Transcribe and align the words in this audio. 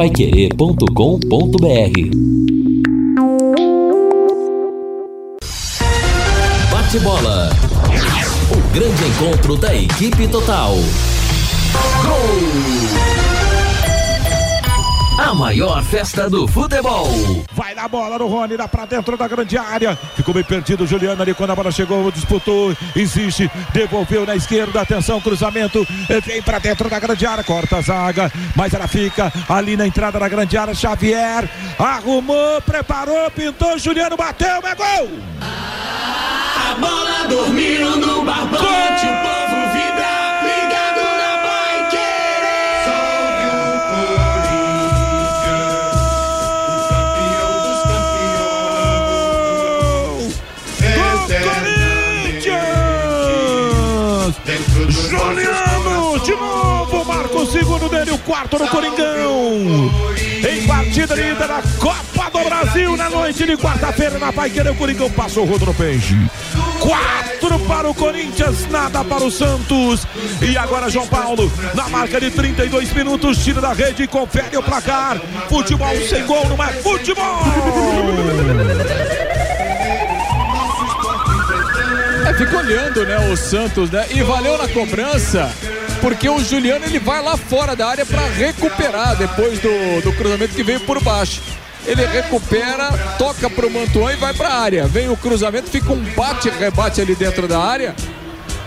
paiquerê.com.br 0.00 0.88
Bate 6.72 6.98
bola. 7.00 7.50
O 8.50 8.72
grande 8.72 9.04
encontro 9.04 9.56
da 9.56 9.76
equipe 9.76 10.26
total. 10.28 10.72
Gol! 12.02 12.99
Maior 15.34 15.82
festa 15.82 16.28
do 16.28 16.46
futebol. 16.46 17.08
Vai 17.52 17.74
na 17.74 17.88
bola 17.88 18.18
no 18.18 18.26
Rony, 18.26 18.56
lá 18.56 18.68
pra 18.68 18.84
dentro 18.84 19.16
da 19.16 19.26
grande 19.26 19.56
área. 19.56 19.96
Ficou 20.14 20.34
bem 20.34 20.44
perdido 20.44 20.84
o 20.84 20.86
Juliano 20.86 21.22
ali 21.22 21.32
quando 21.34 21.50
a 21.50 21.56
bola 21.56 21.70
chegou, 21.70 22.10
disputou, 22.10 22.76
existe, 22.94 23.50
devolveu 23.72 24.26
na 24.26 24.36
esquerda, 24.36 24.80
atenção, 24.80 25.20
cruzamento, 25.20 25.86
vem 26.24 26.42
pra 26.42 26.58
dentro 26.58 26.88
da 26.90 26.98
grande 26.98 27.24
área, 27.26 27.44
corta 27.44 27.78
a 27.78 27.80
zaga, 27.80 28.32
mas 28.54 28.74
ela 28.74 28.86
fica 28.86 29.32
ali 29.48 29.76
na 29.76 29.86
entrada 29.86 30.18
da 30.18 30.28
grande 30.28 30.56
área. 30.56 30.74
Xavier 30.74 31.48
arrumou, 31.78 32.60
preparou, 32.62 33.30
pintou, 33.30 33.78
Juliano 33.78 34.16
bateu, 34.16 34.48
é 34.48 34.74
gol! 34.74 35.10
A 35.40 36.74
bola 36.74 37.26
dormiu 37.28 37.96
no 37.96 38.24
barbante, 38.24 39.06
o 39.06 39.22
povo 39.22 39.59
quarto 58.30 58.60
no 58.60 58.68
Coringão. 58.68 59.90
Em 60.48 60.64
partida 60.64 61.16
linda 61.16 61.48
da 61.48 61.60
Copa 61.80 62.30
do 62.30 62.44
Brasil 62.44 62.96
na 62.96 63.10
noite 63.10 63.44
de 63.44 63.56
quarta-feira 63.56 64.20
na 64.20 64.32
Paiqueira, 64.32 64.70
o 64.70 64.76
Coringão 64.76 65.10
passou 65.10 65.42
o 65.42 65.46
rodo 65.48 65.66
no 65.66 65.74
peixe. 65.74 66.14
Quatro 66.78 67.58
para 67.66 67.90
o 67.90 67.94
Corinthians, 67.94 68.70
nada 68.70 69.02
para 69.04 69.24
o 69.24 69.32
Santos. 69.32 70.06
E 70.40 70.56
agora 70.56 70.88
João 70.88 71.08
Paulo, 71.08 71.52
na 71.74 71.88
marca 71.88 72.20
de 72.20 72.30
32 72.30 72.92
minutos, 72.92 73.42
tira 73.42 73.60
da 73.60 73.72
rede 73.72 74.04
e 74.04 74.06
confere 74.06 74.56
o 74.56 74.62
placar. 74.62 75.20
Futebol 75.48 75.96
sem 76.08 76.24
gol 76.24 76.48
não 76.48 76.64
é 76.64 76.68
futebol. 76.68 77.42
É, 82.28 82.34
fica 82.34 82.58
olhando, 82.58 83.04
né, 83.04 83.28
o 83.32 83.36
Santos, 83.36 83.90
né? 83.90 84.06
E 84.10 84.22
valeu 84.22 84.56
na 84.56 84.68
cobrança, 84.68 85.50
porque 86.00 86.28
o 86.28 86.42
Juliano 86.42 86.84
ele 86.84 86.98
vai 86.98 87.22
lá 87.22 87.36
fora 87.36 87.76
da 87.76 87.86
área 87.86 88.06
para 88.06 88.26
recuperar 88.28 89.16
depois 89.16 89.58
do, 89.58 90.02
do 90.02 90.12
cruzamento 90.12 90.54
que 90.54 90.62
veio 90.62 90.80
por 90.80 91.02
baixo. 91.02 91.40
Ele 91.86 92.04
recupera, 92.06 92.90
toca 93.18 93.48
pro 93.48 93.70
Mantuan 93.70 94.12
e 94.12 94.16
vai 94.16 94.34
para 94.34 94.48
a 94.48 94.60
área. 94.60 94.86
Vem 94.86 95.08
o 95.08 95.16
cruzamento, 95.16 95.70
fica 95.70 95.92
um 95.92 96.02
bate-rebate 96.14 97.00
ali 97.00 97.14
dentro 97.14 97.48
da 97.48 97.58
área. 97.58 97.94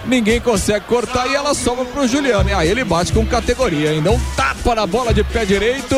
Ninguém 0.06 0.42
consegue 0.42 0.86
cortar 0.86 1.28
e 1.28 1.36
ela 1.36 1.54
sobra 1.54 1.86
pro 1.86 2.08
Juliano. 2.08 2.50
E 2.50 2.54
aí 2.54 2.70
ele 2.70 2.84
bate 2.84 3.14
com 3.14 3.26
categoria. 3.26 3.92
Ainda 3.92 4.12
um 4.12 4.20
tapa 4.36 4.76
na 4.76 4.86
bola 4.86 5.14
de 5.14 5.24
pé 5.24 5.46
direito. 5.46 5.96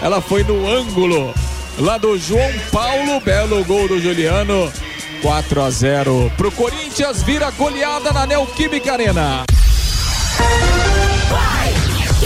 Ela 0.00 0.20
foi 0.20 0.44
no 0.44 0.66
ângulo 0.66 1.34
lá 1.78 1.98
do 1.98 2.16
João 2.16 2.52
Paulo. 2.72 3.20
Belo 3.20 3.64
gol 3.64 3.88
do 3.88 4.00
Juliano. 4.00 4.72
4 5.20 5.62
a 5.62 5.70
0 5.70 6.32
pro 6.36 6.52
Corinthians, 6.52 7.22
vira 7.22 7.50
goleada 7.52 8.12
na 8.12 8.26
Neoquímica 8.26 8.92
Arena. 8.92 9.44
Thank 10.36 10.78
you. 10.78 10.83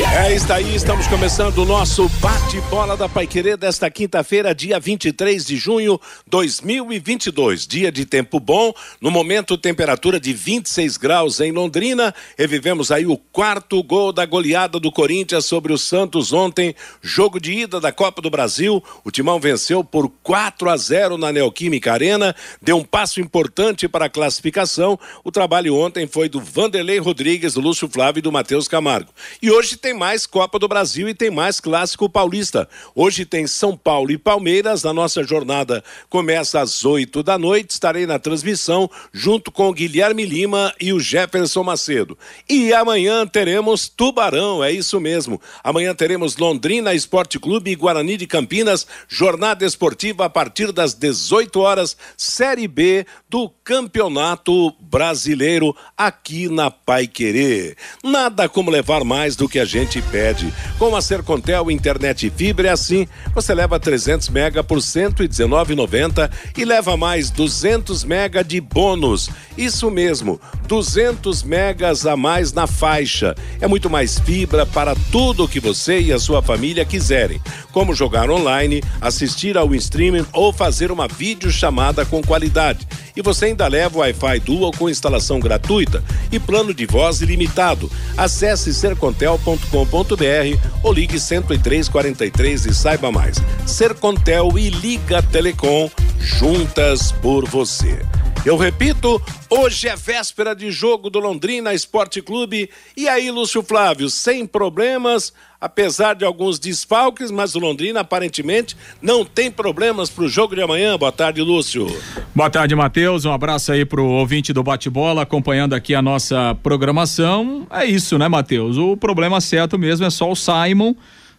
É 0.01 0.33
isso 0.33 0.53
aí, 0.53 0.77
estamos 0.77 1.09
começando 1.09 1.59
o 1.59 1.65
nosso 1.65 2.09
bate-bola 2.21 2.97
da 2.97 3.09
Paiquerê 3.09 3.57
desta 3.57 3.91
quinta-feira, 3.91 4.55
dia 4.55 4.79
23 4.79 5.45
de 5.45 5.57
junho 5.57 6.01
2022. 6.29 7.67
Dia 7.67 7.91
de 7.91 8.07
tempo 8.07 8.39
bom, 8.39 8.73
no 9.01 9.11
momento 9.11 9.59
temperatura 9.59 10.21
de 10.21 10.33
26 10.33 10.97
graus 10.97 11.41
em 11.41 11.51
Londrina. 11.51 12.15
Revivemos 12.37 12.93
aí 12.93 13.07
o 13.07 13.17
quarto 13.17 13.83
gol 13.83 14.13
da 14.13 14.25
goleada 14.25 14.79
do 14.79 14.93
Corinthians 14.93 15.47
sobre 15.47 15.73
o 15.73 15.79
Santos 15.79 16.33
ontem, 16.33 16.77
jogo 17.03 17.41
de 17.41 17.53
ida 17.53 17.81
da 17.81 17.91
Copa 17.91 18.23
do 18.23 18.31
Brasil. 18.31 18.83
O 19.05 19.11
Timão 19.11 19.41
venceu 19.41 19.83
por 19.83 20.09
4 20.23 20.71
a 20.71 20.77
0 20.77 21.19
na 21.19 21.33
Neoquímica 21.33 21.93
Arena, 21.93 22.37
deu 22.63 22.77
um 22.77 22.85
passo 22.85 23.21
importante 23.21 23.89
para 23.89 24.05
a 24.05 24.11
classificação. 24.11 24.99
O 25.25 25.33
trabalho 25.33 25.75
ontem 25.75 26.07
foi 26.07 26.29
do 26.29 26.41
Vanderlei 26.41 26.99
Rodrigues, 26.99 27.55
do 27.55 27.61
Lúcio 27.61 27.89
Flávio 27.89 28.21
e 28.21 28.23
do 28.23 28.31
Matheus 28.31 28.69
Camargo. 28.69 29.11
E 29.43 29.51
hoje 29.51 29.77
tem 29.77 29.88
tem 29.89 29.95
mais 29.95 30.27
Copa 30.27 30.59
do 30.59 30.69
Brasil 30.69 31.09
e 31.09 31.15
tem 31.15 31.31
mais 31.31 31.61
Clássico 31.61 32.11
Paulista. 32.11 32.69
Hoje 32.95 33.25
tem 33.25 33.47
São 33.47 33.75
Paulo 33.75 34.11
e 34.11 34.19
Palmeiras. 34.19 34.85
A 34.85 34.93
nossa 34.93 35.25
jornada 35.25 35.83
começa 36.11 36.61
às 36.61 36.85
8 36.85 37.23
da 37.23 37.39
noite. 37.39 37.71
Estarei 37.71 38.05
na 38.05 38.19
transmissão 38.19 38.91
junto 39.15 39.51
com 39.51 39.73
Guilherme 39.73 40.27
Lima 40.27 40.75
e 40.79 40.93
o 40.93 41.01
Jefferson 41.01 41.63
Macedo. 41.63 42.19
E 42.47 42.71
amanhã 42.75 43.27
teremos 43.27 43.89
Tubarão, 43.89 44.63
é 44.63 44.71
isso 44.71 45.01
mesmo. 45.01 45.41
Amanhã 45.65 45.95
teremos 45.95 46.37
Londrina 46.37 46.93
Esporte 46.93 47.39
Clube 47.39 47.71
e 47.71 47.75
Guarani 47.75 48.19
de 48.19 48.27
Campinas, 48.27 48.87
jornada 49.09 49.65
esportiva 49.65 50.27
a 50.27 50.29
partir 50.29 50.71
das 50.71 50.93
18 50.93 51.61
horas, 51.61 51.97
Série 52.15 52.69
B 52.69 53.07
do 53.27 53.49
Campeonato 53.65 54.71
Brasileiro 54.81 55.75
aqui 55.97 56.47
na 56.51 56.71
Pai 56.71 57.07
Querer. 57.07 57.75
Nada 58.05 58.51
como 58.51 58.71
levar 58.71 59.03
mais 59.03 59.35
do 59.35 59.49
que 59.49 59.59
a 59.59 59.65
gente 59.65 59.78
gente 59.79 60.03
pede. 60.03 60.53
Com 60.79 60.95
a 60.97 61.01
Sercontel 61.01 61.71
Internet 61.71 62.31
Fibra 62.31 62.69
é 62.69 62.71
assim, 62.73 63.07
você 63.35 63.55
leva 63.55 63.79
300 63.79 64.29
mega 64.29 64.63
por 64.65 64.79
119,90 64.79 66.31
e 66.57 66.65
leva 66.65 66.97
mais 66.97 67.31
200 67.31 68.03
mega 68.05 68.43
de 68.43 68.61
bônus. 68.61 69.31
Isso 69.57 69.91
mesmo, 69.91 70.41
200 70.67 71.43
megas 71.43 72.07
a 72.07 72.17
mais 72.17 72.53
na 72.53 72.67
faixa. 72.67 73.35
É 73.61 73.69
muito 73.69 73.89
mais 73.89 74.19
fibra 74.19 74.67
para 74.67 74.97
tudo 75.13 75.45
o 75.45 75.49
que 75.49 75.61
você 75.61 76.01
e 76.01 76.13
a 76.13 76.19
sua 76.19 76.43
família 76.43 76.85
quiserem, 76.85 77.41
como 77.73 77.95
jogar 77.95 78.31
online, 78.31 78.83
assistir 79.01 79.57
ao 79.57 79.75
streaming 79.75 80.27
ou 80.33 80.53
fazer 80.53 80.91
uma 80.91 81.07
videochamada 81.07 82.05
com 82.05 82.23
qualidade. 82.23 82.87
E 83.19 83.23
você 83.23 83.47
ainda 83.47 83.67
leva 83.67 83.99
o 83.99 84.01
Wi-Fi 84.01 84.39
Dual 84.39 84.71
com 84.71 84.89
instalação 84.89 85.41
gratuita 85.41 86.03
e 86.31 86.39
plano 86.39 86.73
de 86.73 86.87
voz 86.87 87.21
ilimitado. 87.21 87.91
Acesse 88.17 88.73
sercontel.com 88.73 89.59
sercontel.com.br 89.59 90.59
ou 90.83 90.93
ligue 90.93 91.19
10343 91.19 92.67
e 92.67 92.75
saiba 92.75 93.11
mais. 93.11 93.39
Sercontel 93.67 94.59
e 94.59 94.71
Liga 94.71 95.23
Telecom, 95.23 95.91
juntas 96.21 97.13
por 97.13 97.49
você. 97.49 97.99
Eu 98.45 98.57
repito, 98.57 99.21
hoje 99.51 99.89
é 99.89 99.97
véspera 99.97 100.55
de 100.55 100.71
jogo 100.71 101.11
do 101.11 101.19
Londrina 101.19 101.75
Esporte 101.75 102.23
Clube. 102.23 102.71
E 102.97 103.09
aí, 103.09 103.31
Lúcio 103.31 103.63
Flávio, 103.63 104.09
sem 104.09 104.47
problemas, 104.47 105.33
apesar 105.61 106.15
de 106.15 106.25
alguns 106.25 106.59
desfalques, 106.59 107.31
mas 107.31 107.55
o 107.55 107.59
Londrina 107.59 108.01
aparentemente 108.01 108.77
não 109.03 109.25
tem 109.25 109.51
problemas 109.51 110.09
para 110.09 110.25
o 110.25 110.29
jogo 110.29 110.55
de 110.55 110.63
amanhã. 110.63 110.97
Boa 110.97 111.11
tarde, 111.11 111.43
Lúcio. 111.43 111.87
Boa 112.35 112.49
tarde, 112.49 112.75
Matheus. 112.77 113.25
Um 113.25 113.33
abraço 113.33 113.73
aí 113.73 113.85
pro 113.85 114.05
ouvinte 114.05 114.53
do 114.53 114.63
bate-bola, 114.63 115.23
acompanhando 115.23 115.75
aqui 115.75 115.95
a 115.95 116.03
nossa 116.03 116.57
programação. 116.63 117.67
É 117.71 117.85
isso, 117.85 118.17
né, 118.19 118.29
Matheus? 118.29 118.77
O 118.77 118.97
problema 118.97 119.41
certo 119.41 119.79
mesmo 119.79 120.07
é 120.07 120.11
só 120.11 120.31
o 120.31 120.37
Simon. 120.37 120.95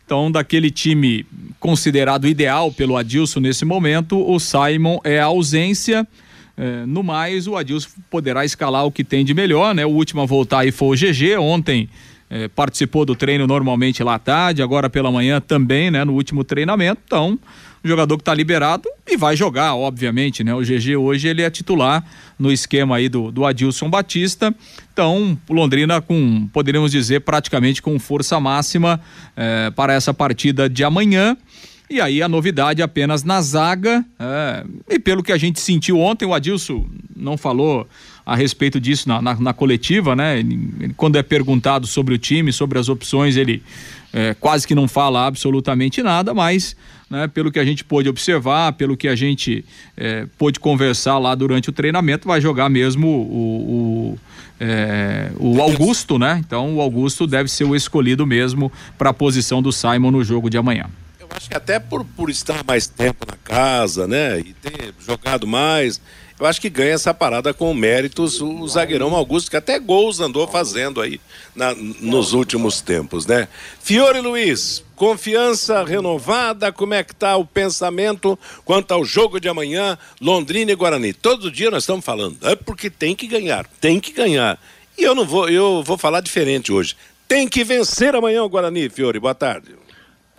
Então, 0.05 0.31
daquele 0.31 0.71
time 0.71 1.25
considerado 1.59 2.27
ideal 2.27 2.71
pelo 2.71 2.97
Adilson 2.97 3.39
nesse 3.39 3.63
momento, 3.63 4.19
o 4.27 4.39
Simon 4.39 4.99
é 5.03 5.19
a 5.19 5.25
ausência. 5.25 6.05
É, 6.57 6.85
no 6.85 7.03
mais, 7.03 7.47
o 7.47 7.55
Adilson 7.55 7.89
poderá 8.09 8.43
escalar 8.43 8.85
o 8.85 8.91
que 8.91 9.03
tem 9.03 9.23
de 9.23 9.33
melhor, 9.33 9.73
né? 9.73 9.85
O 9.85 9.89
último 9.89 10.21
a 10.21 10.25
voltar 10.25 10.61
aí 10.61 10.71
foi 10.71 10.87
o 10.89 10.99
GG, 10.99 11.37
ontem 11.37 11.87
é, 12.29 12.47
participou 12.47 13.05
do 13.05 13.15
treino 13.15 13.47
normalmente 13.47 14.03
lá 14.03 14.15
à 14.15 14.19
tarde, 14.19 14.61
agora 14.61 14.89
pela 14.89 15.11
manhã 15.11 15.41
também, 15.41 15.89
né? 15.89 16.03
No 16.03 16.13
último 16.13 16.43
treinamento, 16.43 17.01
então 17.05 17.39
o 17.83 17.87
jogador 17.87 18.17
que 18.17 18.21
está 18.21 18.33
liberado 18.33 18.87
e 19.07 19.17
vai 19.17 19.35
jogar, 19.35 19.73
obviamente, 19.75 20.43
né? 20.43 20.53
O 20.53 20.61
GG 20.61 20.97
hoje 20.97 21.27
ele 21.27 21.41
é 21.41 21.49
titular 21.49 22.03
no 22.37 22.51
esquema 22.51 22.97
aí 22.97 23.09
do, 23.09 23.31
do 23.31 23.45
Adilson 23.45 23.89
Batista, 23.89 24.53
então 24.93 25.37
Londrina 25.49 26.01
com, 26.01 26.47
poderíamos 26.53 26.91
dizer, 26.91 27.21
praticamente 27.21 27.81
com 27.81 27.97
força 27.97 28.39
máxima 28.39 28.99
é, 29.35 29.71
para 29.71 29.93
essa 29.93 30.13
partida 30.13 30.69
de 30.69 30.83
amanhã, 30.83 31.35
e 31.89 31.99
aí 31.99 32.21
a 32.21 32.29
novidade 32.29 32.83
apenas 32.83 33.23
na 33.23 33.41
zaga. 33.41 34.05
É, 34.19 34.63
e 34.87 34.99
pelo 34.99 35.23
que 35.23 35.31
a 35.31 35.37
gente 35.37 35.59
sentiu 35.59 35.99
ontem, 35.99 36.25
o 36.25 36.33
Adilson 36.33 36.85
não 37.15 37.35
falou 37.35 37.87
a 38.29 38.35
respeito 38.35 38.79
disso 38.79 39.09
na, 39.09 39.21
na, 39.21 39.35
na 39.35 39.53
coletiva, 39.53 40.15
né? 40.15 40.39
Ele, 40.39 40.93
quando 40.95 41.15
é 41.15 41.23
perguntado 41.23 41.87
sobre 41.87 42.13
o 42.13 42.17
time, 42.17 42.53
sobre 42.53 42.77
as 42.77 42.87
opções, 42.87 43.35
ele 43.35 43.63
é, 44.13 44.35
quase 44.39 44.67
que 44.67 44.75
não 44.75 44.87
fala 44.87 45.25
absolutamente 45.25 46.03
nada, 46.03 46.31
mas 46.31 46.75
né, 47.09 47.27
pelo 47.27 47.51
que 47.51 47.57
a 47.57 47.65
gente 47.65 47.83
pôde 47.83 48.07
observar, 48.07 48.73
pelo 48.73 48.95
que 48.95 49.07
a 49.07 49.15
gente 49.15 49.65
é, 49.97 50.27
pôde 50.37 50.59
conversar 50.59 51.17
lá 51.17 51.33
durante 51.33 51.69
o 51.69 51.73
treinamento, 51.73 52.27
vai 52.27 52.39
jogar 52.39 52.69
mesmo 52.69 53.07
o, 53.07 54.13
o, 54.13 54.19
é, 54.59 55.31
o 55.37 55.59
Augusto, 55.59 56.19
né? 56.19 56.39
Então 56.45 56.75
o 56.75 56.81
Augusto 56.81 57.25
deve 57.25 57.49
ser 57.49 57.63
o 57.63 57.75
escolhido 57.75 58.27
mesmo 58.27 58.71
para 58.95 59.09
a 59.09 59.13
posição 59.13 59.59
do 59.59 59.71
Simon 59.71 60.11
no 60.11 60.23
jogo 60.23 60.51
de 60.51 60.57
amanhã. 60.57 60.85
Eu 61.19 61.27
acho 61.35 61.49
que 61.49 61.57
até 61.57 61.79
por, 61.79 62.05
por 62.05 62.29
estar 62.29 62.63
mais 62.63 62.85
tempo 62.85 63.25
na 63.27 63.37
casa, 63.37 64.07
né? 64.07 64.39
E 64.39 64.53
ter 64.53 64.93
jogado 64.99 65.47
mais, 65.47 65.99
eu 66.39 66.45
acho 66.45 66.61
que 66.61 66.69
ganha 66.69 66.93
essa 66.93 67.13
parada 67.13 67.53
com 67.53 67.73
méritos 67.73 68.41
o 68.41 68.67
zagueirão 68.67 69.13
Augusto, 69.13 69.51
que 69.51 69.57
até 69.57 69.77
gols 69.77 70.19
andou 70.19 70.47
fazendo 70.47 71.01
aí 71.01 71.19
na, 71.53 71.75
nos 71.75 72.31
últimos 72.33 72.79
tempos, 72.79 73.25
né? 73.25 73.47
Fiore 73.81 74.21
Luiz, 74.21 74.83
confiança 74.95 75.83
renovada, 75.83 76.71
como 76.71 76.93
é 76.93 77.03
que 77.03 77.13
tá 77.13 77.35
o 77.35 77.45
pensamento 77.45 78.39
quanto 78.63 78.93
ao 78.93 79.03
jogo 79.03 79.39
de 79.39 79.49
amanhã, 79.49 79.97
Londrina 80.21 80.71
e 80.71 80.75
Guarani? 80.75 81.11
Todo 81.11 81.51
dia 81.51 81.69
nós 81.69 81.83
estamos 81.83 82.05
falando, 82.05 82.37
é 82.43 82.55
porque 82.55 82.89
tem 82.89 83.15
que 83.15 83.27
ganhar, 83.27 83.67
tem 83.81 83.99
que 83.99 84.13
ganhar. 84.13 84.57
E 84.97 85.03
eu 85.03 85.13
não 85.13 85.25
vou, 85.25 85.49
eu 85.49 85.83
vou 85.83 85.97
falar 85.97 86.21
diferente 86.21 86.71
hoje. 86.71 86.95
Tem 87.27 87.47
que 87.47 87.63
vencer 87.63 88.15
amanhã 88.15 88.43
o 88.43 88.49
Guarani, 88.49 88.89
Fiore. 88.89 89.19
Boa 89.19 89.35
tarde. 89.35 89.75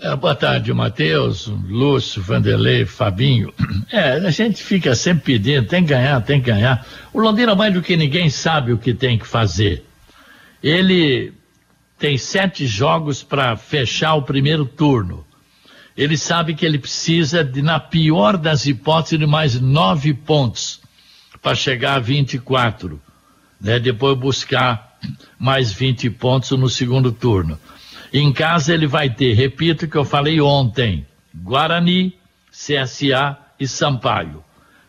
É, 0.02 0.17
boa 0.17 0.35
tarde, 0.35 0.73
Matheus, 0.73 1.47
Lúcio, 1.47 2.23
Vanderlei, 2.23 2.87
Fabinho. 2.87 3.52
É, 3.93 4.12
a 4.12 4.31
gente 4.31 4.62
fica 4.62 4.94
sempre 4.94 5.25
pedindo, 5.25 5.67
tem 5.67 5.82
que 5.82 5.88
ganhar, 5.88 6.20
tem 6.20 6.41
que 6.41 6.47
ganhar. 6.47 6.87
O 7.12 7.19
Londrina, 7.20 7.56
mais 7.56 7.75
do 7.75 7.82
que 7.82 7.97
ninguém, 7.97 8.31
sabe 8.31 8.73
o 8.73 8.79
que 8.79 8.94
tem 8.94 9.19
que 9.19 9.26
fazer. 9.26 9.85
Ele 10.62 11.32
tem 11.99 12.17
sete 12.17 12.69
jogos 12.69 13.20
para 13.20 13.56
fechar 13.56 14.14
o 14.14 14.23
primeiro 14.23 14.64
turno. 14.64 15.26
Ele 15.97 16.17
sabe 16.17 16.55
que 16.55 16.64
ele 16.64 16.79
precisa, 16.79 17.43
de, 17.43 17.61
na 17.62 17.81
pior 17.81 18.37
das 18.37 18.64
hipóteses, 18.64 19.19
de 19.19 19.26
mais 19.26 19.61
nove 19.61 20.14
pontos 20.14 20.81
para 21.43 21.56
chegar 21.56 21.97
a 21.97 21.99
24. 21.99 23.02
Né? 23.61 23.81
Depois 23.81 24.17
buscar 24.17 24.97
mais 25.37 25.73
20 25.73 26.11
pontos 26.11 26.52
no 26.52 26.69
segundo 26.69 27.11
turno. 27.11 27.58
Em 28.12 28.32
casa 28.32 28.74
ele 28.74 28.86
vai 28.86 29.08
ter, 29.08 29.34
repito 29.34 29.84
o 29.84 29.88
que 29.88 29.96
eu 29.96 30.04
falei 30.04 30.40
ontem, 30.40 31.06
Guarani, 31.34 32.14
CSA 32.50 33.38
e 33.58 33.68
Sampaio. 33.68 34.42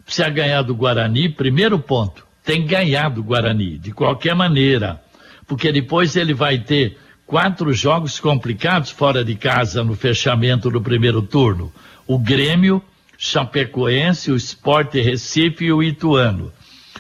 Precisa 0.03 0.29
ganhar 0.29 0.63
do 0.63 0.73
Guarani, 0.73 1.29
primeiro 1.29 1.77
ponto, 1.77 2.25
tem 2.43 2.63
que 2.63 2.69
ganhar 2.69 3.09
do 3.09 3.23
Guarani, 3.23 3.77
de 3.77 3.91
qualquer 3.91 4.33
maneira, 4.33 5.01
porque 5.45 5.71
depois 5.71 6.15
ele 6.15 6.33
vai 6.33 6.57
ter 6.57 6.97
quatro 7.27 7.71
jogos 7.71 8.19
complicados 8.19 8.89
fora 8.89 9.23
de 9.23 9.35
casa 9.35 9.83
no 9.83 9.95
fechamento 9.95 10.69
do 10.71 10.81
primeiro 10.81 11.21
turno. 11.21 11.71
O 12.07 12.17
Grêmio, 12.17 12.81
Chapecoense, 13.17 14.31
o 14.31 14.35
Sport 14.35 14.95
Recife 14.95 15.65
e 15.65 15.71
o 15.71 15.83
Ituano. 15.83 16.51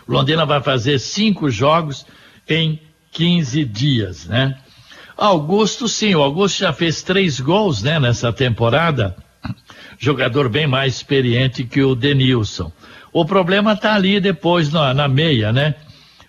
Londrina 0.07 0.45
vai 0.45 0.61
fazer 0.61 0.99
cinco 0.99 1.49
jogos 1.49 2.05
em 2.47 2.79
15 3.11 3.65
dias, 3.65 4.27
né? 4.27 4.57
Augusto, 5.21 5.87
sim, 5.87 6.15
o 6.15 6.23
Augusto 6.23 6.61
já 6.61 6.73
fez 6.73 7.03
três 7.03 7.39
gols, 7.39 7.83
né, 7.83 7.99
nessa 7.99 8.33
temporada. 8.33 9.15
Jogador 9.99 10.49
bem 10.49 10.65
mais 10.65 10.95
experiente 10.95 11.63
que 11.63 11.83
o 11.83 11.93
Denilson. 11.93 12.71
O 13.13 13.23
problema 13.23 13.73
está 13.73 13.93
ali 13.93 14.19
depois 14.19 14.73
na, 14.73 14.95
na, 14.95 15.07
meia, 15.07 15.53
né? 15.53 15.75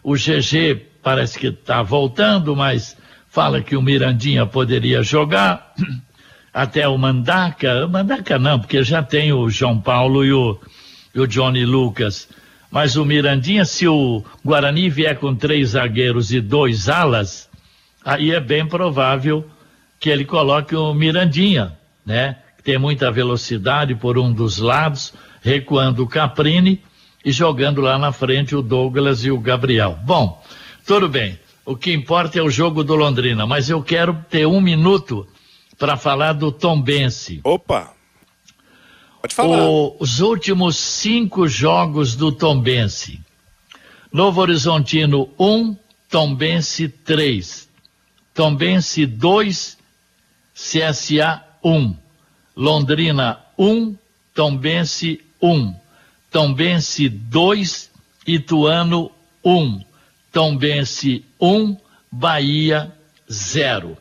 O 0.04 0.12
GG 0.12 0.88
parece 1.02 1.38
que 1.38 1.46
está 1.46 1.82
voltando, 1.82 2.54
mas 2.54 2.94
fala 3.30 3.62
que 3.62 3.74
o 3.76 3.80
Mirandinha 3.80 4.44
poderia 4.44 5.02
jogar. 5.02 5.72
Até 6.52 6.86
o 6.86 6.98
Mandaca, 6.98 7.88
Mandaca 7.88 8.38
não, 8.38 8.60
porque 8.60 8.84
já 8.84 9.02
tem 9.02 9.32
o 9.32 9.48
João 9.48 9.80
Paulo 9.80 10.22
e 10.22 10.34
o, 10.34 10.60
e 11.14 11.20
o 11.20 11.26
Johnny 11.26 11.64
Lucas. 11.64 12.28
Mas 12.70 12.94
o 12.96 13.06
Mirandinha, 13.06 13.64
se 13.64 13.88
o 13.88 14.22
Guarani 14.44 14.90
vier 14.90 15.16
com 15.16 15.34
três 15.34 15.70
zagueiros 15.70 16.30
e 16.30 16.42
dois 16.42 16.90
alas, 16.90 17.50
aí 18.04 18.30
é 18.32 18.40
bem 18.40 18.66
provável 18.66 19.48
que 19.98 20.10
ele 20.10 20.24
coloque 20.24 20.74
o 20.74 20.92
Mirandinha, 20.92 21.78
né? 22.04 22.38
Que 22.56 22.64
tem 22.64 22.78
muita 22.78 23.10
velocidade 23.10 23.94
por 23.94 24.18
um 24.18 24.32
dos 24.32 24.58
lados, 24.58 25.14
recuando 25.40 26.02
o 26.02 26.08
Caprini 26.08 26.82
e 27.24 27.30
jogando 27.30 27.80
lá 27.80 27.98
na 27.98 28.12
frente 28.12 28.54
o 28.54 28.62
Douglas 28.62 29.24
e 29.24 29.30
o 29.30 29.38
Gabriel. 29.38 29.98
Bom, 30.04 30.42
tudo 30.86 31.08
bem. 31.08 31.38
O 31.64 31.76
que 31.76 31.92
importa 31.92 32.38
é 32.38 32.42
o 32.42 32.50
jogo 32.50 32.82
do 32.82 32.96
Londrina, 32.96 33.46
mas 33.46 33.70
eu 33.70 33.82
quero 33.82 34.24
ter 34.28 34.46
um 34.46 34.60
minuto 34.60 35.26
para 35.78 35.96
falar 35.96 36.32
do 36.32 36.50
Tombense. 36.50 37.40
Opa! 37.44 37.92
Pode 39.20 39.34
falar. 39.34 39.68
O, 39.68 39.96
os 40.00 40.18
últimos 40.18 40.76
cinco 40.76 41.46
jogos 41.46 42.16
do 42.16 42.32
Tombense. 42.32 43.20
Novo 44.12 44.40
Horizontino 44.40 45.30
1, 45.38 45.46
um, 45.46 45.76
Tombense 46.10 46.88
3. 46.88 47.68
Tombense 48.34 49.06
2, 49.06 49.76
CSA 50.54 51.44
1, 51.62 51.96
Londrina 52.56 53.40
1, 53.58 53.96
Tombense 54.34 55.20
1, 55.40 55.74
Tombense 56.30 57.08
2, 57.08 57.90
Ituano 58.26 59.10
1, 59.44 59.84
Tombense 60.32 61.24
1, 61.38 61.76
Bahia 62.10 62.92
0. 63.30 63.98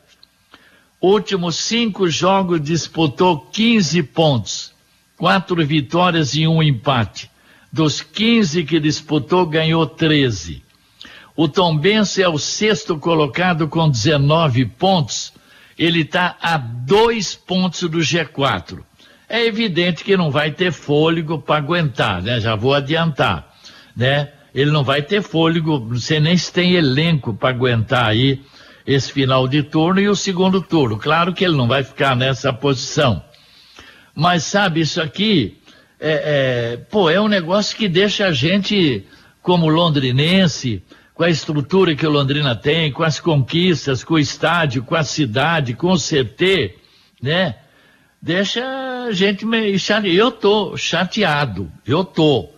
Últimos 1.00 1.56
cinco 1.56 2.08
jogos 2.08 2.60
disputou 2.60 3.40
15 3.40 4.02
pontos, 4.04 4.72
quatro 5.16 5.66
vitórias 5.66 6.34
e 6.34 6.46
um 6.46 6.62
empate. 6.62 7.30
Dos 7.72 8.00
15 8.02 8.64
que 8.64 8.78
disputou, 8.78 9.44
ganhou 9.46 9.86
13. 9.86 10.61
O 11.34 11.48
Tombense 11.48 12.22
é 12.22 12.28
o 12.28 12.38
sexto 12.38 12.98
colocado 12.98 13.66
com 13.66 13.88
19 13.88 14.66
pontos. 14.66 15.32
Ele 15.78 16.00
está 16.00 16.36
a 16.40 16.58
dois 16.58 17.34
pontos 17.34 17.82
do 17.88 17.98
G4. 17.98 18.80
É 19.28 19.46
evidente 19.46 20.04
que 20.04 20.16
não 20.16 20.30
vai 20.30 20.50
ter 20.50 20.70
fôlego 20.72 21.38
para 21.38 21.56
aguentar, 21.56 22.22
né? 22.22 22.38
Já 22.38 22.54
vou 22.54 22.74
adiantar, 22.74 23.50
né? 23.96 24.30
Ele 24.54 24.70
não 24.70 24.84
vai 24.84 25.00
ter 25.00 25.22
fôlego, 25.22 25.80
não 25.80 25.98
sei 25.98 26.20
nem 26.20 26.36
se 26.36 26.52
tem 26.52 26.74
elenco 26.74 27.32
para 27.32 27.48
aguentar 27.48 28.06
aí 28.08 28.42
esse 28.86 29.10
final 29.10 29.48
de 29.48 29.62
turno 29.62 30.00
e 30.00 30.08
o 30.08 30.14
segundo 30.14 30.60
turno. 30.60 30.98
Claro 30.98 31.32
que 31.32 31.44
ele 31.44 31.56
não 31.56 31.66
vai 31.66 31.82
ficar 31.82 32.14
nessa 32.14 32.52
posição. 32.52 33.24
Mas 34.14 34.44
sabe, 34.44 34.80
isso 34.80 35.00
aqui 35.00 35.58
é, 35.98 36.74
é, 36.74 36.76
pô, 36.90 37.08
é 37.08 37.20
um 37.20 37.28
negócio 37.28 37.76
que 37.76 37.88
deixa 37.88 38.26
a 38.26 38.32
gente, 38.32 39.06
como 39.40 39.68
londrinense, 39.68 40.82
com 41.14 41.24
a 41.24 41.30
estrutura 41.30 41.94
que 41.94 42.06
o 42.06 42.10
Londrina 42.10 42.56
tem, 42.56 42.90
com 42.90 43.02
as 43.02 43.20
conquistas, 43.20 44.02
com 44.02 44.14
o 44.14 44.18
estádio, 44.18 44.82
com 44.82 44.94
a 44.94 45.04
cidade, 45.04 45.74
com 45.74 45.92
o 45.92 45.98
CT, 45.98 46.76
né? 47.20 47.56
Deixa 48.20 48.64
a 49.08 49.12
gente 49.12 49.44
meio 49.44 49.78
chateado. 49.78 50.16
Eu 50.16 50.30
tô 50.30 50.76
chateado, 50.76 51.70
eu 51.86 52.04
tô. 52.04 52.48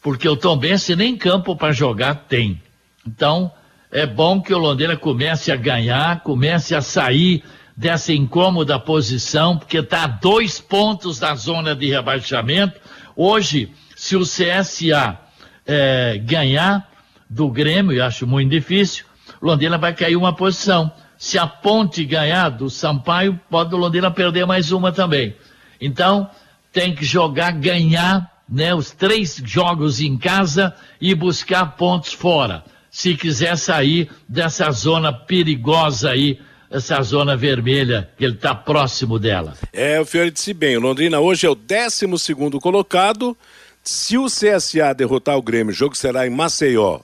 Porque 0.00 0.28
o 0.28 0.36
Tom 0.36 0.56
Bense 0.56 0.96
nem 0.96 1.16
campo 1.16 1.54
para 1.56 1.72
jogar 1.72 2.14
tem. 2.14 2.62
Então, 3.06 3.52
é 3.90 4.06
bom 4.06 4.40
que 4.40 4.54
o 4.54 4.58
Londrina 4.58 4.96
comece 4.96 5.50
a 5.50 5.56
ganhar, 5.56 6.20
comece 6.20 6.74
a 6.74 6.80
sair 6.80 7.42
dessa 7.76 8.12
incômoda 8.12 8.78
posição, 8.78 9.58
porque 9.58 9.78
está 9.78 10.04
a 10.04 10.06
dois 10.06 10.60
pontos 10.60 11.18
da 11.18 11.34
zona 11.34 11.74
de 11.74 11.88
rebaixamento. 11.88 12.80
Hoje, 13.16 13.72
se 13.96 14.16
o 14.16 14.20
CSA 14.20 15.18
é, 15.66 16.18
ganhar, 16.18 16.89
do 17.30 17.48
Grêmio, 17.48 17.92
e 17.92 18.00
acho 18.00 18.26
muito 18.26 18.50
difícil, 18.50 19.04
Londrina 19.40 19.78
vai 19.78 19.94
cair 19.94 20.16
uma 20.16 20.34
posição. 20.34 20.90
Se 21.16 21.38
a 21.38 21.46
Ponte 21.46 22.04
ganhar 22.04 22.48
do 22.48 22.68
Sampaio, 22.68 23.38
pode 23.48 23.72
o 23.72 23.78
Londrina 23.78 24.10
perder 24.10 24.46
mais 24.46 24.72
uma 24.72 24.90
também. 24.90 25.36
Então, 25.80 26.28
tem 26.72 26.92
que 26.92 27.04
jogar, 27.04 27.52
ganhar, 27.52 28.42
né, 28.48 28.74
os 28.74 28.90
três 28.90 29.40
jogos 29.44 30.00
em 30.00 30.18
casa 30.18 30.74
e 31.00 31.14
buscar 31.14 31.76
pontos 31.76 32.12
fora. 32.12 32.64
Se 32.90 33.14
quiser 33.14 33.56
sair 33.56 34.10
dessa 34.28 34.68
zona 34.72 35.12
perigosa 35.12 36.10
aí, 36.10 36.40
essa 36.68 37.00
zona 37.02 37.36
vermelha, 37.36 38.10
que 38.16 38.24
ele 38.24 38.34
está 38.34 38.54
próximo 38.54 39.18
dela. 39.18 39.54
É, 39.72 40.00
o 40.00 40.04
Fiore 40.04 40.30
disse 40.30 40.52
bem, 40.52 40.76
o 40.76 40.80
Londrina 40.80 41.20
hoje 41.20 41.46
é 41.46 41.50
o 41.50 41.54
12 41.54 42.18
segundo 42.18 42.58
colocado. 42.58 43.36
Se 43.82 44.18
o 44.18 44.26
CSA 44.26 44.92
derrotar 44.94 45.36
o 45.36 45.42
Grêmio, 45.42 45.72
o 45.72 45.76
jogo 45.76 45.96
será 45.96 46.26
em 46.26 46.30
Maceió 46.30 47.00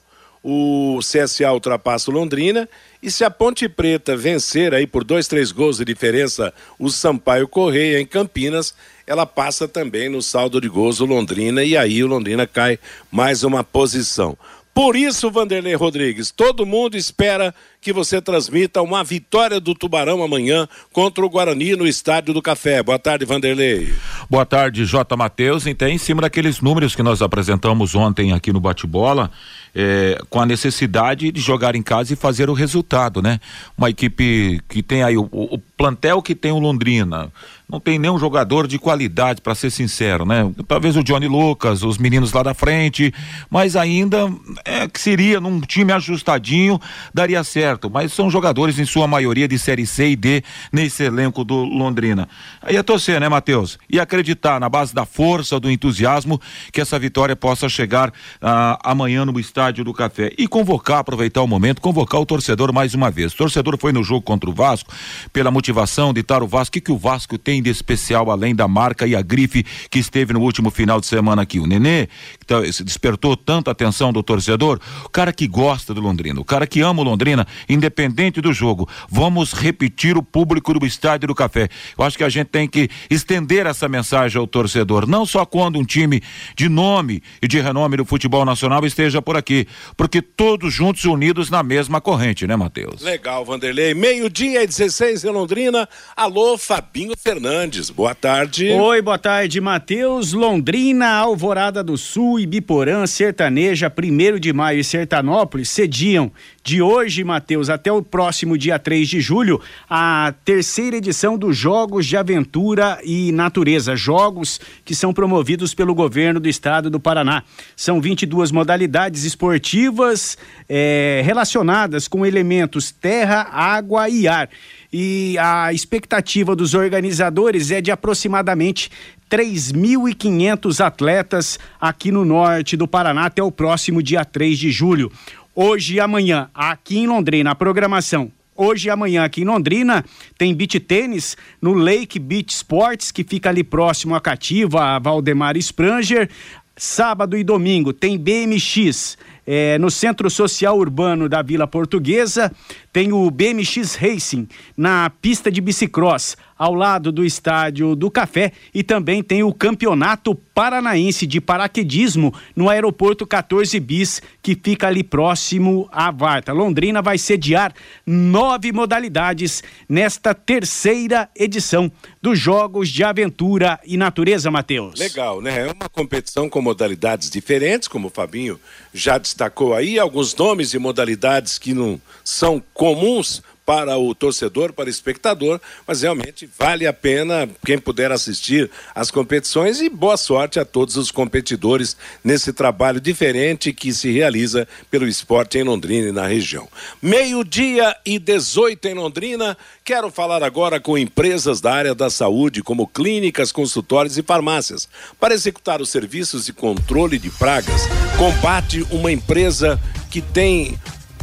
o 0.48 1.00
CSA 1.00 1.52
ultrapassa 1.52 2.08
o 2.08 2.14
Londrina 2.14 2.68
e 3.02 3.10
se 3.10 3.24
a 3.24 3.30
Ponte 3.30 3.68
Preta 3.68 4.16
vencer 4.16 4.72
aí 4.72 4.86
por 4.86 5.02
dois, 5.02 5.26
três 5.26 5.50
gols 5.50 5.78
de 5.78 5.84
diferença 5.84 6.54
o 6.78 6.88
Sampaio 6.88 7.48
Correia 7.48 8.00
em 8.00 8.06
Campinas, 8.06 8.72
ela 9.08 9.26
passa 9.26 9.66
também 9.66 10.08
no 10.08 10.22
saldo 10.22 10.60
de 10.60 10.68
gols 10.68 11.00
o 11.00 11.04
Londrina 11.04 11.64
e 11.64 11.76
aí 11.76 12.04
o 12.04 12.06
Londrina 12.06 12.46
cai 12.46 12.78
mais 13.10 13.42
uma 13.42 13.64
posição. 13.64 14.38
Por 14.72 14.94
isso, 14.94 15.32
Vanderlei 15.32 15.74
Rodrigues, 15.74 16.30
todo 16.30 16.64
mundo 16.64 16.96
espera 16.96 17.52
que 17.80 17.92
você 17.92 18.21
transmita 18.21 18.83
uma 18.83 19.04
vitória 19.04 19.61
do 19.61 19.75
Tubarão 19.75 20.23
amanhã 20.23 20.68
contra 20.92 21.25
o 21.25 21.28
Guarani 21.28 21.76
no 21.76 21.87
Estádio 21.87 22.35
do 22.35 22.42
Café. 22.42 22.83
Boa 22.83 22.99
tarde, 22.99 23.25
Vanderlei. 23.25 23.92
Boa 24.28 24.45
tarde, 24.45 24.85
J. 24.85 25.16
Matheus. 25.16 25.66
Então, 25.66 25.88
em 25.88 25.99
cima 25.99 26.23
daqueles 26.23 26.61
números 26.61 26.95
que 26.97 27.02
nós 27.02 27.23
apresentamos 27.23 27.95
ontem 27.95 28.33
aqui 28.33 28.52
no 28.52 28.61
bate-bola, 28.61 29.30
é, 29.75 30.18
com 30.30 30.40
a 30.40 30.47
necessidade 30.47 31.30
de 31.30 31.40
jogar 31.40 31.76
em 31.76 31.83
casa 31.83 32.14
e 32.14 32.16
fazer 32.16 32.49
o 32.49 32.54
resultado, 32.54 33.21
né? 33.21 33.38
Uma 33.76 33.90
equipe 33.90 34.59
que 34.68 34.83
tem 34.83 35.02
aí 35.02 35.18
o, 35.18 35.28
o 35.30 35.59
plantel 35.76 36.23
que 36.23 36.35
tem 36.35 36.50
o 36.50 36.59
Londrina, 36.59 37.30
não 37.68 37.78
tem 37.78 37.99
nenhum 37.99 38.18
jogador 38.18 38.66
de 38.66 38.78
qualidade, 38.78 39.42
para 39.42 39.54
ser 39.54 39.71
sincero, 39.71 40.25
né? 40.25 40.50
Talvez 40.66 40.97
o 40.97 41.02
Johnny 41.02 41.28
Lucas, 41.28 41.83
os 41.83 41.99
meninos 41.99 42.33
lá 42.33 42.42
da 42.42 42.54
frente, 42.54 43.12
mas 43.50 43.76
ainda 43.76 44.33
é 44.64 44.88
que 44.88 45.00
seria 45.00 45.40
num 45.40 45.61
time 45.61 45.92
ajustadinho, 45.92 46.80
daria 47.12 47.45
certo. 47.45 47.75
Mas 47.90 48.12
são 48.12 48.30
jogadores, 48.30 48.78
em 48.78 48.87
sua 48.87 49.06
maioria, 49.06 49.47
de 49.47 49.59
série 49.59 49.87
C 49.87 50.11
e 50.11 50.16
D 50.16 50.42
nesse 50.73 51.02
elenco 51.02 51.45
do 51.45 51.64
Londrina. 51.64 52.28
Aí 52.62 52.76
é 52.76 52.83
torcer, 52.83 53.21
né, 53.21 53.28
Matheus? 53.28 53.78
E 53.90 54.00
acreditar 54.00 54.59
na 54.59 54.68
base 54.68 54.95
da 54.95 55.04
força, 55.04 55.61
do 55.61 55.71
entusiasmo, 55.71 56.40
que 56.73 56.80
essa 56.80 56.99
vitória 56.99 57.37
possa 57.37 57.68
chegar 57.68 58.12
ah, 58.40 58.78
amanhã 58.83 59.25
no 59.25 59.38
estádio 59.38 59.66
Estádio 59.66 59.85
do 59.85 59.92
Café 59.92 60.33
e 60.38 60.47
convocar, 60.47 60.99
aproveitar 60.99 61.42
o 61.42 61.47
momento, 61.47 61.80
convocar 61.80 62.21
o 62.21 62.26
torcedor 62.26 62.73
mais 62.73 62.95
uma 62.95 63.11
vez. 63.11 63.33
O 63.33 63.37
torcedor 63.37 63.76
foi 63.78 63.92
no 63.92 64.02
jogo 64.02 64.23
contra 64.23 64.49
o 64.49 64.52
Vasco 64.52 64.92
pela 65.33 65.50
motivação 65.50 66.12
de 66.12 66.21
estar 66.21 66.42
o 66.42 66.47
Vasco. 66.47 66.68
O 66.68 66.73
que, 66.73 66.80
que 66.80 66.92
o 66.92 66.97
Vasco 66.97 67.37
tem 67.37 67.62
de 67.62 67.71
especial 67.71 68.30
além 68.30 68.54
da 68.54 68.68
marca 68.68 69.06
e 69.06 69.16
a 69.16 69.23
grife 69.23 69.64
que 69.90 69.99
esteve 69.99 70.33
no 70.33 70.40
último 70.40 70.71
final 70.71 71.00
de 71.00 71.06
semana 71.06 71.42
aqui? 71.42 71.59
O 71.59 71.66
Nenê, 71.66 72.06
que 72.38 72.47
tá, 72.47 72.61
despertou 72.61 73.37
tanta 73.37 73.71
atenção 73.71 74.12
do 74.12 74.23
torcedor, 74.23 74.78
o 75.04 75.09
cara 75.09 75.33
que 75.33 75.47
gosta 75.47 75.92
do 75.92 76.00
Londrina, 76.00 76.40
o 76.40 76.45
cara 76.45 76.66
que 76.66 76.80
ama 76.80 77.00
o 77.00 77.04
Londrina, 77.04 77.47
independente 77.68 78.40
do 78.40 78.52
jogo. 78.52 78.88
Vamos 79.08 79.52
repetir 79.52 80.16
o 80.16 80.22
público 80.22 80.75
do 80.75 80.86
Estádio 80.86 81.28
do 81.28 81.34
Café. 81.34 81.68
Eu 81.96 82.04
acho 82.04 82.16
que 82.16 82.25
a 82.25 82.28
gente 82.28 82.48
tem 82.48 82.68
que 82.68 82.88
estender 83.10 83.66
essa 83.66 83.88
mensagem 83.88 84.38
ao 84.38 84.46
torcedor, 84.46 85.06
não 85.06 85.25
só 85.25 85.44
quando 85.44 85.78
um 85.78 85.84
time 85.84 86.22
de 86.56 86.68
nome 86.68 87.22
e 87.40 87.48
de 87.48 87.60
renome 87.60 87.96
do 87.96 88.04
futebol 88.04 88.44
nacional 88.44 88.84
esteja 88.84 89.20
por 89.22 89.36
aqui 89.36 89.66
porque 89.96 90.20
todos 90.20 90.72
juntos 90.72 91.04
unidos 91.04 91.50
na 91.50 91.62
mesma 91.62 92.00
corrente, 92.00 92.46
né, 92.46 92.56
Matheus? 92.56 93.02
Legal, 93.02 93.44
Vanderlei. 93.44 93.94
Meio-dia 93.94 94.62
e 94.62 94.66
16 94.66 95.25
em 95.25 95.30
Londrina. 95.30 95.88
Alô, 96.16 96.58
Fabinho 96.58 97.14
Fernandes. 97.16 97.90
Boa 97.90 98.14
tarde. 98.14 98.70
Oi, 98.70 99.02
boa 99.02 99.18
tarde, 99.18 99.60
Matheus. 99.60 100.32
Londrina, 100.32 101.14
Alvorada 101.14 101.82
do 101.82 101.96
Sul, 101.96 102.40
Ibiporã, 102.40 103.06
Sertaneja, 103.06 103.92
1 103.92 104.38
de 104.38 104.52
maio 104.52 104.80
e 104.80 104.84
Sertanópolis 104.84 105.68
cediam 105.68 106.30
de 106.66 106.82
hoje, 106.82 107.23
Matheus, 107.23 107.70
até 107.70 107.92
o 107.92 108.02
próximo 108.02 108.58
dia 108.58 108.76
3 108.76 109.08
de 109.08 109.20
julho, 109.20 109.61
a 109.88 110.35
terceira 110.44 110.96
edição 110.96 111.38
dos 111.38 111.56
Jogos 111.56 112.04
de 112.04 112.16
Aventura 112.16 112.99
e 113.04 113.30
Natureza, 113.30 113.94
jogos 113.94 114.61
que 114.85 114.92
são 114.92 115.14
promovidos 115.14 115.75
pelo 115.75 115.94
governo 115.94 116.40
do 116.40 116.49
estado 116.49 116.90
do 116.90 116.99
Paraná. 116.99 117.44
São 117.76 118.00
22 118.00 118.50
modalidades 118.50 119.23
esportivas 119.23 120.37
é, 120.68 121.23
relacionadas 121.25 122.08
com 122.08 122.26
elementos 122.26 122.90
terra, 122.90 123.46
água 123.52 124.08
e 124.08 124.26
ar. 124.26 124.50
E 124.92 125.37
a 125.38 125.73
expectativa 125.73 126.56
dos 126.56 126.75
organizadores 126.75 127.70
é 127.70 127.80
de 127.80 127.92
aproximadamente 127.92 128.90
3.500 129.30 130.85
atletas 130.85 131.58
aqui 131.80 132.12
no 132.12 132.25
norte 132.25 132.76
do 132.76 132.87
Paraná 132.87 133.26
até 133.26 133.42
o 133.42 133.50
próximo 133.50 134.02
dia 134.02 134.25
3 134.25 134.56
de 134.58 134.70
julho 134.70 135.11
hoje 135.56 135.94
e 135.94 136.00
amanhã, 136.00 136.50
aqui 136.54 136.98
em 136.98 137.06
Londrina, 137.06 137.50
a 137.50 137.54
programação. 137.54 138.30
Hoje 138.54 138.88
e 138.88 138.90
amanhã 138.90 139.25
aqui 139.25 139.40
em 139.40 139.44
Londrina 139.44 140.04
tem 140.38 140.54
beach 140.54 140.78
tênis 140.80 141.36
no 141.60 141.72
Lake 141.72 142.18
Beach 142.18 142.52
Sports, 142.52 143.10
que 143.10 143.25
fica 143.25 143.48
ali 143.48 143.64
próximo 143.64 144.14
à 144.14 144.20
Cativa, 144.20 144.82
a 144.82 144.98
Valdemar 144.98 145.56
Spranger. 145.56 146.28
Sábado 146.76 147.38
e 147.38 147.42
domingo 147.42 147.90
tem 147.90 148.18
BMX 148.18 149.16
é, 149.46 149.78
no 149.78 149.90
Centro 149.90 150.28
Social 150.28 150.76
Urbano 150.76 151.26
da 151.26 151.40
Vila 151.40 151.66
Portuguesa. 151.66 152.52
Tem 152.92 153.12
o 153.12 153.30
BMX 153.30 153.94
Racing 153.94 154.46
na 154.76 155.08
pista 155.08 155.50
de 155.50 155.62
bicicross 155.62 156.36
ao 156.58 156.75
lado 156.75 157.12
do 157.12 157.25
estádio 157.25 157.94
do 157.94 158.10
Café 158.10 158.52
e 158.72 158.82
também 158.82 159.22
tem 159.22 159.42
o 159.42 159.52
Campeonato 159.52 160.34
Paranaense 160.34 161.26
de 161.26 161.40
Paraquedismo 161.40 162.32
no 162.54 162.70
aeroporto 162.70 163.26
14 163.26 163.78
Bis, 163.78 164.22
que 164.42 164.58
fica 164.60 164.86
ali 164.86 165.02
próximo 165.02 165.88
à 165.92 166.10
Varta. 166.10 166.52
Londrina 166.52 167.02
vai 167.02 167.18
sediar 167.18 167.75
nove 168.06 168.72
modalidades 168.72 169.62
nesta 169.88 170.34
terceira 170.34 171.28
edição 171.36 171.92
dos 172.22 172.38
Jogos 172.38 172.88
de 172.88 173.04
Aventura 173.04 173.78
e 173.84 173.96
Natureza, 173.96 174.50
Matheus. 174.50 174.98
Legal, 174.98 175.42
né? 175.42 175.68
É 175.68 175.72
uma 175.72 175.88
competição 175.88 176.48
com 176.48 176.62
modalidades 176.62 177.28
diferentes, 177.28 177.86
como 177.86 178.08
o 178.08 178.10
Fabinho 178.10 178.58
já 178.94 179.18
destacou 179.18 179.75
aí, 179.75 179.98
alguns 179.98 180.34
nomes 180.34 180.72
e 180.72 180.78
modalidades 180.78 181.58
que 181.58 181.75
não 181.75 182.00
são 182.25 182.62
comuns 182.72 183.42
para 183.66 183.99
o 183.99 184.14
torcedor, 184.14 184.73
para 184.73 184.87
o 184.87 184.90
espectador, 184.90 185.61
mas 185.85 186.02
realmente 186.02 186.49
vale 186.56 186.87
a 186.87 186.92
pena 186.92 187.49
quem 187.64 187.76
puder 187.76 188.12
assistir 188.12 188.70
às 188.94 189.11
competições 189.11 189.80
e 189.80 189.88
boa 189.88 190.16
sorte 190.16 190.61
a 190.61 190.64
todos 190.64 190.96
os 190.96 191.11
competidores 191.11 191.96
nesse 192.23 192.52
trabalho 192.52 193.00
diferente 193.00 193.73
que 193.73 193.92
se 193.92 194.12
realiza 194.12 194.68
pelo 194.88 195.08
esporte 195.08 195.58
em 195.58 195.64
Londrina 195.64 196.08
e 196.08 196.12
na 196.12 196.28
região. 196.28 196.68
Meio-dia 197.02 197.96
e 198.06 198.20
18 198.20 198.87
em 198.87 198.94
Londrina. 198.94 199.58
Quero 199.85 200.11
falar 200.11 200.44
agora 200.44 200.80
com 200.80 200.96
empresas 200.96 201.61
da 201.61 201.73
área 201.73 201.94
da 201.94 202.08
saúde, 202.08 202.62
como 202.62 202.87
clínicas, 202.87 203.50
consultórios 203.50 204.16
e 204.16 204.23
farmácias, 204.23 204.88
para 205.18 205.35
executar 205.35 205.80
os 205.80 205.90
serviços 205.90 206.46
de 206.46 206.52
controle 206.52 207.18
de 207.18 207.30
pragas. 207.30 207.82
Combate 208.16 208.87
uma 208.90 209.11
empresa 209.11 209.80
que 210.11 210.20
tem 210.20 210.78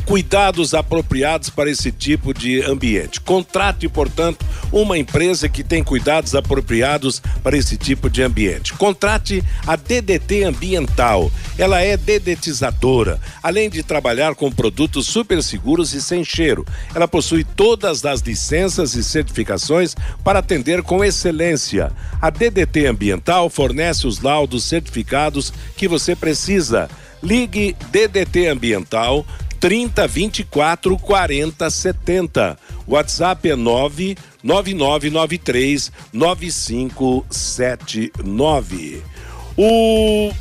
cuidados 0.06 0.74
apropriados 0.74 1.50
para 1.50 1.70
esse 1.70 1.92
tipo 1.92 2.34
de 2.34 2.62
ambiente. 2.62 3.22
Contrate, 3.22 3.88
portanto, 3.88 4.46
uma 4.72 4.98
empresa 4.98 5.48
que 5.48 5.64
tem 5.64 5.84
cuidados 5.84 6.36
apropriados 6.36 7.22
para 7.42 7.58
esse 7.58 7.78
tipo 7.78 8.10
de 8.10 8.22
ambiente. 8.22 8.74
Contrate 8.74 9.44
a 9.66 9.76
DDT 9.76 10.44
Ambiental. 10.44 11.32
Ela 11.58 11.82
é 11.82 11.96
dedetizadora, 11.96 13.20
além 13.42 13.70
de 13.70 13.84
trabalhar 13.84 14.36
com 14.36 14.52
produtos 14.52 15.08
super 15.08 15.42
seguros 15.42 15.94
e 15.94 16.02
sem 16.02 16.24
cheiro. 16.24 16.66
Ela 16.94 17.08
possui 17.08 17.44
todas 17.44 18.04
as 18.06 18.22
licenças 18.22 18.96
e 18.96 19.04
certificações 19.04 19.96
para 20.24 20.40
atender 20.40 20.82
com 20.82 21.04
excelência. 21.04 21.92
A 22.22 22.30
DDT 22.30 22.88
Ambiental 22.88 23.50
fornece 23.50 24.08
os 24.08 24.22
laudos 24.22 24.64
certificados 24.64 25.54
que 25.78 25.88
você 25.88 26.16
precisa. 26.16 26.90
Ligue 27.22 27.74
DDT 27.90 28.48
Ambiental 28.48 29.26
30 29.63 30.05
24 30.08 31.00
40 31.00 31.70
70. 31.70 32.60
WhatsApp 32.86 33.50
é 33.50 33.55
9 33.55 34.17
9993 34.43 35.89
9579. 36.12 39.01
O 39.55 40.34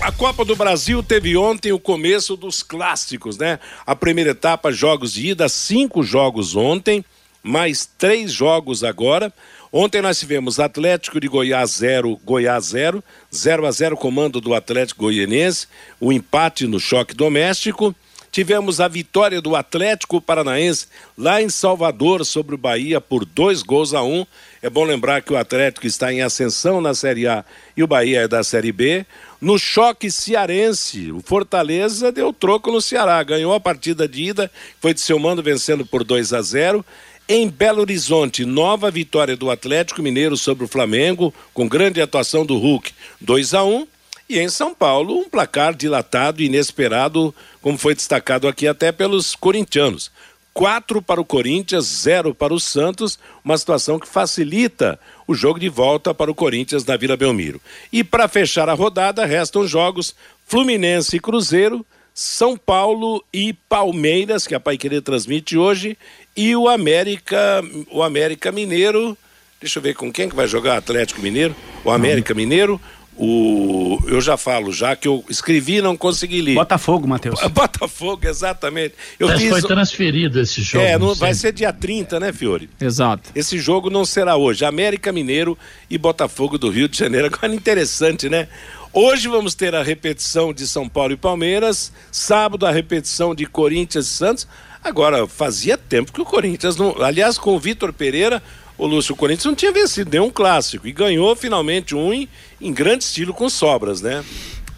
a 0.00 0.10
Copa 0.10 0.42
do 0.42 0.56
Brasil 0.56 1.02
teve 1.02 1.36
ontem 1.36 1.70
o 1.70 1.78
começo 1.78 2.34
dos 2.34 2.62
clássicos, 2.62 3.36
né? 3.36 3.58
A 3.84 3.94
primeira 3.94 4.30
etapa, 4.30 4.72
jogos 4.72 5.12
de 5.12 5.28
ida, 5.28 5.50
cinco 5.50 6.02
jogos 6.02 6.56
ontem, 6.56 7.04
mais 7.42 7.86
três 7.98 8.32
jogos 8.32 8.82
agora. 8.82 9.30
Ontem 9.70 10.00
nós 10.00 10.18
tivemos 10.18 10.58
Atlético 10.58 11.20
de 11.20 11.28
Goiás 11.28 11.72
0, 11.72 12.18
Goiás 12.24 12.68
0, 12.68 13.04
0 13.34 13.66
a 13.66 13.70
0 13.70 13.98
comando 13.98 14.40
do 14.40 14.54
Atlético 14.54 15.02
Goianense, 15.02 15.66
o 16.00 16.10
empate 16.10 16.66
no 16.66 16.80
choque 16.80 17.14
doméstico. 17.14 17.94
Tivemos 18.32 18.80
a 18.80 18.88
vitória 18.88 19.42
do 19.42 19.54
Atlético 19.54 20.18
Paranaense 20.18 20.86
lá 21.18 21.42
em 21.42 21.50
Salvador 21.50 22.24
sobre 22.24 22.54
o 22.54 22.58
Bahia 22.58 22.98
por 22.98 23.26
dois 23.26 23.62
gols 23.62 23.92
a 23.92 24.02
um. 24.02 24.24
É 24.62 24.70
bom 24.70 24.84
lembrar 24.84 25.20
que 25.20 25.34
o 25.34 25.36
Atlético 25.36 25.86
está 25.86 26.10
em 26.10 26.22
ascensão 26.22 26.80
na 26.80 26.94
Série 26.94 27.28
A 27.28 27.44
e 27.76 27.82
o 27.82 27.86
Bahia 27.86 28.22
é 28.22 28.28
da 28.28 28.42
Série 28.42 28.72
B. 28.72 29.04
No 29.38 29.58
choque 29.58 30.10
cearense, 30.10 31.12
o 31.12 31.20
Fortaleza 31.20 32.10
deu 32.10 32.32
troco 32.32 32.72
no 32.72 32.80
Ceará, 32.80 33.22
ganhou 33.22 33.52
a 33.52 33.60
partida 33.60 34.08
de 34.08 34.22
ida, 34.22 34.50
foi 34.80 34.94
de 34.94 35.02
seu 35.02 35.18
mando 35.18 35.42
vencendo 35.42 35.84
por 35.84 36.02
2 36.02 36.32
a 36.32 36.40
0. 36.40 36.82
Em 37.28 37.50
Belo 37.50 37.82
Horizonte, 37.82 38.46
nova 38.46 38.90
vitória 38.90 39.36
do 39.36 39.50
Atlético 39.50 40.00
Mineiro 40.00 40.38
sobre 40.38 40.64
o 40.64 40.68
Flamengo, 40.68 41.34
com 41.52 41.68
grande 41.68 42.00
atuação 42.00 42.46
do 42.46 42.56
Hulk, 42.56 42.92
2 43.20 43.52
a 43.52 43.62
1. 43.62 43.86
E 44.32 44.38
em 44.38 44.48
São 44.48 44.74
Paulo, 44.74 45.18
um 45.18 45.28
placar 45.28 45.74
dilatado 45.74 46.40
e 46.40 46.46
inesperado, 46.46 47.34
como 47.60 47.76
foi 47.76 47.94
destacado 47.94 48.48
aqui 48.48 48.66
até 48.66 48.90
pelos 48.90 49.36
corintianos. 49.36 50.10
Quatro 50.54 51.02
para 51.02 51.20
o 51.20 51.24
Corinthians, 51.24 51.84
zero 51.84 52.34
para 52.34 52.54
o 52.54 52.58
Santos, 52.58 53.18
uma 53.44 53.58
situação 53.58 53.98
que 53.98 54.08
facilita 54.08 54.98
o 55.28 55.34
jogo 55.34 55.60
de 55.60 55.68
volta 55.68 56.14
para 56.14 56.30
o 56.30 56.34
Corinthians 56.34 56.82
na 56.82 56.96
Vila 56.96 57.14
Belmiro. 57.14 57.60
E 57.92 58.02
para 58.02 58.26
fechar 58.26 58.70
a 58.70 58.72
rodada, 58.72 59.26
restam 59.26 59.66
jogos 59.66 60.14
Fluminense 60.46 61.16
e 61.16 61.20
Cruzeiro, 61.20 61.84
São 62.14 62.56
Paulo 62.56 63.22
e 63.34 63.52
Palmeiras, 63.52 64.46
que 64.46 64.54
a 64.54 64.60
Pai 64.60 64.78
Querer 64.78 65.02
transmite 65.02 65.58
hoje, 65.58 65.94
e 66.34 66.56
o 66.56 66.70
América, 66.70 67.62
o 67.90 68.02
América 68.02 68.50
Mineiro. 68.50 69.14
Deixa 69.60 69.78
eu 69.78 69.82
ver 69.82 69.94
com 69.94 70.10
quem 70.10 70.26
que 70.26 70.34
vai 70.34 70.48
jogar 70.48 70.78
Atlético 70.78 71.20
Mineiro. 71.20 71.54
O 71.84 71.90
América 71.90 72.34
Mineiro, 72.34 72.80
o 73.16 73.98
eu 74.06 74.20
já 74.20 74.36
falo 74.36 74.72
já 74.72 74.96
que 74.96 75.06
eu 75.06 75.24
escrevi 75.28 75.76
e 75.76 75.82
não 75.82 75.96
consegui 75.96 76.40
ler. 76.40 76.54
Botafogo, 76.54 77.06
Matheus. 77.06 77.40
Botafogo, 77.52 78.26
exatamente. 78.26 78.94
Eu 79.18 79.28
Mas 79.28 79.40
fiz 79.40 79.50
foi 79.50 79.62
transferido 79.62 80.40
esse 80.40 80.62
jogo. 80.62 80.84
É, 80.84 80.98
não, 80.98 81.08
não 81.08 81.14
vai 81.14 81.34
ser 81.34 81.52
dia 81.52 81.72
30, 81.72 82.18
né, 82.18 82.32
Fiore? 82.32 82.68
Exato. 82.80 83.30
Esse 83.34 83.58
jogo 83.58 83.90
não 83.90 84.04
será 84.04 84.36
hoje. 84.36 84.64
América 84.64 85.12
Mineiro 85.12 85.58
e 85.90 85.98
Botafogo 85.98 86.58
do 86.58 86.70
Rio 86.70 86.88
de 86.88 86.98
Janeiro. 86.98 87.26
Agora 87.32 87.54
interessante, 87.54 88.28
né? 88.28 88.48
Hoje 88.92 89.28
vamos 89.28 89.54
ter 89.54 89.74
a 89.74 89.82
repetição 89.82 90.52
de 90.52 90.66
São 90.66 90.88
Paulo 90.88 91.12
e 91.12 91.16
Palmeiras. 91.16 91.92
Sábado, 92.10 92.66
a 92.66 92.70
repetição 92.70 93.34
de 93.34 93.46
Corinthians 93.46 94.06
e 94.06 94.10
Santos. 94.10 94.46
Agora, 94.84 95.26
fazia 95.26 95.78
tempo 95.78 96.12
que 96.12 96.20
o 96.20 96.24
Corinthians 96.24 96.76
não. 96.76 97.00
Aliás, 97.02 97.38
com 97.38 97.54
o 97.54 97.58
Vitor 97.58 97.92
Pereira, 97.92 98.42
o 98.76 98.86
Lúcio, 98.86 99.14
o 99.14 99.16
Corinthians 99.16 99.46
não 99.46 99.54
tinha 99.54 99.72
vencido 99.72 100.10
nenhum 100.10 100.30
clássico. 100.30 100.86
E 100.86 100.92
ganhou 100.92 101.34
finalmente 101.36 101.94
um 101.94 102.12
em, 102.12 102.28
em 102.60 102.72
grande 102.72 103.04
estilo 103.04 103.32
com 103.32 103.48
sobras, 103.48 104.00
né? 104.00 104.24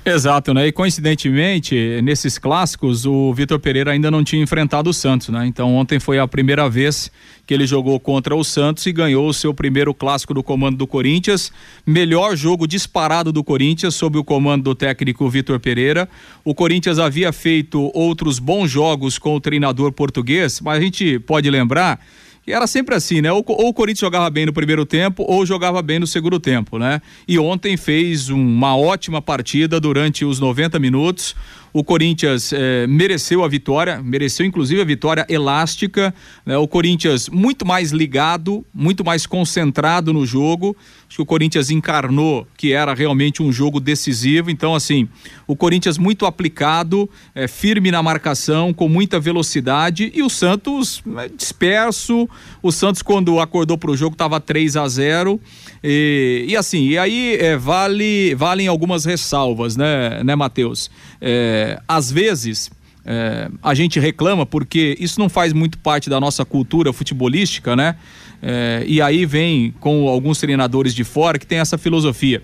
Exato, 0.06 0.52
né? 0.52 0.66
E 0.66 0.72
coincidentemente, 0.72 2.02
nesses 2.02 2.36
clássicos, 2.36 3.06
o 3.06 3.32
Vitor 3.32 3.58
Pereira 3.58 3.90
ainda 3.90 4.10
não 4.10 4.22
tinha 4.22 4.42
enfrentado 4.42 4.90
o 4.90 4.92
Santos, 4.92 5.30
né? 5.30 5.46
Então 5.46 5.74
ontem 5.74 5.98
foi 5.98 6.18
a 6.18 6.28
primeira 6.28 6.68
vez 6.68 7.10
que 7.46 7.54
ele 7.54 7.66
jogou 7.66 7.98
contra 7.98 8.36
o 8.36 8.44
Santos 8.44 8.84
e 8.84 8.92
ganhou 8.92 9.26
o 9.26 9.32
seu 9.32 9.54
primeiro 9.54 9.94
clássico 9.94 10.34
do 10.34 10.42
comando 10.42 10.76
do 10.76 10.86
Corinthians. 10.86 11.50
Melhor 11.86 12.36
jogo 12.36 12.66
disparado 12.66 13.32
do 13.32 13.42
Corinthians 13.42 13.94
sob 13.94 14.18
o 14.18 14.24
comando 14.24 14.64
do 14.64 14.74
técnico 14.74 15.26
Vitor 15.30 15.58
Pereira. 15.58 16.06
O 16.44 16.54
Corinthians 16.54 16.98
havia 16.98 17.32
feito 17.32 17.90
outros 17.94 18.38
bons 18.38 18.70
jogos 18.70 19.16
com 19.16 19.34
o 19.34 19.40
treinador 19.40 19.90
português, 19.90 20.60
mas 20.60 20.76
a 20.76 20.80
gente 20.82 21.18
pode 21.20 21.48
lembrar 21.48 21.98
e 22.46 22.52
era 22.52 22.66
sempre 22.66 22.94
assim, 22.94 23.20
né? 23.20 23.32
Ou, 23.32 23.44
ou, 23.46 23.68
o 23.68 23.74
Corinthians 23.74 24.00
jogava 24.00 24.28
bem 24.28 24.46
no 24.46 24.52
primeiro 24.52 24.84
tempo 24.84 25.24
ou 25.26 25.46
jogava 25.46 25.80
bem 25.80 25.98
no 25.98 26.06
segundo 26.06 26.38
tempo, 26.38 26.78
né? 26.78 27.00
E 27.26 27.38
ontem 27.38 27.76
fez 27.76 28.28
uma 28.28 28.76
ótima 28.76 29.22
partida 29.22 29.80
durante 29.80 30.24
os 30.24 30.38
90 30.38 30.78
minutos. 30.78 31.34
O 31.74 31.82
Corinthians 31.82 32.52
eh, 32.52 32.86
mereceu 32.86 33.42
a 33.42 33.48
vitória, 33.48 34.00
mereceu 34.00 34.46
inclusive 34.46 34.80
a 34.80 34.84
vitória 34.84 35.26
elástica. 35.28 36.14
Né? 36.46 36.56
O 36.56 36.68
Corinthians 36.68 37.28
muito 37.28 37.66
mais 37.66 37.90
ligado, 37.90 38.64
muito 38.72 39.04
mais 39.04 39.26
concentrado 39.26 40.12
no 40.12 40.24
jogo. 40.24 40.76
Acho 41.08 41.16
que 41.16 41.22
o 41.22 41.26
Corinthians 41.26 41.70
encarnou 41.70 42.46
que 42.56 42.72
era 42.72 42.94
realmente 42.94 43.42
um 43.42 43.50
jogo 43.50 43.80
decisivo. 43.80 44.52
Então, 44.52 44.72
assim, 44.72 45.08
o 45.48 45.56
Corinthians 45.56 45.98
muito 45.98 46.26
aplicado, 46.26 47.10
eh, 47.34 47.48
firme 47.48 47.90
na 47.90 48.00
marcação, 48.04 48.72
com 48.72 48.88
muita 48.88 49.18
velocidade. 49.18 50.12
E 50.14 50.22
o 50.22 50.30
Santos 50.30 51.02
eh, 51.18 51.28
disperso. 51.36 52.28
O 52.62 52.72
Santos, 52.72 53.02
quando 53.02 53.40
acordou 53.40 53.76
para 53.76 53.90
o 53.90 53.96
jogo, 53.96 54.14
estava 54.14 54.40
3 54.40 54.76
a 54.76 54.88
0 54.88 55.40
e, 55.82 56.46
e 56.48 56.56
assim, 56.56 56.88
e 56.88 56.98
aí 56.98 57.36
é, 57.36 57.56
vale, 57.56 58.34
valem 58.34 58.68
algumas 58.68 59.04
ressalvas, 59.04 59.76
né, 59.76 60.22
né, 60.24 60.34
Matheus? 60.34 60.90
É, 61.20 61.80
às 61.86 62.10
vezes. 62.10 62.70
É, 63.06 63.50
a 63.62 63.74
gente 63.74 64.00
reclama 64.00 64.46
porque 64.46 64.96
isso 64.98 65.20
não 65.20 65.28
faz 65.28 65.52
muito 65.52 65.76
parte 65.76 66.08
da 66.08 66.18
nossa 66.18 66.42
cultura 66.42 66.90
futebolística, 66.90 67.76
né? 67.76 67.96
É, 68.42 68.82
e 68.86 68.98
aí 69.02 69.26
vem 69.26 69.74
com 69.78 70.08
alguns 70.08 70.38
treinadores 70.38 70.94
de 70.94 71.04
fora 71.04 71.38
que 71.38 71.46
tem 71.46 71.58
essa 71.58 71.76
filosofia 71.76 72.42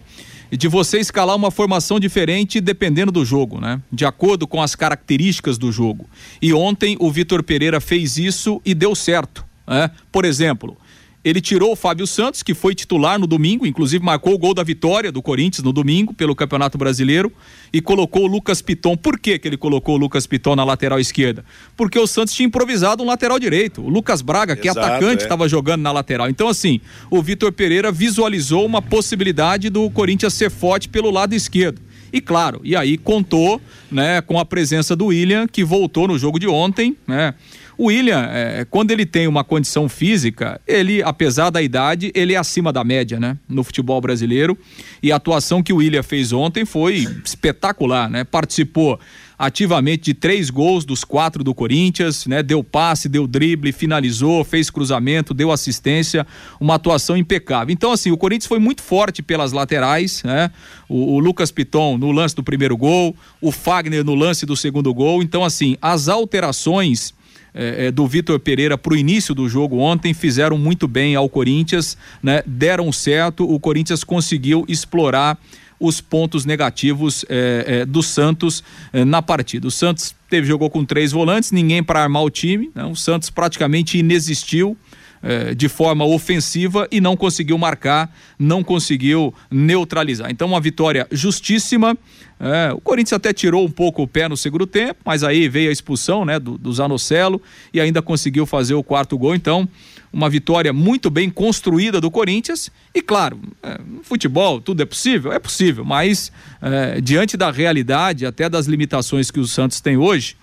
de 0.57 0.69
você 0.69 0.99
escalar 0.99 1.37
uma 1.37 1.51
formação 1.51 2.01
diferente 2.01 2.61
dependendo 2.61 3.13
do 3.13 3.25
jogo, 3.25 3.61
né? 3.61 3.81
De 3.93 4.05
acordo 4.05 4.47
com 4.47 4.61
as 4.61 4.75
características 4.75 5.57
do 5.57 5.71
jogo. 5.71 6.09
E 6.43 6.53
ontem 6.53 6.97
o 6.99 7.11
Vitor 7.11 7.43
Pereira 7.43 7.81
fez 7.81 8.17
isso 8.17 8.61
e 8.65 8.75
deu 8.75 8.95
certo. 8.95 9.45
Né? 9.71 9.91
Por 10.11 10.25
exemplo, 10.25 10.77
ele 11.23 11.41
tirou 11.41 11.73
o 11.73 11.77
Fábio 11.77 12.07
Santos, 12.07 12.43
que 12.43 12.55
foi 12.55 12.75
titular 12.75 13.19
no 13.19 13.27
domingo, 13.27 13.67
inclusive 13.67 14.03
marcou 14.03 14.33
o 14.33 14.39
gol 14.39 14.55
da 14.55 14.63
vitória 14.63 15.13
do 15.13 15.21
Corinthians 15.21 15.63
no 15.63 15.71
domingo 15.71 16.15
pelo 16.15 16.35
Campeonato 16.35 16.79
Brasileiro, 16.79 17.31
e 17.71 17.81
colocou 17.83 18.25
o 18.25 18.27
Lucas 18.27 18.63
Piton. 18.63 18.97
Por 18.97 19.19
que, 19.19 19.39
que 19.39 19.47
ele 19.47 19.59
colocou 19.59 19.97
o 19.97 19.99
Lucas 19.99 20.27
Piton 20.27 20.57
na 20.57 20.65
lateral 20.65 20.99
esquerda? 20.99 21.45
Porque 21.77 21.99
o 21.99 22.07
Santos 22.07 22.35
tinha 22.35 22.47
improvisado 22.47 23.03
um 23.03 23.07
lateral 23.07 23.39
direito. 23.39 23.83
O 23.83 23.89
Lucas 23.91 24.23
Braga, 24.23 24.57
que 24.57 24.67
Exato, 24.67 24.87
é 24.87 24.91
atacante, 24.91 25.23
é. 25.23 25.27
estava 25.27 25.47
jogando 25.47 25.83
na 25.83 25.93
lateral. 25.93 26.31
Então, 26.31 26.49
assim, 26.49 26.81
o 27.11 27.23
Vitor 27.23 27.53
Pereira 27.53 27.93
visualizou 27.93 28.65
uma 28.65 28.81
possibilidade 28.81 29.69
do 29.69 29.91
Corinthians 29.91 30.33
ser 30.33 30.51
forte 30.51 30.89
pelo 30.89 31.11
lado 31.11 31.35
esquerdo. 31.35 31.83
E 32.13 32.21
claro, 32.21 32.61
e 32.65 32.75
aí 32.75 32.97
contou, 32.97 33.61
né, 33.91 34.21
com 34.23 34.39
a 34.39 34.45
presença 34.45 34.97
do 34.97 35.07
William, 35.07 35.47
que 35.47 35.63
voltou 35.63 36.09
no 36.09 36.19
jogo 36.19 36.41
de 36.41 36.49
ontem, 36.49 36.97
né? 37.07 37.35
O 37.81 37.87
William, 37.87 38.29
é, 38.31 38.67
quando 38.67 38.91
ele 38.91 39.07
tem 39.07 39.27
uma 39.27 39.43
condição 39.43 39.89
física, 39.89 40.61
ele, 40.69 41.03
apesar 41.03 41.49
da 41.49 41.63
idade, 41.63 42.13
ele 42.15 42.35
é 42.35 42.37
acima 42.37 42.71
da 42.71 42.85
média, 42.85 43.19
né? 43.19 43.39
No 43.49 43.65
futebol 43.65 43.99
brasileiro. 44.03 44.59
E 45.03 45.11
a 45.11 45.17
atuação 45.17 45.63
que 45.63 45.73
o 45.73 45.77
William 45.77 46.03
fez 46.03 46.31
ontem 46.31 46.67
foi 46.67 47.07
espetacular, 47.25 48.11
né? 48.11 48.23
Participou 48.23 49.01
ativamente 49.39 50.03
de 50.03 50.13
três 50.13 50.51
gols 50.51 50.85
dos 50.85 51.05
quatro 51.05 51.43
do 51.43 51.55
Corinthians, 51.55 52.27
né? 52.27 52.43
Deu 52.43 52.63
passe, 52.63 53.09
deu 53.09 53.27
drible, 53.27 53.73
finalizou, 53.73 54.45
fez 54.45 54.69
cruzamento, 54.69 55.33
deu 55.33 55.51
assistência, 55.51 56.27
uma 56.61 56.75
atuação 56.75 57.17
impecável. 57.17 57.73
Então, 57.73 57.93
assim, 57.93 58.11
o 58.11 58.19
Corinthians 58.19 58.47
foi 58.47 58.59
muito 58.59 58.83
forte 58.83 59.23
pelas 59.23 59.53
laterais, 59.53 60.23
né? 60.23 60.51
O, 60.87 61.15
o 61.15 61.19
Lucas 61.19 61.51
Piton 61.51 61.97
no 61.97 62.13
lance 62.13 62.37
do 62.37 62.43
primeiro 62.43 62.77
gol, 62.77 63.17
o 63.41 63.51
Fagner 63.51 64.05
no 64.05 64.15
lance 64.15 64.45
do 64.45 64.55
segundo 64.55 64.93
gol. 64.93 65.23
Então, 65.23 65.43
assim, 65.43 65.79
as 65.81 66.11
alterações 66.11 67.19
é, 67.55 67.87
é, 67.87 67.91
do 67.91 68.07
Vitor 68.07 68.39
Pereira 68.39 68.79
para 68.79 68.93
o 68.93 68.97
início 68.97 69.35
do 69.35 69.49
jogo 69.49 69.79
ontem 69.79 70.15
fizeram 70.15 70.57
muito 70.57 70.87
bem 70.87 71.15
ao 71.15 71.29
Corinthians, 71.29 71.97
né? 72.23 72.43
Deram 72.47 72.91
certo, 72.93 73.51
o 73.51 73.59
Corinthians 73.59 74.05
conseguiu 74.05 74.65
explorar 74.69 75.39
os 75.79 76.01
pontos 76.01 76.45
negativos 76.45 77.25
é, 77.29 77.65
é, 77.67 77.87
do 77.87 78.03
Santos 78.03 78.63
é, 78.93 79.05
na 79.05 79.23
partida. 79.23 79.67
O 79.67 79.71
Santos 79.71 80.15
teve 80.29 80.47
jogou 80.47 80.69
com 80.69 80.85
três 80.85 81.11
volantes, 81.11 81.51
ninguém 81.51 81.83
para 81.83 82.03
armar 82.03 82.23
o 82.23 82.31
time, 82.31 82.71
né? 82.75 82.85
o 82.85 82.95
Santos 82.95 83.31
praticamente 83.31 83.99
inexistiu. 83.99 84.77
é, 85.23 85.55
de 85.55 85.69
forma 85.69 86.05
ofensiva 86.05 86.89
e 86.91 87.01
não 87.01 87.17
conseguiu 87.17 87.59
marcar, 87.59 88.15
não 88.39 88.65
conseguiu 88.65 89.35
neutralizar. 89.51 90.31
Então, 90.31 90.49
uma 90.49 90.61
vitória 90.61 91.07
justíssima. 91.11 91.97
É, 92.41 92.73
o 92.73 92.81
Corinthians 92.81 93.13
até 93.13 93.33
tirou 93.35 93.67
um 93.67 93.71
pouco 93.71 94.03
o 94.03 94.09
pé 94.09 94.27
no 94.27 94.37
segundo 94.37 94.67
tempo, 94.67 95.01
mas 95.05 95.23
aí 95.23 95.47
veio 95.47 95.69
a 95.69 95.73
expulsão 95.73 96.25
né, 96.25 96.39
do, 96.39 96.57
do 96.57 96.73
Zanocelo 96.73 97.41
e 97.73 97.79
ainda 97.81 98.01
conseguiu 98.01 98.47
fazer 98.47 98.73
o 98.73 98.83
quarto 98.83 99.19
gol. 99.19 99.35
Então, 99.35 99.69
uma 100.11 100.29
vitória 100.31 100.73
muito 100.73 101.11
bem 101.11 101.29
construída 101.29 102.01
do 102.01 102.11
Corinthians. 102.11 102.71
E 102.95 103.03
claro, 103.03 103.39
é, 103.63 103.79
futebol 104.03 104.59
tudo 104.61 104.83
é 104.83 104.87
possível? 104.87 105.33
É 105.33 105.39
possível, 105.39 105.85
mas 105.85 106.33
é, 106.63 107.01
diante 107.01 107.37
da 107.37 107.51
realidade, 107.51 108.25
até 108.25 108.49
das 108.49 108.67
limitações 108.67 109.31
que 109.31 109.39
o 109.39 109.47
Santos 109.47 109.81
tem 109.83 109.99
hoje, 109.99 110.35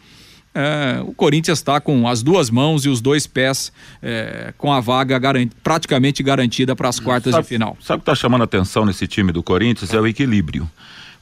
é, 0.54 1.02
o 1.02 1.14
Corinthians 1.14 1.60
está 1.60 1.80
com 1.82 2.08
as 2.08 2.22
duas 2.24 2.50
mãos 2.50 2.86
e 2.86 2.90
os 2.90 3.02
dois 3.02 3.28
pés 3.28 3.72
é, 4.02 4.54
com 4.58 4.72
a 4.72 4.80
vaga 4.80 5.18
garan- 5.20 5.48
praticamente 5.64 6.22
garantida 6.24 6.76
para 6.76 6.90
as 6.90 7.00
quartas 7.00 7.32
Sabe- 7.32 7.44
de 7.44 7.50
final. 7.50 7.76
Sabe 7.82 7.98
o 7.98 8.00
que 8.04 8.10
está 8.10 8.16
chamando 8.16 8.42
a 8.42 8.46
atenção 8.46 8.86
nesse 8.86 9.08
time 9.08 9.32
do 9.32 9.42
Corinthians? 9.44 9.92
É 9.94 10.00
o 10.00 10.08
equilíbrio. 10.08 10.70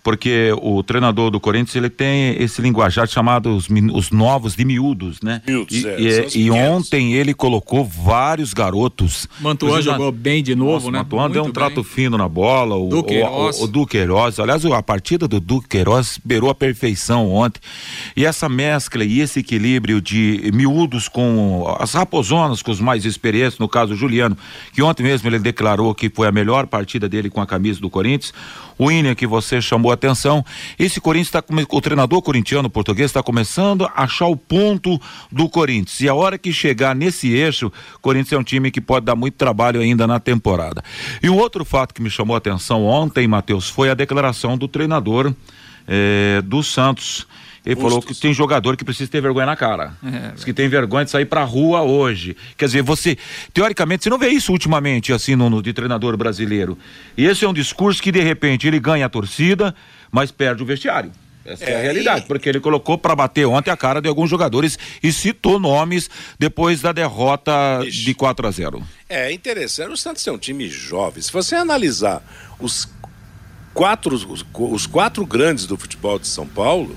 Porque 0.06 0.52
o 0.62 0.84
treinador 0.84 1.32
do 1.32 1.40
Corinthians 1.40 1.76
ele 1.76 1.90
tem 1.90 2.40
esse 2.40 2.62
linguajar 2.62 3.08
chamado 3.08 3.56
os, 3.56 3.68
os 3.92 4.12
novos 4.12 4.56
de 4.56 4.64
miúdos, 4.64 5.20
né? 5.20 5.42
Miúdos, 5.48 5.76
e, 5.76 5.88
é, 5.88 6.28
e- 6.36 6.42
e 6.44 6.52
ontem 6.52 7.16
ele 7.16 7.34
colocou 7.34 7.84
vários 7.84 8.54
garotos. 8.54 9.28
Mantuan 9.40 9.82
jogou 9.82 10.12
bem 10.12 10.44
de 10.44 10.54
novo, 10.54 10.74
Nossa, 10.74 10.92
né? 10.92 11.00
O 11.00 11.02
Mantuan 11.02 11.32
deu 11.32 11.44
um 11.44 11.52
trato 11.52 11.82
bem. 11.82 11.84
fino 11.84 12.20
na 12.20 12.30
bola. 12.30 12.76
O, 12.76 12.88
Duque 12.88 13.18
o, 13.20 13.26
o, 13.26 13.66
o. 13.66 14.44
Aliás, 14.44 14.64
a 14.64 14.84
partida 14.84 15.28
do 15.28 15.40
Duque 15.40 15.70
Queiroz 15.70 16.20
beirou 16.24 16.52
a 16.52 16.56
perfeição 16.56 17.32
ontem. 17.32 17.60
E 18.16 18.26
essa 18.28 18.48
mescla 18.48 19.04
e 19.04 19.22
esse 19.22 19.40
equilíbrio 19.40 20.00
de 20.00 20.52
miúdos 20.54 21.08
com 21.10 21.66
as 21.80 21.94
raposonas, 21.96 22.62
com 22.62 22.70
os 22.70 22.80
mais 22.80 23.06
experientes, 23.06 23.58
no 23.58 23.68
caso 23.68 23.94
o 23.94 23.96
Juliano, 23.96 24.38
que 24.72 24.84
ontem 24.84 25.02
mesmo 25.02 25.28
ele 25.28 25.40
declarou 25.40 25.96
que 25.96 26.12
foi 26.12 26.28
a 26.28 26.32
melhor 26.32 26.68
partida 26.68 27.10
dele 27.10 27.28
com 27.28 27.42
a 27.42 27.48
camisa 27.48 27.80
do 27.82 27.90
Corinthians. 27.90 28.32
William, 28.80 29.16
que 29.16 29.28
você 29.28 29.62
chamou 29.62 29.92
a 29.92 29.94
atenção. 29.94 30.44
Esse 30.78 31.00
Corinthians 31.00 31.28
está 31.28 31.44
o 31.70 31.82
treinador 31.82 32.22
corintiano 32.22 32.70
português 32.70 33.10
está 33.10 33.24
começando 33.24 33.86
a 33.86 34.04
achar 34.04 34.28
o 34.28 34.36
ponto 34.36 35.00
do 35.32 35.50
Corinthians. 35.50 36.00
E 36.02 36.10
a 36.10 36.14
hora 36.14 36.38
que 36.38 36.52
chegar 36.52 36.96
nesse 36.96 37.32
eixo, 37.32 37.72
Corinthians 38.02 38.34
é 38.34 38.38
um 38.38 38.44
time 38.44 38.72
que 38.72 38.82
pode 38.82 39.06
dar 39.06 39.16
muito 39.16 39.36
trabalho 39.36 39.82
ainda 39.82 40.06
na 40.06 40.20
temporada. 40.20 40.84
E 41.22 41.30
um 41.30 41.38
outro 41.38 41.64
fato 41.64 41.94
que 41.94 42.02
me 42.02 42.10
chamou 42.10 42.36
a 42.36 42.38
atenção 42.38 42.84
ontem, 42.86 43.28
Matheus, 43.28 43.70
foi 43.70 43.90
a 43.90 43.94
declaração 43.94 44.58
do 44.58 44.68
treinador 44.68 45.34
eh, 45.88 46.42
do 46.44 46.64
Santos. 46.64 47.28
Ele 47.66 47.76
falou 47.76 48.02
que 48.02 48.14
tem 48.14 48.34
jogador 48.34 48.78
que 48.78 48.84
precisa 48.86 49.10
ter 49.10 49.22
vergonha 49.22 49.46
na 49.48 49.56
cara. 49.56 49.94
Diz 50.36 50.44
que 50.44 50.54
tem 50.54 50.68
vergonha 50.70 51.04
de 51.06 51.12
sair 51.12 51.26
pra 51.26 51.44
rua 51.44 51.82
hoje. 51.82 52.38
Quer 52.56 52.66
dizer, 52.66 52.84
você, 52.84 53.18
teoricamente, 53.54 54.04
você 54.04 54.10
não 54.10 54.20
vê 54.20 54.30
isso 54.30 54.52
ultimamente, 54.52 55.12
assim, 55.12 55.36
no, 55.36 55.50
no- 55.50 55.62
de 55.64 55.74
treinador 55.74 56.16
brasileiro. 56.16 56.78
E 57.18 57.26
esse 57.26 57.44
é 57.44 57.50
um 57.50 57.54
discurso 57.54 58.02
que, 58.04 58.12
de 58.12 58.22
repente, 58.22 58.68
ele 58.68 58.80
ganha 58.80 59.08
a 59.08 59.10
torcida, 59.10 59.74
mas 60.12 60.32
perde 60.32 60.62
o 60.62 60.66
vestiário. 60.66 61.12
Essa 61.44 61.64
é, 61.66 61.72
é 61.74 61.78
a 61.78 61.82
realidade, 61.82 62.22
e... 62.26 62.28
porque 62.28 62.50
ele 62.50 62.60
colocou 62.60 62.98
para 62.98 63.16
bater 63.16 63.46
ontem 63.46 63.70
a 63.70 63.78
cara 63.78 64.02
de 64.02 64.08
alguns 64.08 64.30
jogadores 64.30 64.78
e 65.04 65.12
citou 65.12 65.60
nomes 65.60 66.10
depois 66.40 66.82
da 66.82 66.92
derrota 66.92 67.52
Ixi. 67.84 68.04
de 68.06 68.14
4 68.16 68.48
a 68.48 68.52
0. 68.52 68.84
É 69.08 69.32
interessante, 69.32 69.92
o 69.92 69.98
Santos 69.98 70.26
é 70.28 70.32
um 70.32 70.38
time 70.40 70.68
jovem. 70.68 71.22
Se 71.22 71.32
você 71.32 71.54
analisar 71.56 72.24
os 72.60 72.88
quatro, 73.76 74.16
os, 74.16 74.46
os 74.54 74.86
quatro 74.88 75.26
grandes 75.26 75.66
do 75.68 75.78
futebol 75.78 76.18
de 76.18 76.28
São 76.28 76.48
Paulo, 76.48 76.96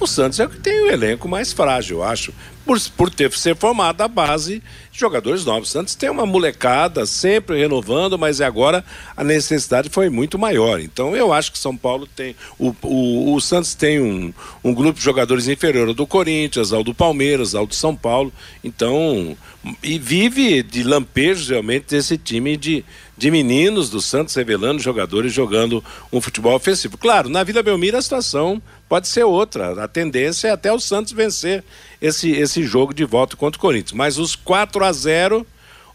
o 0.00 0.06
Santos 0.06 0.38
é 0.38 0.46
o 0.46 0.48
que 0.48 0.58
tem 0.58 0.82
o 0.82 0.90
elenco 0.90 1.28
mais 1.28 1.52
frágil, 1.52 1.98
eu 1.98 2.04
acho, 2.04 2.32
por, 2.64 2.78
por 2.96 3.10
ter 3.10 3.32
ser 3.32 3.56
formado 3.56 4.02
a 4.02 4.08
base 4.08 4.62
de 4.92 5.00
jogadores 5.00 5.44
novos. 5.44 5.70
O 5.70 5.72
Santos 5.72 5.94
tem 5.94 6.10
uma 6.10 6.26
molecada 6.26 7.06
sempre 7.06 7.58
renovando, 7.58 8.18
mas 8.18 8.40
agora 8.42 8.84
a 9.16 9.24
necessidade 9.24 9.88
foi 9.88 10.10
muito 10.10 10.38
maior. 10.38 10.78
Então 10.78 11.16
eu 11.16 11.32
acho 11.32 11.50
que 11.50 11.58
São 11.58 11.74
Paulo 11.74 12.06
tem. 12.06 12.36
O, 12.58 12.74
o, 12.82 13.34
o 13.34 13.40
Santos 13.40 13.74
tem 13.74 14.00
um, 14.00 14.32
um 14.62 14.74
grupo 14.74 14.98
de 14.98 15.04
jogadores 15.04 15.48
inferior 15.48 15.88
ao 15.88 15.94
do 15.94 16.06
Corinthians, 16.06 16.72
ao 16.72 16.84
do 16.84 16.92
Palmeiras, 16.92 17.54
ao 17.54 17.66
do 17.66 17.74
São 17.74 17.96
Paulo. 17.96 18.32
Então. 18.62 19.36
E 19.82 19.98
vive 19.98 20.62
de 20.62 20.84
lampejos 20.84 21.48
realmente 21.48 21.86
desse 21.88 22.16
time 22.16 22.56
de, 22.56 22.84
de 23.18 23.30
meninos 23.30 23.90
do 23.90 24.00
Santos 24.00 24.34
revelando 24.34 24.80
jogadores 24.80 25.32
jogando 25.32 25.84
um 26.12 26.20
futebol 26.20 26.54
ofensivo. 26.54 26.96
Claro, 26.96 27.28
na 27.28 27.42
Vila 27.42 27.62
Belmiro 27.62 27.96
a 27.96 28.02
situação 28.02 28.62
pode 28.88 29.08
ser 29.08 29.24
outra. 29.24 29.82
A 29.82 29.88
tendência 29.88 30.48
é 30.48 30.50
até 30.52 30.72
o 30.72 30.78
Santos 30.78 31.12
vencer 31.12 31.64
esse, 32.00 32.30
esse 32.30 32.62
jogo 32.62 32.94
de 32.94 33.04
volta 33.04 33.36
contra 33.36 33.58
o 33.58 33.60
Corinthians. 33.60 33.92
Mas 33.92 34.18
os 34.18 34.36
4 34.36 34.84
a 34.84 34.92
0 34.92 35.46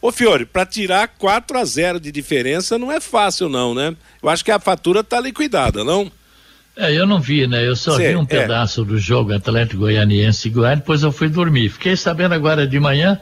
Ô 0.02 0.12
Fiore, 0.12 0.46
para 0.46 0.66
tirar 0.66 1.08
4 1.08 1.58
a 1.58 1.64
0 1.64 1.98
de 1.98 2.12
diferença 2.12 2.78
não 2.78 2.92
é 2.92 3.00
fácil 3.00 3.48
não, 3.48 3.74
né? 3.74 3.96
Eu 4.22 4.28
acho 4.28 4.44
que 4.44 4.52
a 4.52 4.60
fatura 4.60 5.02
tá 5.02 5.18
liquidada, 5.18 5.82
não? 5.82 6.12
É, 6.76 6.92
eu 6.92 7.08
não 7.08 7.22
vi, 7.22 7.48
né? 7.48 7.66
Eu 7.66 7.74
só 7.74 7.96
vi 7.96 8.14
um 8.14 8.24
é. 8.24 8.26
pedaço 8.26 8.84
do 8.84 8.98
jogo 8.98 9.34
Atlético 9.34 9.82
Goianiense 9.82 10.50
e 10.50 10.52
Goiânia, 10.52 10.78
depois 10.78 11.04
eu 11.04 11.12
fui 11.12 11.30
dormir. 11.30 11.70
Fiquei 11.70 11.96
sabendo 11.96 12.34
agora 12.34 12.68
de 12.68 12.78
manhã, 12.82 13.18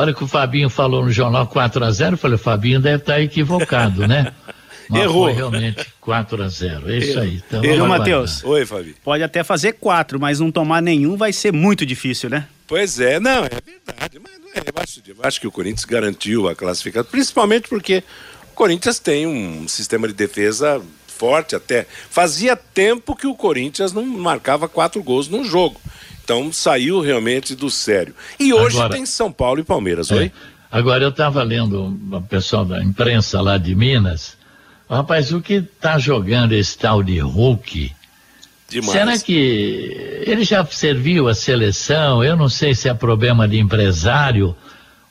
hora 0.00 0.14
que 0.14 0.24
o 0.24 0.26
Fabinho 0.26 0.68
falou 0.68 1.04
no 1.04 1.10
jornal 1.10 1.46
4 1.46 1.84
a 1.84 1.90
0 1.90 2.14
eu 2.14 2.18
falei, 2.18 2.36
o 2.36 2.38
Fabinho 2.38 2.80
deve 2.80 3.02
estar 3.02 3.14
tá 3.14 3.20
equivocado, 3.20 4.06
né? 4.06 4.32
Mas 4.88 5.02
Errou. 5.02 5.24
foi 5.24 5.32
realmente 5.32 5.86
4 6.00 6.42
a 6.42 6.48
0 6.48 6.92
É 6.92 6.98
isso 6.98 7.18
aí. 7.18 7.42
Então, 7.46 7.64
Errou, 7.64 7.88
Matheus? 7.88 8.44
Oi, 8.44 8.66
Fabi. 8.66 8.94
Pode 9.02 9.22
até 9.22 9.42
fazer 9.42 9.72
4, 9.72 10.20
mas 10.20 10.40
não 10.40 10.52
tomar 10.52 10.82
nenhum 10.82 11.16
vai 11.16 11.32
ser 11.32 11.52
muito 11.52 11.86
difícil, 11.86 12.28
né? 12.28 12.46
Pois 12.66 13.00
é, 13.00 13.18
não, 13.18 13.44
é 13.44 13.50
verdade. 13.64 14.18
Mas 14.22 14.38
não 14.38 14.48
é, 14.54 14.58
eu, 14.58 14.82
acho, 14.82 15.02
eu 15.06 15.16
acho 15.22 15.40
que 15.40 15.46
o 15.46 15.52
Corinthians 15.52 15.84
garantiu 15.84 16.48
a 16.48 16.54
classificação, 16.54 17.10
principalmente 17.10 17.68
porque 17.68 18.02
o 18.52 18.54
Corinthians 18.54 18.98
tem 18.98 19.26
um 19.26 19.66
sistema 19.68 20.06
de 20.06 20.14
defesa 20.14 20.82
forte 21.06 21.54
até. 21.54 21.86
Fazia 22.10 22.56
tempo 22.56 23.16
que 23.16 23.26
o 23.26 23.34
Corinthians 23.34 23.92
não 23.92 24.04
marcava 24.04 24.68
quatro 24.68 25.02
gols 25.02 25.28
num 25.28 25.44
jogo. 25.44 25.80
Então 26.24 26.50
saiu 26.50 27.00
realmente 27.00 27.54
do 27.54 27.68
sério. 27.68 28.14
E 28.40 28.52
hoje 28.52 28.76
Agora, 28.76 28.94
tem 28.94 29.04
São 29.04 29.30
Paulo 29.30 29.60
e 29.60 29.64
Palmeiras, 29.64 30.10
é. 30.10 30.14
oi? 30.14 30.32
Agora 30.72 31.04
eu 31.04 31.10
estava 31.10 31.42
lendo 31.42 31.96
o 32.10 32.22
pessoal 32.22 32.64
da 32.64 32.82
imprensa 32.82 33.40
lá 33.42 33.58
de 33.58 33.74
Minas. 33.74 34.36
Rapaz, 34.88 35.32
o 35.32 35.40
que 35.40 35.54
está 35.54 35.98
jogando 35.98 36.52
esse 36.52 36.76
tal 36.76 37.02
de 37.02 37.18
Hulk? 37.18 37.92
Demais. 38.70 38.90
Será 38.90 39.18
que 39.18 40.22
ele 40.26 40.44
já 40.44 40.64
serviu 40.64 41.28
a 41.28 41.34
seleção? 41.34 42.24
Eu 42.24 42.36
não 42.36 42.48
sei 42.48 42.74
se 42.74 42.88
é 42.88 42.94
problema 42.94 43.46
de 43.46 43.58
empresário. 43.58 44.56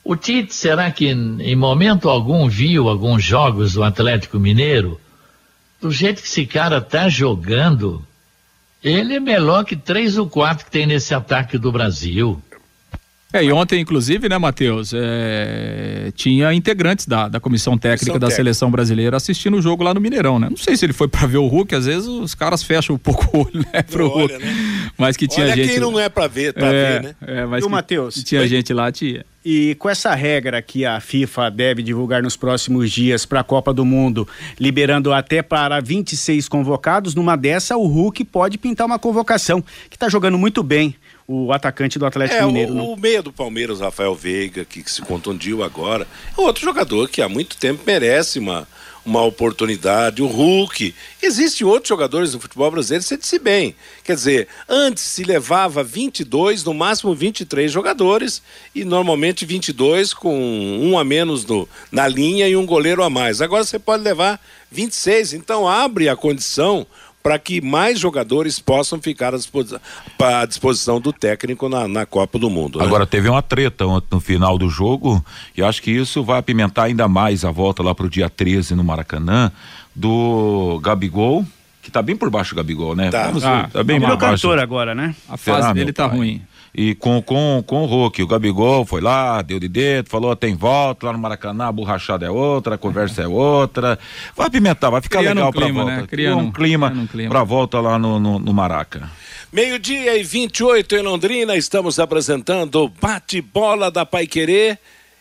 O 0.02 0.16
Tite, 0.16 0.52
será 0.52 0.90
que 0.90 1.08
em 1.08 1.56
momento 1.56 2.10
algum 2.10 2.48
viu 2.48 2.88
alguns 2.88 3.24
jogos 3.24 3.72
do 3.74 3.82
Atlético 3.82 4.38
Mineiro? 4.38 5.00
Do 5.80 5.90
jeito 5.90 6.20
que 6.20 6.28
esse 6.28 6.44
cara 6.44 6.80
tá 6.80 7.08
jogando, 7.08 8.04
ele 8.84 9.14
é 9.14 9.20
melhor 9.20 9.64
que 9.64 9.74
três 9.74 10.18
ou 10.18 10.28
quatro 10.28 10.66
que 10.66 10.70
tem 10.70 10.86
nesse 10.86 11.14
ataque 11.14 11.56
do 11.56 11.72
Brasil. 11.72 12.40
É, 13.32 13.42
e 13.42 13.50
ontem, 13.50 13.80
inclusive, 13.80 14.28
né, 14.28 14.38
Matheus, 14.38 14.92
é, 14.94 16.12
tinha 16.14 16.54
integrantes 16.54 17.04
da, 17.04 17.28
da 17.28 17.40
comissão 17.40 17.76
técnica 17.76 18.12
comissão 18.12 18.14
da 18.20 18.28
técnica. 18.28 18.36
seleção 18.36 18.70
brasileira 18.70 19.16
assistindo 19.16 19.56
o 19.56 19.62
jogo 19.62 19.82
lá 19.82 19.92
no 19.92 20.00
Mineirão, 20.00 20.38
né? 20.38 20.48
Não 20.48 20.56
sei 20.56 20.76
se 20.76 20.86
ele 20.86 20.92
foi 20.92 21.08
para 21.08 21.26
ver 21.26 21.38
o 21.38 21.48
Hulk, 21.48 21.74
às 21.74 21.86
vezes 21.86 22.06
os 22.06 22.32
caras 22.32 22.62
fecham 22.62 22.94
um 22.94 22.98
pouco 22.98 23.36
o 23.36 23.40
olho, 23.40 23.66
né, 23.74 23.82
pro 23.82 24.06
Hulk. 24.06 24.38
Né? 24.38 24.92
Mas 24.96 25.16
que 25.16 25.26
tinha 25.26 25.46
Olha 25.46 25.56
gente. 25.56 25.68
quem 25.68 25.80
não 25.80 25.98
é 25.98 26.08
para 26.08 26.28
ver, 26.28 26.52
pra 26.52 26.68
é, 26.68 27.00
ver, 27.00 27.02
né? 27.02 27.14
É, 27.26 27.44
mas 27.44 27.64
e 27.64 27.66
o 27.66 27.70
Matheus? 27.70 28.14
Tinha 28.22 28.42
foi... 28.42 28.48
gente 28.48 28.72
lá, 28.72 28.92
tinha. 28.92 29.24
E 29.44 29.74
com 29.74 29.90
essa 29.90 30.14
regra 30.14 30.62
que 30.62 30.86
a 30.86 30.98
FIFA 31.00 31.50
deve 31.50 31.82
divulgar 31.82 32.22
nos 32.22 32.34
próximos 32.34 32.90
dias 32.90 33.26
para 33.26 33.40
a 33.40 33.44
Copa 33.44 33.74
do 33.74 33.84
Mundo, 33.84 34.26
liberando 34.58 35.12
até 35.12 35.42
para 35.42 35.80
26 35.80 36.48
convocados, 36.48 37.14
numa 37.14 37.36
dessa 37.36 37.76
o 37.76 37.86
Hulk 37.86 38.24
pode 38.24 38.56
pintar 38.56 38.86
uma 38.86 38.98
convocação, 38.98 39.62
que 39.90 39.96
está 39.96 40.08
jogando 40.08 40.38
muito 40.38 40.62
bem 40.62 40.96
o 41.26 41.52
atacante 41.52 41.98
do 41.98 42.06
Atlético 42.06 42.42
é, 42.42 42.46
Mineiro. 42.46 42.74
O, 42.74 42.94
o 42.94 42.96
meia 42.96 43.22
do 43.22 43.32
Palmeiras, 43.32 43.80
Rafael 43.80 44.14
Veiga, 44.14 44.64
que, 44.64 44.82
que, 44.82 44.90
se 44.90 45.02
contundiu 45.02 45.62
agora, 45.62 46.06
é 46.36 46.40
outro 46.40 46.62
jogador 46.62 47.08
que 47.08 47.20
há 47.20 47.28
muito 47.28 47.56
tempo 47.56 47.82
merece 47.86 48.38
uma, 48.38 48.66
uma 49.04 49.22
oportunidade. 49.22 50.22
O 50.22 50.26
Hulk. 50.26 50.94
Existem 51.22 51.66
outros 51.66 51.88
jogadores 51.88 52.34
no 52.34 52.40
futebol 52.40 52.70
brasileiro, 52.70 53.04
você 53.04 53.16
disse 53.16 53.38
bem. 53.38 53.74
Quer 54.02 54.14
dizer, 54.14 54.48
antes 54.68 55.02
se 55.02 55.24
levava 55.24 55.82
22, 55.82 56.64
no 56.64 56.74
máximo 56.74 57.14
23 57.14 57.70
jogadores, 57.70 58.42
e 58.74 58.84
normalmente 58.84 59.44
22 59.44 60.14
com 60.14 60.34
um 60.82 60.98
a 60.98 61.04
menos 61.04 61.44
no, 61.44 61.68
na 61.90 62.08
linha 62.08 62.48
e 62.48 62.56
um 62.56 62.66
goleiro 62.66 63.02
a 63.02 63.10
mais. 63.10 63.40
Agora 63.40 63.64
você 63.64 63.78
pode 63.78 64.02
levar 64.02 64.40
26, 64.70 65.34
então 65.34 65.68
abre 65.68 66.08
a 66.08 66.16
condição 66.16 66.86
para 67.24 67.38
que 67.38 67.58
mais 67.62 67.98
jogadores 67.98 68.58
possam 68.58 69.00
ficar 69.00 69.32
à 69.32 69.38
disposição, 69.38 69.80
à 70.20 70.44
disposição 70.44 71.00
do 71.00 71.10
técnico 71.10 71.70
na, 71.70 71.88
na 71.88 72.04
Copa 72.04 72.38
do 72.38 72.50
Mundo. 72.50 72.78
Né? 72.78 72.84
Agora 72.84 73.06
teve 73.06 73.30
uma 73.30 73.40
treta 73.40 73.86
no 74.10 74.20
final 74.20 74.58
do 74.58 74.68
jogo 74.68 75.24
e 75.56 75.62
acho 75.62 75.80
que 75.80 75.90
isso 75.90 76.22
vai 76.22 76.38
apimentar 76.38 76.82
ainda 76.84 77.08
mais 77.08 77.42
a 77.42 77.50
volta 77.50 77.82
lá 77.82 77.94
para 77.94 78.04
o 78.04 78.10
dia 78.10 78.28
13 78.28 78.74
no 78.74 78.84
Maracanã 78.84 79.50
do 79.96 80.78
Gabigol 80.82 81.46
que 81.80 81.90
tá 81.90 82.02
bem 82.02 82.14
por 82.14 82.28
baixo 82.28 82.54
do 82.54 82.56
Gabigol, 82.56 82.94
né? 82.94 83.10
Tá, 83.10 83.26
Vamos, 83.26 83.44
ah, 83.44 83.68
tá 83.72 83.82
bem 83.82 84.00
por 84.00 84.16
baixo. 84.16 84.50
agora, 84.52 84.94
né? 84.94 85.14
A 85.28 85.36
fase 85.36 85.62
Será, 85.62 85.72
dele 85.72 85.92
tá 85.92 86.08
pai? 86.08 86.18
ruim 86.18 86.42
e 86.74 86.94
com, 86.94 87.22
com, 87.22 87.62
com 87.64 87.84
o 87.84 87.86
Hulk. 87.86 88.22
O 88.22 88.26
Gabigol 88.26 88.84
foi 88.84 89.00
lá, 89.00 89.40
deu 89.42 89.60
de 89.60 89.68
dedo, 89.68 90.10
falou: 90.10 90.34
tem 90.34 90.56
volta 90.56 91.06
lá 91.06 91.12
no 91.12 91.18
Maracanã, 91.18 91.66
a 91.66 91.72
borrachada 91.72 92.26
é 92.26 92.30
outra, 92.30 92.74
a 92.74 92.78
conversa 92.78 93.22
é 93.22 93.28
outra. 93.28 93.98
Vai 94.36 94.48
apimentar, 94.48 94.90
vai 94.90 95.00
ficar 95.00 95.20
Criando 95.20 95.36
legal 95.36 95.50
um 95.50 95.52
pra 95.52 95.62
clima, 95.62 95.84
volta. 95.84 96.00
Né? 96.00 96.06
Criando, 96.06 96.38
um 96.38 96.50
clima 96.50 96.88
Criando 96.88 97.04
um 97.04 97.06
clima 97.06 97.30
pra 97.30 97.44
volta 97.44 97.80
lá 97.80 97.98
no, 97.98 98.18
no, 98.18 98.38
no 98.38 98.52
Maraca. 98.52 99.08
Meio-dia 99.52 100.18
e 100.18 100.24
28 100.24 100.96
em 100.96 101.02
Londrina, 101.02 101.56
estamos 101.56 102.00
apresentando 102.00 102.82
o 102.82 102.88
bate-bola 102.88 103.88
da 103.88 104.04
Pai 104.04 104.26
Querer 104.26 104.80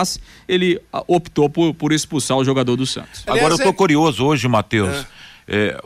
ele 0.48 0.80
ah, 0.92 1.04
optou 1.06 1.48
por, 1.48 1.74
por 1.74 1.92
expulsar 1.92 2.36
o 2.36 2.44
jogador 2.44 2.76
do 2.76 2.86
Santos. 2.86 3.22
Agora 3.26 3.54
eu 3.54 3.58
tô 3.58 3.72
curioso 3.72 4.24
hoje, 4.24 4.46
Matheus. 4.48 4.94
É 4.94 5.06
é, 5.48 5.78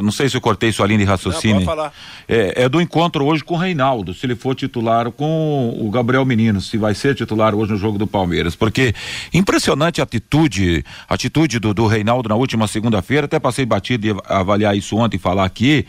não 0.00 0.12
sei 0.12 0.28
se 0.28 0.36
eu 0.36 0.40
cortei 0.40 0.70
sua 0.70 0.86
linha 0.86 1.00
de 1.00 1.04
raciocínio. 1.04 1.66
Não, 1.66 1.90
é, 2.28 2.62
é, 2.62 2.68
do 2.68 2.80
encontro 2.80 3.24
hoje 3.24 3.42
com 3.42 3.54
o 3.54 3.56
Reinaldo, 3.56 4.14
se 4.14 4.24
ele 4.24 4.36
for 4.36 4.54
titular 4.54 5.10
com 5.10 5.76
o 5.80 5.90
Gabriel 5.90 6.24
Menino, 6.24 6.60
se 6.60 6.78
vai 6.78 6.94
ser 6.94 7.16
titular 7.16 7.54
hoje 7.54 7.72
no 7.72 7.78
jogo 7.78 7.98
do 7.98 8.06
Palmeiras. 8.06 8.54
Porque 8.54 8.94
impressionante 9.34 10.00
a 10.00 10.04
atitude, 10.04 10.84
a 11.08 11.14
atitude 11.14 11.58
do, 11.58 11.74
do 11.74 11.86
Reinaldo 11.86 12.28
na 12.28 12.36
última 12.36 12.68
segunda-feira, 12.68 13.24
até 13.24 13.40
passei 13.40 13.66
batido 13.66 14.14
de 14.14 14.20
avaliar 14.26 14.76
isso 14.76 14.96
ontem 14.96 15.16
e 15.16 15.20
falar 15.20 15.44
aqui. 15.44 15.84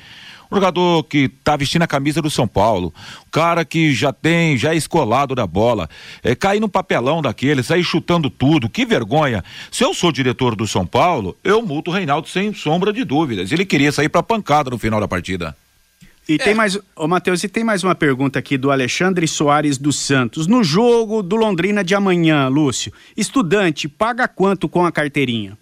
Um 0.51 0.55
jogador 0.55 1.03
que 1.03 1.29
tá 1.29 1.55
vestindo 1.55 1.83
a 1.83 1.87
camisa 1.87 2.21
do 2.21 2.29
São 2.29 2.47
Paulo, 2.47 2.91
um 3.27 3.29
cara 3.29 3.63
que 3.63 3.93
já 3.93 4.11
tem, 4.11 4.57
já 4.57 4.73
é 4.73 4.75
escolado 4.77 5.35
da 5.35 5.45
bola, 5.45 5.87
é, 6.23 6.33
cair 6.33 6.59
no 6.59 6.67
papelão 6.67 7.21
daquele, 7.21 7.61
sair 7.61 7.83
chutando 7.83 8.29
tudo, 8.29 8.67
que 8.67 8.85
vergonha. 8.85 9.43
Se 9.71 9.83
eu 9.83 9.93
sou 9.93 10.11
diretor 10.11 10.55
do 10.55 10.65
São 10.65 10.87
Paulo, 10.87 11.37
eu 11.43 11.61
multo 11.61 11.91
o 11.91 11.93
Reinaldo 11.93 12.27
sem 12.27 12.53
sombra 12.53 12.91
de 12.91 13.03
dúvidas. 13.03 13.51
Ele 13.51 13.63
queria 13.63 13.91
sair 13.91 14.09
pra 14.09 14.23
pancada 14.23 14.71
no 14.71 14.79
final 14.79 14.99
da 14.99 15.07
partida. 15.07 15.55
E 16.27 16.35
é. 16.35 16.37
tem 16.37 16.53
mais, 16.53 16.77
ô 16.95 17.07
Matheus, 17.07 17.43
e 17.43 17.49
tem 17.49 17.63
mais 17.63 17.83
uma 17.83 17.95
pergunta 17.95 18.37
aqui 18.37 18.55
do 18.55 18.71
Alexandre 18.71 19.27
Soares 19.27 19.79
dos 19.79 19.97
Santos. 19.97 20.45
No 20.45 20.63
jogo 20.63 21.23
do 21.23 21.35
Londrina 21.35 21.83
de 21.83 21.95
amanhã, 21.95 22.47
Lúcio, 22.47 22.93
estudante 23.17 23.87
paga 23.87 24.27
quanto 24.27 24.69
com 24.69 24.85
a 24.85 24.91
carteirinha? 24.91 25.57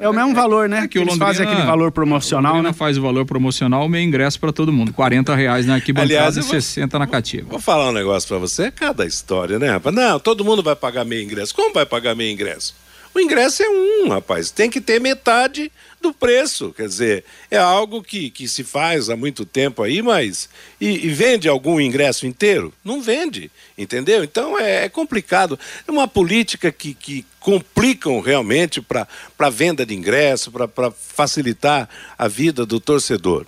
É 0.00 0.08
o 0.08 0.12
mesmo 0.12 0.34
valor, 0.34 0.68
né? 0.68 0.84
É 0.84 0.88
que 0.88 0.98
Eles 0.98 1.16
fazem 1.16 1.46
aquele 1.46 1.62
valor 1.66 1.92
promocional, 1.92 2.56
o 2.56 2.62
né? 2.62 2.72
faz 2.72 2.98
o 2.98 3.02
valor 3.02 3.24
promocional, 3.24 3.88
meio 3.88 4.06
ingresso 4.06 4.38
para 4.38 4.52
todo 4.52 4.72
mundo. 4.72 4.92
40 4.92 5.34
reais 5.34 5.66
na 5.66 5.74
arquibancada 5.74 6.12
Aliás, 6.12 6.36
e 6.36 6.42
60 6.42 6.98
na 6.98 7.06
cativa. 7.06 7.48
Vou 7.48 7.60
falar 7.60 7.90
um 7.90 7.92
negócio 7.92 8.28
para 8.28 8.38
você, 8.38 8.64
é 8.64 8.70
cada 8.70 9.04
história, 9.06 9.58
né, 9.58 9.70
rapaz? 9.70 9.94
Não, 9.94 10.18
todo 10.18 10.44
mundo 10.44 10.62
vai 10.62 10.76
pagar 10.76 11.04
meio 11.04 11.22
ingresso. 11.22 11.54
Como 11.54 11.72
vai 11.72 11.86
pagar 11.86 12.14
meio 12.14 12.32
ingresso? 12.32 12.74
O 13.14 13.20
ingresso 13.20 13.62
é 13.62 13.68
um, 13.68 14.08
rapaz. 14.08 14.50
Tem 14.50 14.70
que 14.70 14.80
ter 14.80 15.00
metade 15.00 15.70
do 16.00 16.12
preço. 16.12 16.72
Quer 16.72 16.88
dizer, 16.88 17.24
é 17.50 17.58
algo 17.58 18.02
que, 18.02 18.30
que 18.30 18.48
se 18.48 18.64
faz 18.64 19.10
há 19.10 19.16
muito 19.16 19.44
tempo 19.44 19.82
aí, 19.82 20.00
mas. 20.00 20.48
E, 20.80 21.06
e 21.06 21.08
vende 21.10 21.48
algum 21.48 21.80
ingresso 21.80 22.26
inteiro? 22.26 22.72
Não 22.82 23.02
vende, 23.02 23.50
entendeu? 23.76 24.24
Então 24.24 24.58
é, 24.58 24.84
é 24.84 24.88
complicado. 24.88 25.58
É 25.86 25.90
uma 25.90 26.08
política 26.08 26.72
que, 26.72 26.94
que 26.94 27.24
complicam 27.38 28.20
realmente 28.20 28.80
para 28.80 29.06
a 29.38 29.50
venda 29.50 29.84
de 29.84 29.94
ingresso, 29.94 30.50
para 30.50 30.90
facilitar 30.90 31.88
a 32.16 32.28
vida 32.28 32.64
do 32.64 32.80
torcedor. 32.80 33.46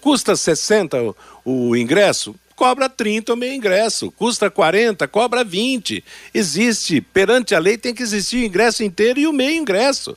Custa 0.00 0.36
60 0.36 1.02
o, 1.02 1.14
o 1.44 1.76
ingresso? 1.76 2.34
Cobra 2.58 2.88
30 2.88 3.32
o 3.32 3.36
meio 3.36 3.54
ingresso. 3.54 4.10
Custa 4.10 4.50
40, 4.50 5.06
cobra 5.06 5.44
20. 5.44 6.02
Existe, 6.34 7.00
perante 7.00 7.54
a 7.54 7.60
lei 7.60 7.78
tem 7.78 7.94
que 7.94 8.02
existir 8.02 8.38
o 8.38 8.44
ingresso 8.44 8.82
inteiro 8.82 9.20
e 9.20 9.26
o 9.28 9.32
meio 9.32 9.56
ingresso. 9.56 10.16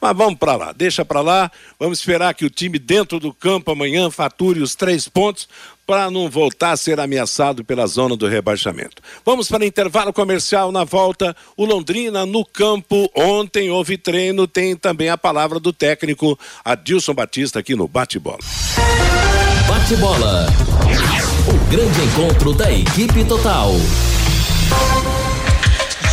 Mas 0.00 0.16
vamos 0.16 0.38
para 0.38 0.56
lá, 0.56 0.72
deixa 0.72 1.04
para 1.04 1.20
lá. 1.20 1.50
Vamos 1.78 1.98
esperar 1.98 2.32
que 2.34 2.44
o 2.44 2.50
time 2.50 2.78
dentro 2.78 3.18
do 3.18 3.34
campo 3.34 3.70
amanhã 3.70 4.10
fature 4.10 4.62
os 4.62 4.74
três 4.74 5.08
pontos 5.08 5.46
para 5.84 6.08
não 6.08 6.30
voltar 6.30 6.70
a 6.70 6.76
ser 6.76 7.00
ameaçado 7.00 7.64
pela 7.64 7.86
zona 7.86 8.16
do 8.16 8.28
rebaixamento. 8.28 9.02
Vamos 9.26 9.48
para 9.48 9.66
intervalo 9.66 10.12
comercial 10.12 10.70
na 10.70 10.84
volta. 10.84 11.36
O 11.56 11.66
Londrina 11.66 12.24
no 12.24 12.46
campo. 12.46 13.10
Ontem 13.14 13.70
houve 13.70 13.98
treino. 13.98 14.46
Tem 14.46 14.76
também 14.76 15.10
a 15.10 15.18
palavra 15.18 15.58
do 15.58 15.72
técnico 15.72 16.38
Adilson 16.64 17.12
Batista 17.12 17.58
aqui 17.58 17.74
no 17.74 17.88
Bate-Bola. 17.88 18.38
Bate-Bola. 19.68 20.46
O 21.50 21.70
grande 21.70 22.00
encontro 22.02 22.52
da 22.52 22.70
equipe 22.70 23.24
total. 23.24 23.72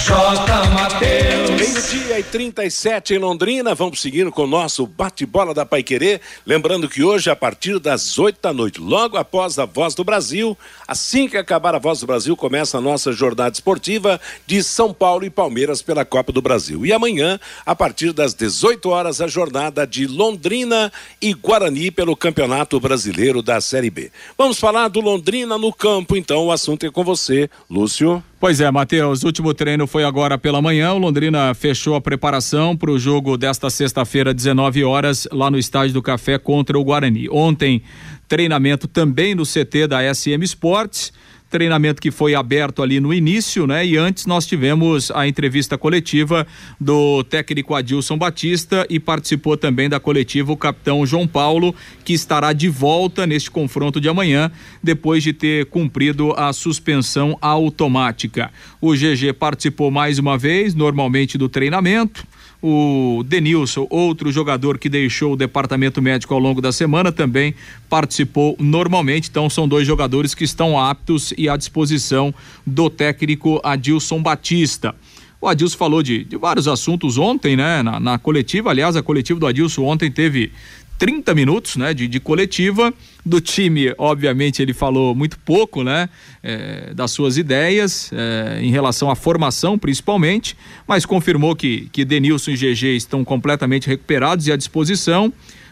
J. 0.07 0.69
Mateus. 0.69 1.49
Meio-dia 1.49 2.17
e 2.17 2.23
37 2.23 3.15
em 3.15 3.17
Londrina. 3.17 3.75
Vamos 3.75 4.01
seguindo 4.01 4.31
com 4.31 4.43
o 4.43 4.47
nosso 4.47 4.87
bate-bola 4.87 5.53
da 5.53 5.65
Paiquerê. 5.65 6.21
Lembrando 6.45 6.87
que 6.87 7.03
hoje, 7.03 7.29
a 7.29 7.35
partir 7.35 7.77
das 7.77 8.17
8 8.17 8.39
da 8.41 8.53
noite, 8.53 8.79
logo 8.79 9.17
após 9.17 9.59
a 9.59 9.65
Voz 9.65 9.93
do 9.95 10.05
Brasil, 10.05 10.57
assim 10.87 11.27
que 11.27 11.35
acabar 11.35 11.75
a 11.75 11.77
Voz 11.79 11.99
do 11.99 12.07
Brasil, 12.07 12.37
começa 12.37 12.77
a 12.77 12.81
nossa 12.81 13.11
jornada 13.11 13.53
esportiva 13.53 14.17
de 14.45 14.63
São 14.63 14.93
Paulo 14.93 15.25
e 15.25 15.29
Palmeiras 15.29 15.81
pela 15.81 16.05
Copa 16.05 16.31
do 16.31 16.41
Brasil. 16.41 16.85
E 16.85 16.93
amanhã, 16.93 17.37
a 17.65 17.75
partir 17.75 18.13
das 18.13 18.33
18 18.33 18.87
horas, 18.87 19.19
a 19.19 19.27
jornada 19.27 19.85
de 19.85 20.07
Londrina 20.07 20.89
e 21.21 21.33
Guarani 21.33 21.91
pelo 21.91 22.15
Campeonato 22.15 22.79
Brasileiro 22.79 23.41
da 23.41 23.59
Série 23.59 23.89
B. 23.89 24.09
Vamos 24.37 24.57
falar 24.57 24.87
do 24.87 25.01
Londrina 25.01 25.57
no 25.57 25.73
campo, 25.73 26.15
então 26.15 26.45
o 26.45 26.51
assunto 26.53 26.85
é 26.85 26.89
com 26.89 27.03
você, 27.03 27.49
Lúcio. 27.69 28.23
Pois 28.39 28.61
é, 28.61 28.69
Matheus, 28.69 29.23
último 29.23 29.51
treino 29.51 29.87
foi 29.87 30.03
agora 30.03 30.37
pela 30.37 30.61
manhã. 30.61 30.93
O 30.93 30.99
Londrina 30.99 31.55
fechou 31.55 31.95
a 31.95 32.01
preparação 32.01 32.77
para 32.77 32.91
o 32.91 32.99
jogo 32.99 33.35
desta 33.35 33.67
sexta-feira, 33.67 34.31
19 34.31 34.83
horas, 34.83 35.27
lá 35.31 35.49
no 35.49 35.57
Estádio 35.57 35.95
do 35.95 36.03
Café 36.03 36.37
contra 36.37 36.77
o 36.77 36.83
Guarani. 36.83 37.27
Ontem, 37.31 37.81
treinamento 38.27 38.87
também 38.87 39.33
no 39.33 39.41
CT 39.43 39.87
da 39.87 40.13
SM 40.13 40.43
Sports. 40.43 41.11
Treinamento 41.49 42.01
que 42.01 42.11
foi 42.11 42.35
aberto 42.35 42.83
ali 42.83 42.99
no 42.99 43.13
início, 43.13 43.65
né? 43.65 43.85
E 43.85 43.97
antes 43.97 44.25
nós 44.25 44.45
tivemos 44.45 45.11
a 45.11 45.27
entrevista 45.27 45.77
coletiva 45.77 46.45
do 46.79 47.23
técnico 47.23 47.73
Adilson 47.73 48.17
Batista 48.17 48.85
e 48.89 48.99
participou 48.99 49.55
também 49.55 49.89
da 49.89 49.99
coletiva 49.99 50.51
o 50.51 50.57
capitão 50.57 51.05
João 51.05 51.27
Paulo, 51.27 51.73
que 52.03 52.13
estará 52.13 52.53
de 52.53 52.69
volta 52.69 53.25
neste 53.25 53.49
confronto 53.49 54.01
de 54.01 54.09
amanhã, 54.09 54.51
depois 54.83 55.23
de 55.23 55.33
ter 55.33 55.65
cumprido 55.67 56.33
a 56.37 56.51
suspensão 56.51 57.37
automática. 57.41 58.51
O 58.81 58.93
GG 58.93 59.33
participou 59.39 59.89
mais 59.89 60.19
uma 60.19 60.37
vez, 60.37 60.73
normalmente 60.75 61.37
do 61.37 61.47
treinamento 61.47 62.25
o 62.61 63.23
Denilson, 63.25 63.85
outro 63.89 64.31
jogador 64.31 64.77
que 64.77 64.89
deixou 64.89 65.33
o 65.33 65.37
departamento 65.37 66.01
médico 66.01 66.33
ao 66.33 66.39
longo 66.39 66.61
da 66.61 66.71
semana, 66.71 67.11
também 67.11 67.53
participou 67.89 68.55
normalmente. 68.59 69.29
Então, 69.29 69.49
são 69.49 69.67
dois 69.67 69.85
jogadores 69.85 70.33
que 70.33 70.43
estão 70.43 70.79
aptos 70.79 71.33
e 71.37 71.47
à 71.47 71.55
disposição 71.55 72.33
do 72.65 72.89
técnico 72.89 73.59
Adilson 73.63 74.21
Batista. 74.21 74.95
O 75.39 75.47
Adilson 75.47 75.77
falou 75.77 76.01
de, 76.01 76.23
de 76.23 76.35
vários 76.35 76.67
assuntos 76.67 77.17
ontem, 77.17 77.55
né? 77.55 77.83
Na, 77.83 77.99
na 77.99 78.17
coletiva. 78.17 78.71
Aliás, 78.71 78.95
a 78.95 79.03
coletiva 79.03 79.39
do 79.39 79.45
Adilson 79.45 79.83
ontem 79.83 80.11
teve 80.11 80.51
30 80.97 81.33
minutos, 81.35 81.75
né, 81.75 81.93
de, 81.93 82.07
de 82.07 82.19
coletiva 82.19 82.93
do 83.25 83.39
time. 83.39 83.93
Obviamente 83.97 84.61
ele 84.61 84.73
falou 84.73 85.13
muito 85.13 85.37
pouco, 85.39 85.83
né, 85.83 86.09
é, 86.41 86.93
das 86.93 87.11
suas 87.11 87.37
ideias 87.37 88.11
é, 88.13 88.59
em 88.61 88.71
relação 88.71 89.09
à 89.09 89.15
formação, 89.15 89.77
principalmente, 89.77 90.55
mas 90.87 91.05
confirmou 91.05 91.55
que 91.55 91.87
que 91.91 92.03
Denilson 92.03 92.51
e 92.51 92.55
GG 92.55 92.95
estão 92.95 93.23
completamente 93.23 93.87
recuperados 93.87 94.47
e 94.47 94.51
à 94.51 94.55
disposição. 94.55 95.31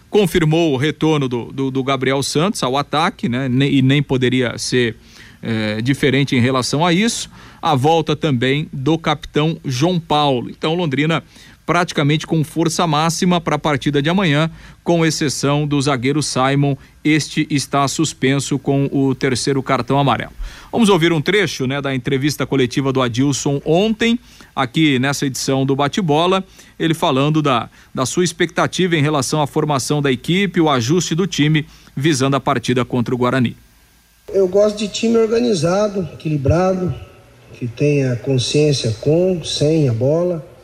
Confirmou 0.10 0.74
o 0.74 0.78
retorno 0.78 1.28
do, 1.28 1.52
do, 1.52 1.72
do 1.72 1.84
Gabriel 1.84 2.22
Santos 2.24 2.62
ao 2.64 2.78
ataque, 2.78 3.28
né, 3.28 3.50
e 3.50 3.82
nem 3.82 4.02
poderia 4.02 4.58
ser 4.58 4.96
é, 5.42 5.82
diferente 5.82 6.36
em 6.36 6.40
relação 6.40 6.86
a 6.86 6.94
isso. 6.94 7.30
A 7.62 7.76
volta 7.76 8.16
também 8.16 8.68
do 8.72 8.98
capitão 8.98 9.58
João 9.66 10.00
Paulo. 10.00 10.50
Então 10.50 10.76
Londrina 10.76 11.24
praticamente 11.66 12.28
com 12.28 12.44
força 12.44 12.86
máxima 12.86 13.42
para 13.42 13.56
a 13.56 13.60
partida 13.60 14.02
de 14.02 14.10
amanhã, 14.10 14.50
com 14.84 15.06
exceção 15.06 15.66
do 15.66 15.82
zagueiro 15.82 16.22
Simon. 16.22 16.76
Este 17.04 17.48
está 17.50 17.88
suspenso 17.88 18.60
com 18.60 18.88
o 18.92 19.16
terceiro 19.16 19.62
cartão 19.64 19.98
amarelo. 19.98 20.32
Vamos 20.72 20.90
ouvir 20.90 21.12
um 21.12 21.22
trecho, 21.22 21.66
né, 21.66 21.82
da 21.82 21.96
entrevista 21.96 22.46
coletiva 22.46 22.94
do 22.94 23.02
Adilson 23.02 23.62
ontem, 23.66 24.20
aqui 24.56 25.00
nessa 25.00 25.26
edição 25.26 25.66
do 25.66 25.76
Bate-Bola, 25.76 26.44
ele 26.78 26.94
falando 26.94 27.42
da, 27.42 27.70
da 27.94 28.06
sua 28.06 28.24
expectativa 28.24 28.96
em 28.96 29.02
relação 29.02 29.42
à 29.42 29.48
formação 29.48 30.02
da 30.02 30.12
equipe, 30.12 30.62
o 30.62 30.70
ajuste 30.70 31.16
do 31.16 31.26
time 31.26 31.66
visando 31.96 32.36
a 32.36 32.40
partida 32.40 32.86
contra 32.86 33.16
o 33.16 33.18
Guarani. 33.18 33.56
Eu 34.34 34.48
gosto 34.48 34.78
de 34.78 34.88
time 34.88 35.18
organizado, 35.18 36.08
equilibrado, 36.14 36.94
que 37.54 37.68
tenha 37.68 38.16
consciência 38.18 38.92
com, 39.00 39.42
sem 39.44 39.88
a 39.88 39.94
bola 39.94 40.55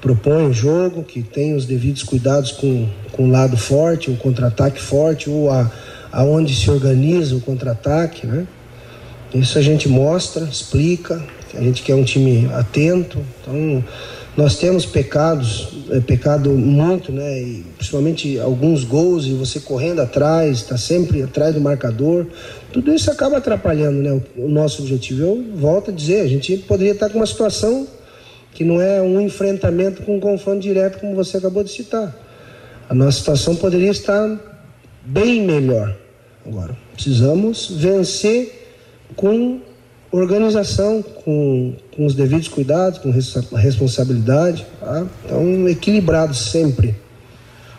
propõe 0.00 0.46
o 0.46 0.52
jogo, 0.52 1.02
que 1.02 1.22
tem 1.22 1.54
os 1.54 1.66
devidos 1.66 2.02
cuidados 2.02 2.52
com, 2.52 2.88
com 3.12 3.28
o 3.28 3.30
lado 3.30 3.56
forte, 3.56 4.10
o 4.10 4.16
contra-ataque 4.16 4.80
forte, 4.80 5.28
ou 5.28 5.50
a, 5.50 5.70
aonde 6.12 6.54
se 6.54 6.70
organiza 6.70 7.34
o 7.36 7.40
contra-ataque, 7.40 8.26
né? 8.26 8.46
Isso 9.34 9.58
a 9.58 9.62
gente 9.62 9.88
mostra, 9.88 10.44
explica, 10.44 11.22
a 11.54 11.60
gente 11.60 11.82
quer 11.82 11.94
um 11.94 12.04
time 12.04 12.48
atento, 12.52 13.18
então 13.40 13.84
nós 14.36 14.56
temos 14.58 14.84
pecados, 14.84 15.68
é, 15.90 16.00
pecado 16.00 16.50
muito, 16.50 17.10
né? 17.10 17.40
E 17.40 17.64
principalmente 17.76 18.38
alguns 18.38 18.84
gols 18.84 19.26
e 19.26 19.32
você 19.32 19.60
correndo 19.60 20.00
atrás, 20.00 20.58
está 20.58 20.76
sempre 20.76 21.22
atrás 21.22 21.54
do 21.54 21.60
marcador, 21.60 22.26
tudo 22.72 22.92
isso 22.94 23.10
acaba 23.10 23.38
atrapalhando, 23.38 24.02
né? 24.02 24.12
O, 24.36 24.44
o 24.44 24.48
nosso 24.48 24.82
objetivo. 24.82 25.22
Eu 25.22 25.44
volto 25.56 25.90
a 25.90 25.94
dizer, 25.94 26.20
a 26.20 26.28
gente 26.28 26.56
poderia 26.58 26.92
estar 26.92 27.08
com 27.08 27.16
uma 27.16 27.26
situação 27.26 27.86
que 28.56 28.64
não 28.64 28.80
é 28.80 29.02
um 29.02 29.20
enfrentamento 29.20 30.02
com 30.02 30.16
um 30.16 30.20
confronto 30.20 30.60
direto, 30.60 30.98
como 30.98 31.14
você 31.14 31.36
acabou 31.36 31.62
de 31.62 31.70
citar. 31.70 32.16
A 32.88 32.94
nossa 32.94 33.18
situação 33.18 33.54
poderia 33.54 33.90
estar 33.90 34.40
bem 35.04 35.42
melhor. 35.42 35.94
Agora, 36.46 36.74
precisamos 36.94 37.70
vencer 37.70 38.66
com 39.14 39.60
organização, 40.10 41.02
com, 41.02 41.74
com 41.94 42.06
os 42.06 42.14
devidos 42.14 42.48
cuidados, 42.48 42.98
com 42.98 43.10
responsabilidade. 43.58 44.64
Tá? 44.80 45.06
Então, 45.26 45.68
equilibrado 45.68 46.32
sempre. 46.32 46.94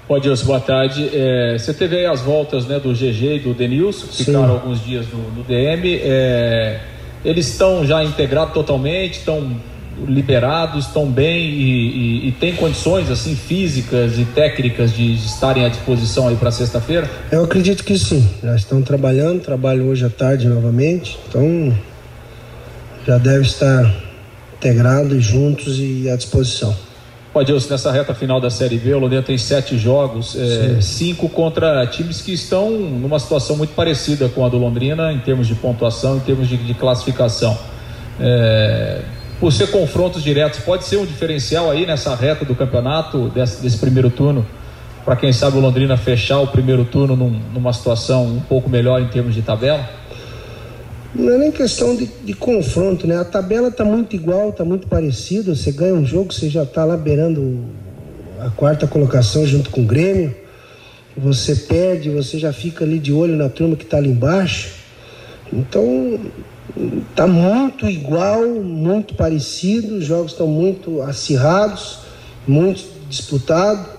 Pode 0.08 0.26
Dilson, 0.26 0.46
boa 0.46 0.60
tarde. 0.60 1.10
É, 1.12 1.58
você 1.58 1.74
teve 1.74 1.98
aí 1.98 2.06
as 2.06 2.22
voltas 2.22 2.68
né, 2.68 2.80
do 2.80 2.94
GG 2.94 3.38
e 3.38 3.40
do 3.40 3.56
Denilson, 3.56 4.06
que 4.06 4.26
ficaram 4.26 4.52
alguns 4.52 4.86
dias 4.86 5.08
no, 5.12 5.32
no 5.32 5.44
DM. 5.44 6.00
É, 6.04 6.80
eles 7.26 7.48
estão 7.48 7.84
já 7.84 8.04
integrados 8.04 8.54
totalmente, 8.54 9.14
estão 9.14 9.60
liberados, 10.06 10.86
estão 10.86 11.06
bem 11.10 11.50
e, 11.50 12.26
e, 12.26 12.28
e 12.28 12.32
têm 12.34 12.56
condições 12.56 13.10
assim 13.10 13.36
físicas 13.36 14.20
e 14.20 14.26
técnicas 14.26 14.94
de, 14.94 15.16
de 15.16 15.26
estarem 15.26 15.66
à 15.66 15.70
disposição 15.70 16.28
aí 16.28 16.36
para 16.36 16.52
sexta-feira? 16.52 17.10
Eu 17.32 17.44
acredito 17.44 17.84
que 17.84 17.98
sim. 17.98 18.28
Já 18.44 18.56
estão 18.56 18.82
trabalhando, 18.82 19.42
trabalham 19.42 19.88
hoje 19.88 20.06
à 20.06 20.10
tarde 20.10 20.48
novamente, 20.48 21.18
então 21.28 21.74
já 23.06 23.18
deve 23.18 23.42
estar 23.42 23.94
integrados, 24.58 25.24
juntos 25.24 25.80
e 25.80 26.10
à 26.10 26.16
disposição. 26.16 26.76
Pode 27.38 27.52
Deus, 27.52 27.70
nessa 27.70 27.92
reta 27.92 28.16
final 28.16 28.42
da 28.42 28.50
Série 28.50 28.78
B, 28.78 28.96
o 28.96 29.00
Londrina 29.00 29.22
tem 29.22 29.38
sete 29.38 29.78
jogos, 29.78 30.36
é, 30.36 30.82
cinco 30.82 31.30
contra 31.30 31.86
times 31.86 32.20
que 32.20 32.34
estão 32.34 32.72
numa 32.72 33.20
situação 33.20 33.56
muito 33.56 33.76
parecida 33.76 34.28
com 34.28 34.44
a 34.44 34.50
do 34.50 34.58
Londrina 34.58 35.14
em 35.14 35.20
termos 35.20 35.46
de 35.46 35.54
pontuação, 35.54 36.18
em 36.18 36.20
termos 36.22 36.50
de, 36.50 36.58
de 36.58 36.74
classificação. 36.74 37.56
É, 38.20 39.02
por 39.40 39.54
ser 39.54 39.70
confrontos 39.70 40.24
diretos, 40.24 40.60
pode 40.60 40.86
ser 40.86 40.98
um 40.98 41.06
diferencial 41.06 41.70
aí 41.70 41.86
nessa 41.86 42.16
reta 42.16 42.44
do 42.44 42.56
campeonato, 42.56 43.30
desse, 43.30 43.62
desse 43.62 43.78
primeiro 43.78 44.10
turno, 44.10 44.46
para 45.06 45.16
quem 45.16 45.32
sabe 45.32 45.58
o 45.58 45.60
Londrina 45.62 45.96
fechar 45.96 46.40
o 46.40 46.48
primeiro 46.48 46.84
turno 46.84 47.16
num, 47.16 47.40
numa 47.54 47.72
situação 47.72 48.26
um 48.26 48.42
pouco 48.42 48.70
melhor 48.70 49.02
em 49.02 49.08
termos 49.08 49.34
de 49.34 49.42
tabela? 49.42 49.88
Não 51.16 51.34
é 51.34 51.38
nem 51.38 51.52
questão 51.52 51.96
de, 51.96 52.08
de 52.24 52.34
confronto, 52.34 53.08
né? 53.08 53.18
A 53.18 53.24
tabela 53.24 53.70
está 53.70 53.86
muito 53.86 54.16
igual, 54.16 54.50
está 54.50 54.66
muito 54.66 54.88
parecida. 54.88 55.56
Você 55.56 55.72
ganha 55.72 55.94
um 55.94 56.06
jogo, 56.06 56.34
você 56.34 56.50
já 56.50 56.64
está 56.64 56.84
lá 56.84 56.98
beirando 56.98 57.66
a 58.40 58.50
quarta 58.50 58.86
colocação 58.86 59.46
junto 59.46 59.70
com 59.70 59.82
o 59.82 59.86
Grêmio. 59.86 60.36
Você 61.16 61.56
perde, 61.56 62.10
você 62.10 62.38
já 62.38 62.52
fica 62.52 62.84
ali 62.84 63.00
de 63.00 63.14
olho 63.14 63.36
na 63.36 63.50
turma 63.50 63.76
que 63.76 63.84
está 63.84 63.98
ali 63.98 64.10
embaixo. 64.10 64.72
Então, 65.52 66.20
Está 66.76 67.26
muito 67.26 67.88
igual, 67.88 68.46
muito 68.46 69.14
parecido, 69.16 69.96
os 69.96 70.06
jogos 70.06 70.34
estão 70.34 70.48
muito 70.48 71.02
acirrados, 71.02 72.00
muito 72.48 72.84
disputados. 73.10 73.98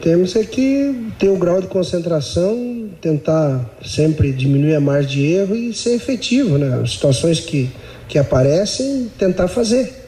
Temos 0.00 0.34
é 0.36 0.44
que 0.44 1.08
ter 1.18 1.28
o 1.28 1.36
grau 1.36 1.60
de 1.60 1.68
concentração, 1.68 2.90
tentar 3.00 3.64
sempre 3.84 4.32
diminuir 4.32 4.74
a 4.74 4.80
margem 4.80 5.10
de 5.10 5.26
erro 5.32 5.56
e 5.56 5.72
ser 5.72 5.94
efetivo, 5.94 6.58
né? 6.58 6.80
As 6.82 6.92
situações 6.92 7.40
que, 7.40 7.70
que 8.08 8.18
aparecem, 8.18 9.10
tentar 9.16 9.48
fazer. 9.48 10.02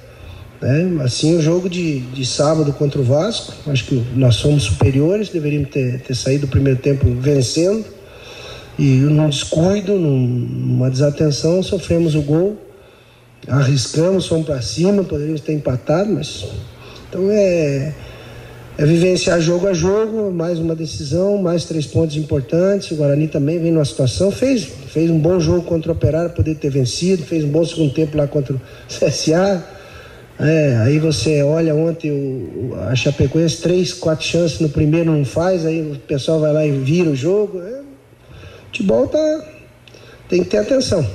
Né? 0.61 1.03
Assim, 1.03 1.37
o 1.37 1.41
jogo 1.41 1.69
de, 1.69 2.01
de 2.01 2.27
sábado 2.27 2.73
contra 2.73 3.01
o 3.01 3.05
Vasco, 3.05 3.53
acho 3.71 3.87
que 3.87 4.05
nós 4.15 4.37
somos 4.37 4.65
superiores, 4.65 5.29
deveríamos 5.29 5.71
ter, 5.71 6.01
ter 6.01 6.15
saído 6.15 6.47
do 6.47 6.51
primeiro 6.51 6.79
tempo 6.79 7.07
vencendo 7.15 7.94
e 8.79 8.97
num 8.97 9.29
descuido, 9.29 9.95
numa 9.95 10.91
desatenção, 10.91 11.63
sofremos 11.63 12.15
o 12.15 12.23
gol, 12.23 12.57
arriscamos, 13.47 14.27
fomos 14.27 14.47
para 14.47 14.61
cima, 14.61 15.05
poderíamos 15.05 15.41
ter 15.41 15.53
empatado, 15.53 16.11
mas. 16.13 16.45
Então 17.09 17.31
é, 17.31 17.95
é 18.77 18.85
vivenciar 18.85 19.41
jogo 19.41 19.69
a 19.69 19.73
jogo, 19.73 20.33
mais 20.33 20.59
uma 20.59 20.75
decisão, 20.75 21.41
mais 21.41 21.65
três 21.65 21.87
pontos 21.87 22.17
importantes. 22.17 22.91
O 22.91 22.97
Guarani 22.97 23.29
também 23.29 23.61
vem 23.61 23.71
numa 23.71 23.85
situação, 23.85 24.33
fez, 24.33 24.65
fez 24.65 25.09
um 25.09 25.19
bom 25.19 25.39
jogo 25.39 25.63
contra 25.63 25.93
o 25.93 25.95
Operário, 25.95 26.31
poder 26.31 26.57
ter 26.57 26.71
vencido, 26.71 27.23
fez 27.23 27.45
um 27.45 27.51
bom 27.51 27.65
segundo 27.65 27.95
tempo 27.95 28.17
lá 28.17 28.27
contra 28.27 28.55
o 28.55 28.61
CSA. 28.89 29.65
É, 30.37 30.79
aí 30.79 30.99
você 30.99 31.45
olha 31.45 31.77
ontem 31.77 32.11
o, 32.11 32.75
a 32.89 32.97
Chapecoense, 32.97 33.63
três, 33.63 33.93
quatro 33.93 34.27
chances 34.27 34.59
no 34.59 34.69
primeiro 34.69 35.13
não 35.13 35.25
faz, 35.25 35.65
aí 35.65 35.81
o 35.81 35.97
pessoal 35.97 36.41
vai 36.41 36.53
lá 36.53 36.67
e 36.67 36.73
vira 36.73 37.09
o 37.09 37.15
jogo. 37.15 37.63
É, 37.63 37.94
futebol 38.75 39.07
tá, 39.07 39.45
tem 40.29 40.43
que 40.43 40.51
ter 40.51 40.59
atenção. 40.59 41.07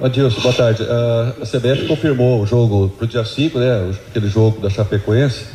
Adilson, 0.00 0.40
boa 0.42 0.54
tarde. 0.54 0.82
Uh, 0.82 1.42
a 1.42 1.46
CBF 1.46 1.86
confirmou 1.86 2.42
o 2.42 2.46
jogo 2.46 2.90
para 2.90 3.04
o 3.04 3.08
dia 3.08 3.24
5, 3.24 3.58
né? 3.58 3.94
Aquele 4.08 4.28
jogo 4.28 4.60
da 4.60 4.68
Chapecoense. 4.68 5.46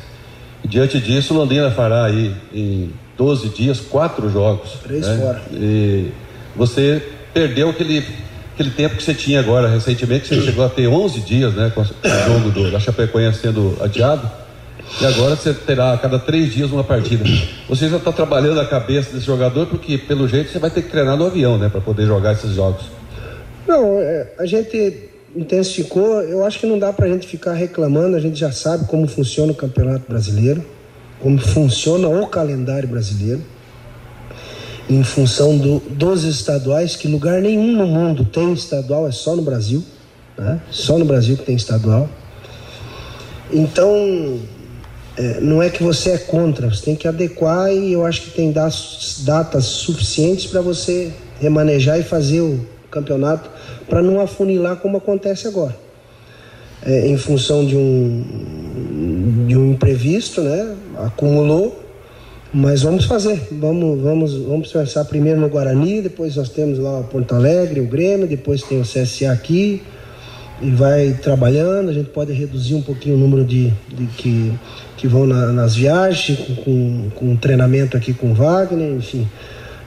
E 0.63 0.67
diante 0.67 0.99
disso, 0.99 1.33
o 1.33 1.37
Londrina 1.37 1.69
fará 1.69 2.05
aí 2.05 2.33
em 2.51 2.91
12 3.17 3.49
dias 3.49 3.79
quatro 3.79 4.29
jogos. 4.31 4.71
Três 4.81 5.05
né? 5.05 5.17
fora. 5.17 5.41
E 5.51 6.11
você 6.55 7.03
perdeu 7.33 7.69
aquele, 7.69 8.03
aquele 8.53 8.71
tempo 8.71 8.95
que 8.95 9.03
você 9.03 9.13
tinha 9.13 9.39
agora, 9.39 9.67
recentemente, 9.67 10.27
você 10.27 10.41
chegou 10.41 10.65
a 10.65 10.69
ter 10.69 10.87
11 10.87 11.19
dias, 11.19 11.53
né? 11.53 11.71
Com 11.75 11.81
o 11.81 11.85
jogo 11.85 12.49
do, 12.49 12.71
da 12.71 12.79
Chapecoense 12.79 13.41
sendo 13.41 13.77
adiado. 13.81 14.29
E 15.02 15.06
agora 15.06 15.36
você 15.36 15.54
terá 15.54 15.93
a 15.93 15.97
cada 15.97 16.19
três 16.19 16.54
dias 16.54 16.71
uma 16.71 16.84
partida. 16.84 17.23
Você 17.67 17.88
já 17.88 17.97
está 17.97 18.12
trabalhando 18.12 18.60
a 18.60 18.65
cabeça 18.65 19.13
desse 19.13 19.25
jogador, 19.25 19.67
porque 19.67 19.97
pelo 19.97 20.28
jeito 20.28 20.52
você 20.52 20.60
vai 20.60 20.69
ter 20.69 20.82
que 20.82 20.89
treinar 20.89 21.15
no 21.15 21.25
avião, 21.25 21.58
né, 21.58 21.69
para 21.69 21.80
poder 21.80 22.06
jogar 22.06 22.34
esses 22.34 22.52
jogos. 22.52 22.86
Não, 23.67 24.00
é, 24.00 24.33
a 24.37 24.46
gente 24.46 25.10
intensificou. 25.35 26.21
Eu 26.23 26.44
acho 26.44 26.60
que 26.60 26.65
não 26.65 26.79
dá 26.79 26.92
para 26.92 27.06
a 27.06 27.10
gente 27.10 27.27
ficar 27.27 27.54
reclamando. 27.54 28.17
A 28.17 28.19
gente 28.19 28.37
já 28.37 28.52
sabe 28.52 28.85
como 28.87 29.08
funciona 29.08 29.52
o 29.52 29.56
Campeonato 29.56 30.06
Brasileiro, 30.10 30.65
como 31.19 31.37
funciona 31.37 32.10
o 32.10 32.27
calendário 32.27 32.90
brasileiro, 32.90 33.42
em 34.90 35.04
função 35.04 35.58
do, 35.58 35.79
dos 35.79 36.23
estaduais, 36.23 36.96
que 36.96 37.08
lugar 37.08 37.42
nenhum 37.42 37.73
no 37.73 37.85
mundo 37.85 38.25
tem 38.25 38.52
estadual, 38.54 39.08
é 39.08 39.12
só 39.12 39.35
no 39.35 39.44
Brasil. 39.44 39.83
Né? 40.37 40.60
Só 40.71 40.98
no 40.98 41.06
Brasil 41.06 41.37
que 41.37 41.44
tem 41.44 41.56
estadual. 41.56 42.10
Então, 43.52 44.40
é, 45.19 45.41
não 45.41 45.61
é 45.61 45.69
que 45.69 45.83
você 45.83 46.11
é 46.11 46.17
contra, 46.17 46.69
você 46.69 46.85
tem 46.85 46.95
que 46.95 47.05
adequar 47.05 47.69
e 47.73 47.91
eu 47.91 48.05
acho 48.05 48.21
que 48.21 48.29
tem 48.29 48.53
datas 48.53 49.65
suficientes 49.65 50.45
para 50.45 50.61
você 50.61 51.11
remanejar 51.41 51.99
e 51.99 52.03
fazer 52.03 52.39
o 52.39 52.65
campeonato 52.89 53.49
para 53.89 54.01
não 54.01 54.21
afunilar 54.21 54.77
como 54.77 54.95
acontece 54.95 55.45
agora. 55.45 55.75
É, 56.85 57.05
em 57.05 57.17
função 57.17 57.65
de 57.65 57.75
um, 57.75 59.43
de 59.45 59.57
um 59.57 59.71
imprevisto, 59.71 60.39
né? 60.39 60.73
Acumulou, 60.99 61.83
mas 62.53 62.83
vamos 62.83 63.03
fazer. 63.03 63.45
Vamos, 63.51 64.01
vamos, 64.01 64.37
vamos 64.37 64.71
pensar 64.71 65.03
primeiro 65.03 65.41
no 65.41 65.49
Guarani, 65.49 66.01
depois 66.01 66.37
nós 66.37 66.47
temos 66.47 66.79
lá 66.79 66.99
o 66.99 67.03
Porto 67.03 67.35
Alegre, 67.35 67.81
o 67.81 67.87
Grêmio, 67.87 68.25
depois 68.25 68.63
tem 68.63 68.79
o 68.79 68.83
CSA 68.83 69.33
aqui 69.33 69.83
e 70.62 70.69
vai 70.71 71.17
trabalhando. 71.21 71.89
A 71.89 71.93
gente 71.93 72.10
pode 72.10 72.31
reduzir 72.33 72.75
um 72.75 72.81
pouquinho 72.81 73.15
o 73.15 73.19
número 73.19 73.43
de, 73.43 73.73
de 73.87 74.05
que, 74.17 74.53
que 74.97 75.07
vão 75.07 75.25
na, 75.25 75.47
nas 75.53 75.75
viagens, 75.75 76.39
com, 76.39 76.55
com, 76.55 77.10
com 77.15 77.35
treinamento 77.35 77.95
aqui 77.95 78.13
com 78.13 78.31
o 78.31 78.33
Wagner, 78.33 78.93
enfim. 78.93 79.27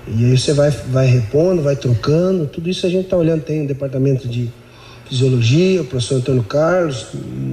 E 0.09 0.25
aí 0.25 0.37
você 0.37 0.53
vai, 0.53 0.71
vai 0.71 1.07
repondo, 1.07 1.63
vai 1.63 1.77
trocando, 1.77 2.47
tudo 2.47 2.69
isso 2.69 2.87
a 2.87 2.89
gente 2.91 3.05
está 3.05 3.17
olhando, 3.17 3.43
tem 3.43 3.63
um 3.63 3.67
departamento 3.67 4.27
de 4.27 4.51
fisiologia, 5.09 5.83
o 5.83 5.85
professor 5.85 6.17
Antônio 6.17 6.43
Carlos, 6.43 7.09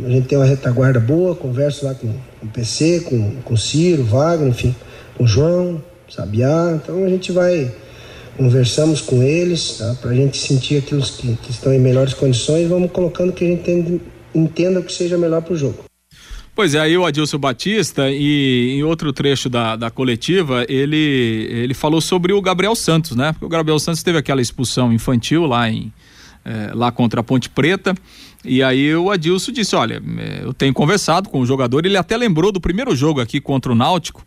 a 0.05 0.09
gente 0.09 0.27
tem 0.27 0.37
uma 0.37 0.45
retaguarda 0.45 0.99
boa, 0.99 1.35
converso 1.35 1.85
lá 1.85 1.93
com, 1.93 2.07
com 2.07 2.45
o 2.45 2.49
PC, 2.49 3.01
com, 3.01 3.31
com 3.43 3.53
o 3.53 3.57
Ciro, 3.57 4.03
Wagner, 4.03 4.49
enfim, 4.49 4.73
com 5.15 5.25
o 5.25 5.27
João, 5.27 5.81
Sabiá, 6.09 6.79
então 6.81 7.03
a 7.03 7.09
gente 7.09 7.31
vai, 7.31 7.71
conversamos 8.39 9.01
com 9.01 9.21
eles, 9.21 9.79
tá? 9.79 9.93
para 10.01 10.11
a 10.11 10.15
gente 10.15 10.37
sentir 10.37 10.77
aqueles 10.77 11.09
que, 11.09 11.35
que, 11.35 11.51
estão 11.51 11.73
em 11.73 11.79
melhores 11.79 12.13
condições, 12.13 12.69
vamos 12.69 12.89
colocando 12.89 13.33
que 13.33 13.43
a 13.43 13.47
gente 13.47 13.69
entenda, 13.69 14.01
entenda 14.33 14.81
que 14.81 14.93
seja 14.93 15.17
melhor 15.17 15.41
para 15.41 15.53
o 15.53 15.57
jogo. 15.57 15.83
Pois 16.55 16.73
é, 16.73 16.79
aí 16.79 16.97
o 16.97 17.05
Adilson 17.05 17.37
Batista 17.37 18.09
e 18.09 18.75
em 18.77 18.83
outro 18.83 19.11
trecho 19.11 19.49
da, 19.49 19.75
da 19.75 19.91
coletiva, 19.91 20.65
ele, 20.69 21.49
ele 21.51 21.73
falou 21.73 21.99
sobre 21.99 22.31
o 22.31 22.41
Gabriel 22.41 22.75
Santos, 22.75 23.13
né? 23.13 23.33
Porque 23.33 23.45
o 23.45 23.49
Gabriel 23.49 23.77
Santos 23.77 24.03
teve 24.03 24.17
aquela 24.17 24.41
expulsão 24.41 24.91
infantil 24.93 25.45
lá, 25.45 25.69
em, 25.69 25.91
é, 26.45 26.71
lá 26.73 26.93
contra 26.93 27.19
a 27.19 27.23
Ponte 27.23 27.49
Preta. 27.49 27.93
E 28.43 28.63
aí 28.63 28.95
o 28.95 29.11
Adilson 29.11 29.51
disse: 29.51 29.75
Olha, 29.75 30.01
é, 30.17 30.43
eu 30.43 30.53
tenho 30.53 30.73
conversado 30.73 31.29
com 31.29 31.41
o 31.41 31.45
jogador, 31.45 31.85
ele 31.85 31.97
até 31.97 32.15
lembrou 32.15 32.51
do 32.51 32.59
primeiro 32.59 32.95
jogo 32.95 33.19
aqui 33.19 33.39
contra 33.39 33.71
o 33.71 33.75
Náutico, 33.75 34.25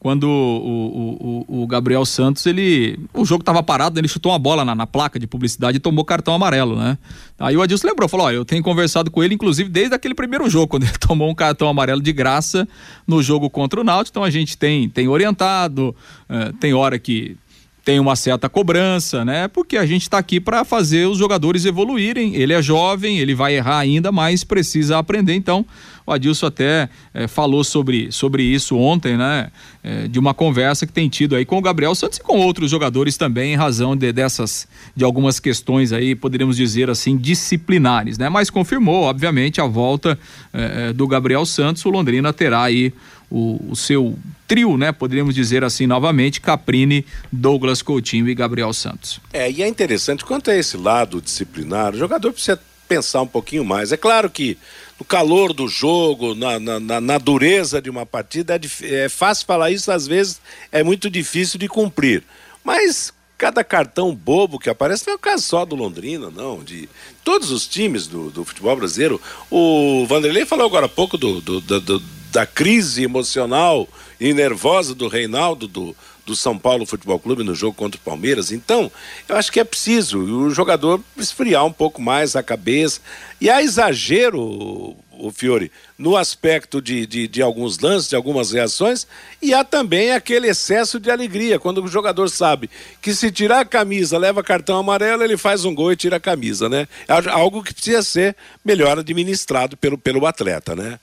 quando 0.00 0.24
o, 0.24 1.44
o, 1.46 1.62
o, 1.62 1.66
Gabriel 1.66 2.06
Santos, 2.06 2.46
ele. 2.46 2.98
O 3.12 3.22
jogo 3.22 3.42
estava 3.42 3.62
parado, 3.62 4.00
ele 4.00 4.08
chutou 4.08 4.32
uma 4.32 4.38
bola 4.38 4.64
na, 4.64 4.74
na, 4.74 4.86
placa 4.86 5.18
de 5.18 5.26
publicidade 5.26 5.76
e 5.76 5.80
tomou 5.80 6.06
cartão 6.06 6.32
amarelo, 6.32 6.74
né? 6.74 6.96
Aí 7.38 7.54
o 7.54 7.60
Adilson 7.60 7.86
lembrou, 7.86 8.08
falou: 8.08 8.26
ó, 8.26 8.30
eu 8.30 8.42
tenho 8.42 8.62
conversado 8.62 9.10
com 9.10 9.22
ele, 9.22 9.34
inclusive, 9.34 9.68
desde 9.68 9.94
aquele 9.94 10.14
primeiro 10.14 10.48
jogo, 10.48 10.68
quando 10.72 10.84
ele 10.84 10.98
tomou 10.98 11.28
um 11.28 11.34
cartão 11.34 11.68
amarelo 11.68 12.00
de 12.00 12.14
graça 12.14 12.66
no 13.06 13.22
jogo 13.22 13.50
contra 13.50 13.78
o 13.78 13.84
Náutico. 13.84 14.14
Então 14.14 14.24
a 14.24 14.30
gente 14.30 14.56
tem, 14.56 14.88
tem 14.88 15.06
orientado, 15.06 15.94
uh, 16.30 16.50
tem 16.54 16.72
hora 16.72 16.98
que 16.98 17.36
tem 17.84 17.98
uma 17.98 18.16
certa 18.16 18.48
cobrança, 18.48 19.24
né? 19.24 19.48
Porque 19.48 19.76
a 19.76 19.84
gente 19.84 20.02
está 20.02 20.16
aqui 20.18 20.40
para 20.40 20.64
fazer 20.64 21.06
os 21.06 21.18
jogadores 21.18 21.64
evoluírem. 21.64 22.34
Ele 22.36 22.52
é 22.52 22.62
jovem, 22.62 23.18
ele 23.18 23.34
vai 23.34 23.56
errar 23.56 23.78
ainda, 23.78 24.12
mas 24.12 24.44
precisa 24.44 24.98
aprender. 24.98 25.34
Então, 25.34 25.66
o 26.06 26.12
Adilson 26.12 26.46
até 26.46 26.88
é, 27.12 27.28
falou 27.28 27.62
sobre, 27.64 28.10
sobre 28.10 28.42
isso 28.42 28.76
ontem, 28.76 29.16
né? 29.16 29.50
É, 29.82 30.08
de 30.08 30.18
uma 30.18 30.34
conversa 30.34 30.86
que 30.86 30.92
tem 30.92 31.08
tido 31.08 31.34
aí 31.34 31.44
com 31.44 31.56
o 31.56 31.62
Gabriel 31.62 31.94
Santos 31.94 32.18
e 32.18 32.22
com 32.22 32.38
outros 32.38 32.70
jogadores 32.70 33.16
também, 33.16 33.54
em 33.54 33.56
razão 33.56 33.96
de, 33.96 34.12
dessas, 34.12 34.68
de 34.94 35.04
algumas 35.04 35.40
questões 35.40 35.92
aí, 35.92 36.14
poderíamos 36.14 36.56
dizer 36.56 36.90
assim, 36.90 37.16
disciplinares, 37.16 38.18
né? 38.18 38.28
Mas 38.28 38.50
confirmou, 38.50 39.04
obviamente, 39.04 39.60
a 39.60 39.66
volta 39.66 40.18
é, 40.52 40.92
do 40.92 41.06
Gabriel 41.06 41.46
Santos. 41.46 41.84
O 41.84 41.90
Londrina 41.90 42.32
terá 42.32 42.64
aí 42.64 42.92
o, 43.30 43.70
o, 43.70 43.76
seu 43.76 44.18
trio, 44.46 44.76
né? 44.76 44.90
Poderíamos 44.90 45.34
dizer 45.34 45.62
assim 45.62 45.86
novamente, 45.86 46.40
Caprini, 46.40 47.06
Douglas 47.30 47.80
Coutinho 47.80 48.28
e 48.28 48.34
Gabriel 48.34 48.72
Santos. 48.72 49.20
É, 49.32 49.50
e 49.50 49.62
é 49.62 49.68
interessante, 49.68 50.24
quanto 50.24 50.50
a 50.50 50.56
esse 50.56 50.76
lado 50.76 51.22
disciplinar, 51.22 51.94
o 51.94 51.98
jogador 51.98 52.32
precisa 52.32 52.60
pensar 52.90 53.22
um 53.22 53.26
pouquinho 53.26 53.64
mais. 53.64 53.92
É 53.92 53.96
claro 53.96 54.28
que 54.28 54.58
no 54.98 55.04
calor 55.04 55.52
do 55.52 55.68
jogo, 55.68 56.34
na, 56.34 56.58
na, 56.58 57.00
na 57.00 57.18
dureza 57.18 57.80
de 57.80 57.88
uma 57.88 58.04
partida, 58.04 58.56
é, 58.56 59.04
é 59.04 59.08
fácil 59.08 59.46
falar 59.46 59.70
isso, 59.70 59.92
às 59.92 60.08
vezes 60.08 60.40
é 60.72 60.82
muito 60.82 61.08
difícil 61.08 61.56
de 61.56 61.68
cumprir. 61.68 62.24
Mas 62.64 63.12
cada 63.38 63.62
cartão 63.62 64.12
bobo 64.12 64.58
que 64.58 64.68
aparece 64.68 65.06
não 65.06 65.12
é 65.14 65.16
o 65.16 65.20
caso 65.20 65.44
só 65.44 65.64
do 65.64 65.76
Londrina, 65.76 66.30
não. 66.30 66.64
De 66.64 66.88
todos 67.22 67.52
os 67.52 67.68
times 67.68 68.08
do, 68.08 68.28
do 68.28 68.44
futebol 68.44 68.74
brasileiro. 68.74 69.20
O 69.48 70.04
Vanderlei 70.08 70.44
falou 70.44 70.66
agora 70.66 70.86
há 70.86 70.88
pouco 70.88 71.16
do, 71.16 71.40
do, 71.40 71.60
do 71.60 72.02
da 72.30 72.46
crise 72.46 73.02
emocional 73.02 73.88
e 74.20 74.32
nervosa 74.32 74.94
do 74.94 75.08
Reinaldo, 75.08 75.66
do, 75.66 75.96
do 76.30 76.36
São 76.36 76.56
Paulo 76.56 76.86
Futebol 76.86 77.18
Clube 77.18 77.42
no 77.42 77.56
jogo 77.56 77.74
contra 77.76 78.00
o 78.00 78.04
Palmeiras. 78.04 78.52
Então, 78.52 78.90
eu 79.28 79.36
acho 79.36 79.50
que 79.50 79.58
é 79.58 79.64
preciso 79.64 80.20
o 80.20 80.50
jogador 80.50 81.02
esfriar 81.16 81.66
um 81.66 81.72
pouco 81.72 82.00
mais 82.00 82.36
a 82.36 82.42
cabeça. 82.42 83.00
E 83.40 83.50
há 83.50 83.60
exagero, 83.60 84.96
o 85.10 85.32
Fiore, 85.32 85.72
no 85.98 86.16
aspecto 86.16 86.80
de, 86.80 87.04
de, 87.04 87.26
de, 87.26 87.42
alguns 87.42 87.80
lances, 87.80 88.08
de 88.08 88.14
algumas 88.14 88.52
reações, 88.52 89.08
e 89.42 89.52
há 89.52 89.64
também 89.64 90.12
aquele 90.12 90.46
excesso 90.46 91.00
de 91.00 91.10
alegria, 91.10 91.58
quando 91.58 91.82
o 91.82 91.88
jogador 91.88 92.28
sabe 92.28 92.70
que 93.02 93.12
se 93.12 93.32
tirar 93.32 93.60
a 93.60 93.64
camisa, 93.64 94.16
leva 94.16 94.40
cartão 94.40 94.78
amarelo, 94.78 95.24
ele 95.24 95.36
faz 95.36 95.64
um 95.64 95.74
gol 95.74 95.90
e 95.90 95.96
tira 95.96 96.16
a 96.16 96.20
camisa, 96.20 96.68
né? 96.68 96.86
É 97.08 97.30
algo 97.30 97.62
que 97.62 97.74
precisa 97.74 98.02
ser 98.02 98.36
melhor 98.64 99.00
administrado 99.00 99.76
pelo, 99.76 99.98
pelo 99.98 100.24
atleta, 100.26 100.76
né? 100.76 101.00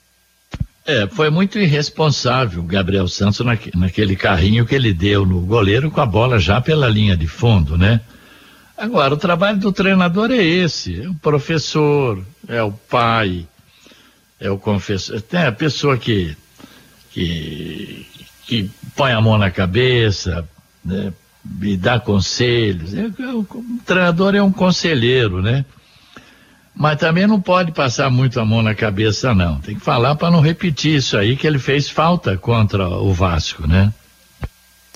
É, 0.87 1.05
foi 1.05 1.29
muito 1.29 1.59
irresponsável 1.59 2.61
o 2.61 2.65
Gabriel 2.65 3.09
Santos 3.09 3.41
naque, 3.41 3.77
naquele 3.77 4.15
carrinho 4.15 4.65
que 4.65 4.73
ele 4.73 4.93
deu 4.93 5.25
no 5.25 5.41
goleiro 5.41 5.91
com 5.91 5.99
a 5.99 6.05
bola 6.05 6.39
já 6.39 6.61
pela 6.61 6.87
linha 6.87 7.17
de 7.17 7.27
fundo, 7.27 7.77
né? 7.77 7.99
Agora, 8.77 9.13
o 9.13 9.17
trabalho 9.17 9.59
do 9.59 9.73
treinador 9.73 10.31
é 10.31 10.41
esse: 10.41 11.01
é 11.01 11.09
o 11.09 11.13
professor, 11.15 12.23
é 12.47 12.63
o 12.63 12.71
pai, 12.71 13.45
é 14.39 14.49
o 14.49 14.57
confessor, 14.57 15.19
tem 15.19 15.41
a 15.41 15.51
pessoa 15.51 15.97
que, 15.97 16.37
que, 17.11 18.07
que 18.45 18.71
põe 18.95 19.11
a 19.11 19.19
mão 19.19 19.37
na 19.37 19.51
cabeça, 19.51 20.47
né? 20.85 21.11
E 21.63 21.75
dá 21.75 21.99
conselhos. 21.99 22.93
É, 22.93 23.07
o, 23.33 23.39
o 23.39 23.79
treinador 23.85 24.35
é 24.35 24.41
um 24.41 24.53
conselheiro, 24.53 25.41
né? 25.41 25.65
Mas 26.77 26.97
também 26.97 27.25
não 27.25 27.41
pode 27.41 27.71
passar 27.71 28.09
muito 28.09 28.39
a 28.39 28.45
mão 28.45 28.61
na 28.61 28.75
cabeça, 28.75 29.33
não. 29.33 29.59
Tem 29.59 29.75
que 29.75 29.81
falar 29.81 30.15
para 30.15 30.29
não 30.29 30.41
repetir 30.41 30.95
isso 30.95 31.17
aí, 31.17 31.35
que 31.35 31.47
ele 31.47 31.57
fez 31.57 31.89
falta 31.89 32.37
contra 32.37 32.87
o 32.87 33.11
Vasco, 33.11 33.67
né? 33.67 33.91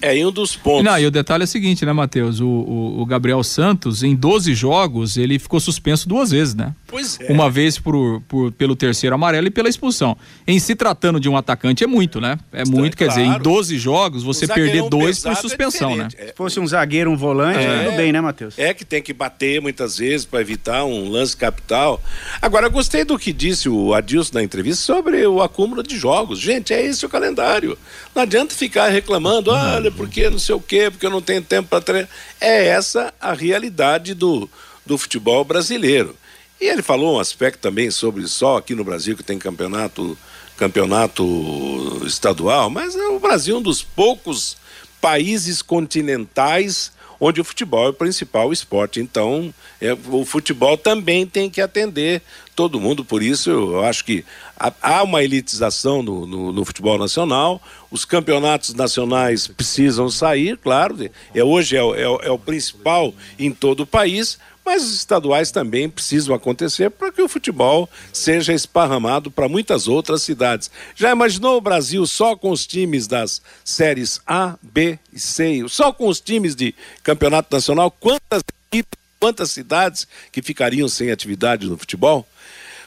É, 0.01 0.17
e 0.17 0.25
um 0.25 0.31
dos 0.31 0.55
pontos. 0.55 0.83
Não, 0.83 0.97
e 0.97 1.05
o 1.05 1.11
detalhe 1.11 1.43
é 1.43 1.45
o 1.45 1.47
seguinte, 1.47 1.85
né, 1.85 1.93
Matheus? 1.93 2.39
O, 2.39 2.47
o, 2.47 3.01
o, 3.01 3.05
Gabriel 3.05 3.43
Santos, 3.43 4.01
em 4.01 4.15
12 4.15 4.53
jogos, 4.55 5.15
ele 5.15 5.37
ficou 5.37 5.59
suspenso 5.59 6.09
duas 6.09 6.31
vezes, 6.31 6.55
né? 6.55 6.73
Pois 6.87 7.19
é. 7.21 7.31
Uma 7.31 7.49
vez 7.49 7.77
por, 7.77 8.21
por, 8.27 8.51
pelo 8.53 8.75
terceiro 8.75 9.13
amarelo 9.13 9.47
e 9.47 9.51
pela 9.51 9.69
expulsão. 9.69 10.17
Em 10.47 10.59
se 10.59 10.75
tratando 10.75 11.19
de 11.19 11.29
um 11.29 11.37
atacante, 11.37 11.83
é 11.83 11.87
muito, 11.87 12.19
né? 12.19 12.39
É 12.51 12.65
muito, 12.65 12.97
quer 12.97 13.09
dizer, 13.09 13.21
em 13.21 13.37
12 13.37 13.77
jogos, 13.77 14.23
você 14.23 14.47
perder 14.47 14.89
dois 14.89 15.19
por 15.19 15.31
é 15.31 15.35
suspensão, 15.35 15.91
é 15.91 15.95
né? 15.97 16.07
Se 16.09 16.33
fosse 16.35 16.59
um 16.59 16.65
zagueiro, 16.65 17.11
um 17.11 17.15
volante, 17.15 17.59
é, 17.59 17.85
tudo 17.85 17.97
bem, 17.97 18.11
né, 18.11 18.19
Matheus? 18.19 18.57
É 18.57 18.73
que 18.73 18.83
tem 18.83 19.03
que 19.03 19.13
bater 19.13 19.61
muitas 19.61 19.97
vezes 19.97 20.25
para 20.25 20.41
evitar 20.41 20.83
um 20.83 21.09
lance 21.09 21.37
capital. 21.37 22.01
Agora, 22.41 22.67
gostei 22.69 23.05
do 23.05 23.19
que 23.19 23.31
disse 23.31 23.69
o 23.69 23.93
Adilson 23.93 24.31
na 24.35 24.43
entrevista 24.43 24.83
sobre 24.83 25.25
o 25.27 25.41
acúmulo 25.41 25.83
de 25.83 25.97
jogos. 25.97 26.39
Gente, 26.39 26.73
é 26.73 26.83
esse 26.83 27.05
o 27.05 27.09
calendário. 27.09 27.77
Não 28.15 28.23
adianta 28.23 28.55
ficar 28.55 28.87
reclamando, 28.89 29.51
olha, 29.51 29.90
porque 29.91 30.29
não 30.29 30.39
sei 30.39 30.55
o 30.55 30.61
quê, 30.61 30.89
porque 30.89 31.05
eu 31.05 31.11
não 31.11 31.21
tenho 31.21 31.41
tempo 31.41 31.69
para 31.69 31.81
treinar. 31.81 32.09
É 32.39 32.67
essa 32.67 33.13
a 33.19 33.33
realidade 33.33 34.13
do, 34.13 34.49
do 34.85 34.97
futebol 34.97 35.43
brasileiro. 35.43 36.15
E 36.59 36.65
ele 36.65 36.81
falou 36.81 37.15
um 37.15 37.19
aspecto 37.19 37.59
também 37.59 37.89
sobre 37.89 38.27
só 38.27 38.57
aqui 38.57 38.75
no 38.75 38.83
Brasil 38.83 39.17
que 39.17 39.23
tem 39.23 39.39
campeonato 39.39 40.17
campeonato 40.57 42.03
estadual, 42.05 42.69
mas 42.69 42.93
o 42.93 43.17
Brasil 43.17 43.55
é 43.55 43.57
um 43.57 43.63
dos 43.63 43.81
poucos 43.81 44.57
países 45.01 45.59
continentais 45.59 46.91
onde 47.23 47.39
o 47.39 47.43
futebol 47.43 47.85
é 47.85 47.89
o 47.89 47.93
principal 47.93 48.51
esporte. 48.51 48.99
Então, 48.99 49.53
é, 49.79 49.93
o 49.93 50.25
futebol 50.25 50.75
também 50.75 51.27
tem 51.27 51.51
que 51.51 51.61
atender 51.61 52.23
todo 52.55 52.81
mundo, 52.81 53.05
por 53.05 53.23
isso 53.23 53.49
eu 53.49 53.83
acho 53.85 54.03
que 54.03 54.25
há, 54.57 55.03
uma 55.03 55.23
elitização 55.23 56.03
no, 56.03 56.27
no, 56.27 56.51
no, 56.51 56.65
futebol 56.65 56.97
nacional, 56.97 57.61
os 57.89 58.03
campeonatos 58.03 58.73
nacionais 58.73 59.47
precisam 59.47 60.09
sair, 60.09 60.57
claro, 60.57 60.97
é, 61.33 61.43
hoje 61.43 61.77
é, 61.77 61.79
é, 61.79 62.03
é 62.03 62.31
o 62.31 62.37
principal 62.37 63.13
em 63.39 63.51
todo 63.51 63.81
o 63.81 63.87
país, 63.87 64.37
mas 64.65 64.83
os 64.83 64.95
estaduais 64.95 65.51
também 65.51 65.89
precisam 65.89 66.35
acontecer 66.35 66.89
para 66.89 67.11
que 67.11 67.21
o 67.21 67.27
futebol 67.27 67.89
seja 68.13 68.53
esparramado 68.53 69.31
para 69.31 69.49
muitas 69.49 69.87
outras 69.87 70.21
cidades. 70.21 70.69
Já 70.95 71.11
imaginou 71.11 71.57
o 71.57 71.61
Brasil 71.61 72.05
só 72.05 72.35
com 72.35 72.51
os 72.51 72.65
times 72.65 73.07
das 73.07 73.41
séries 73.63 74.19
A, 74.25 74.55
B 74.61 74.99
e 75.11 75.19
C, 75.19 75.63
só 75.67 75.91
com 75.91 76.07
os 76.07 76.19
times 76.19 76.55
de 76.55 76.75
campeonato 77.03 77.53
nacional? 77.53 77.91
Quantas 77.91 78.43
equipes, 78.67 78.99
quantas 79.19 79.51
cidades 79.51 80.07
que 80.31 80.41
ficariam 80.41 80.87
sem 80.87 81.11
atividade 81.11 81.67
no 81.67 81.77
futebol? 81.77 82.27